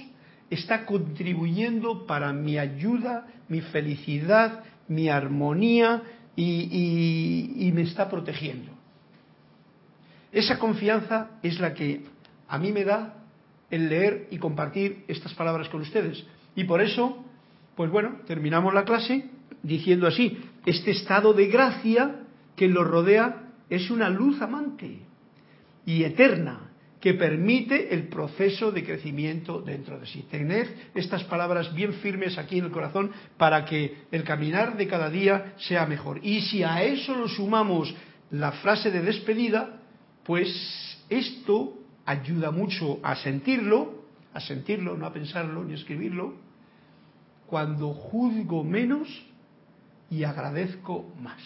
está 0.49 0.87
contribuyendo 0.87 2.07
para 2.07 2.33
mi 2.33 2.57
ayuda, 2.57 3.27
mi 3.49 3.63
felicidad, 3.63 4.63
mi 4.87 5.09
armonía 5.09 6.03
y, 6.43 7.73
me 7.73 7.83
está 7.83 8.09
protegiendo. 8.09 8.73
Esa 10.33 10.59
confianza 10.59 11.31
es 11.43 11.59
la 11.61 11.75
que 11.75 12.03
a 12.49 12.59
mí 12.59 12.73
me 12.73 12.85
da 12.85 13.15
el 13.71 13.89
leer 13.89 14.29
y 14.31 14.39
compartir 14.39 15.05
estas 15.09 15.35
palabras 15.35 15.69
con 15.69 15.81
ustedes. 15.83 16.25
Y 16.55 16.65
por 16.65 16.81
eso, 16.81 17.25
pues 17.77 17.91
bueno, 17.91 18.21
terminamos 18.27 18.75
la 18.75 18.85
clase 18.85 19.29
diciendo 19.63 20.07
así, 20.07 20.39
este 20.67 20.93
estado 20.93 21.33
de 21.33 21.47
gracia 21.47 22.23
que 22.57 22.69
lo 22.69 22.85
rodea 22.85 23.49
es 23.69 23.91
una 23.91 24.09
luz 24.09 24.41
amante 24.41 25.01
y 25.87 26.05
eterna 26.05 26.70
que 27.01 27.15
permite 27.15 27.95
el 27.95 28.09
proceso 28.09 28.71
de 28.71 28.85
crecimiento 28.85 29.63
dentro 29.63 29.99
de 29.99 30.07
sí. 30.07 30.23
Tener 30.31 30.91
estas 30.95 31.25
palabras 31.25 31.75
bien 31.75 31.95
firmes 31.95 32.37
aquí 32.37 32.59
en 32.59 32.67
el 32.67 32.71
corazón 32.71 33.11
para 33.39 33.65
que 33.65 33.97
el 34.13 34.23
caminar 34.23 34.77
de 34.77 34.87
cada 34.87 35.09
día 35.09 35.55
sea 35.57 35.87
mejor. 35.87 36.21
Y 36.23 36.43
si 36.43 36.63
a 36.63 36.83
eso 36.83 37.17
lo 37.17 37.27
sumamos 37.27 37.95
la 38.31 38.53
frase 38.53 38.91
de 38.91 39.01
despedida, 39.01 39.81
pues 40.25 40.49
esto 41.09 41.79
ayuda 42.05 42.51
mucho 42.51 43.01
a 43.03 43.17
sentirlo, 43.17 44.05
a 44.35 44.41
sentirlo, 44.41 44.97
no 44.97 45.07
a 45.07 45.13
pensarlo 45.13 45.65
ni 45.65 45.73
a 45.73 45.77
escribirlo, 45.77 46.35
cuando 47.47 47.95
juzgo 47.95 48.63
menos 48.63 49.09
y 50.11 50.25
agradezco 50.25 51.13
más. 51.21 51.41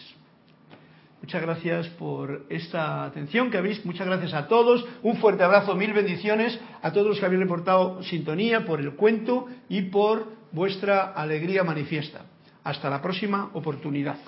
Muchas 1.24 1.40
gracias 1.40 1.88
por 1.98 2.44
esta 2.50 3.02
atención 3.06 3.50
que 3.50 3.56
habéis. 3.56 3.82
Muchas 3.86 4.06
gracias 4.06 4.34
a 4.34 4.46
todos. 4.46 4.84
Un 5.02 5.16
fuerte 5.16 5.42
abrazo, 5.42 5.74
mil 5.74 5.94
bendiciones 5.94 6.60
a 6.82 6.92
todos 6.92 7.06
los 7.06 7.18
que 7.18 7.24
habéis 7.24 7.40
reportado 7.40 8.02
sintonía 8.02 8.66
por 8.66 8.78
el 8.78 8.92
cuento 8.92 9.46
y 9.70 9.80
por 9.88 10.26
vuestra 10.52 11.14
alegría 11.14 11.64
manifiesta. 11.64 12.26
Hasta 12.62 12.90
la 12.90 13.00
próxima 13.00 13.48
oportunidad. 13.54 14.18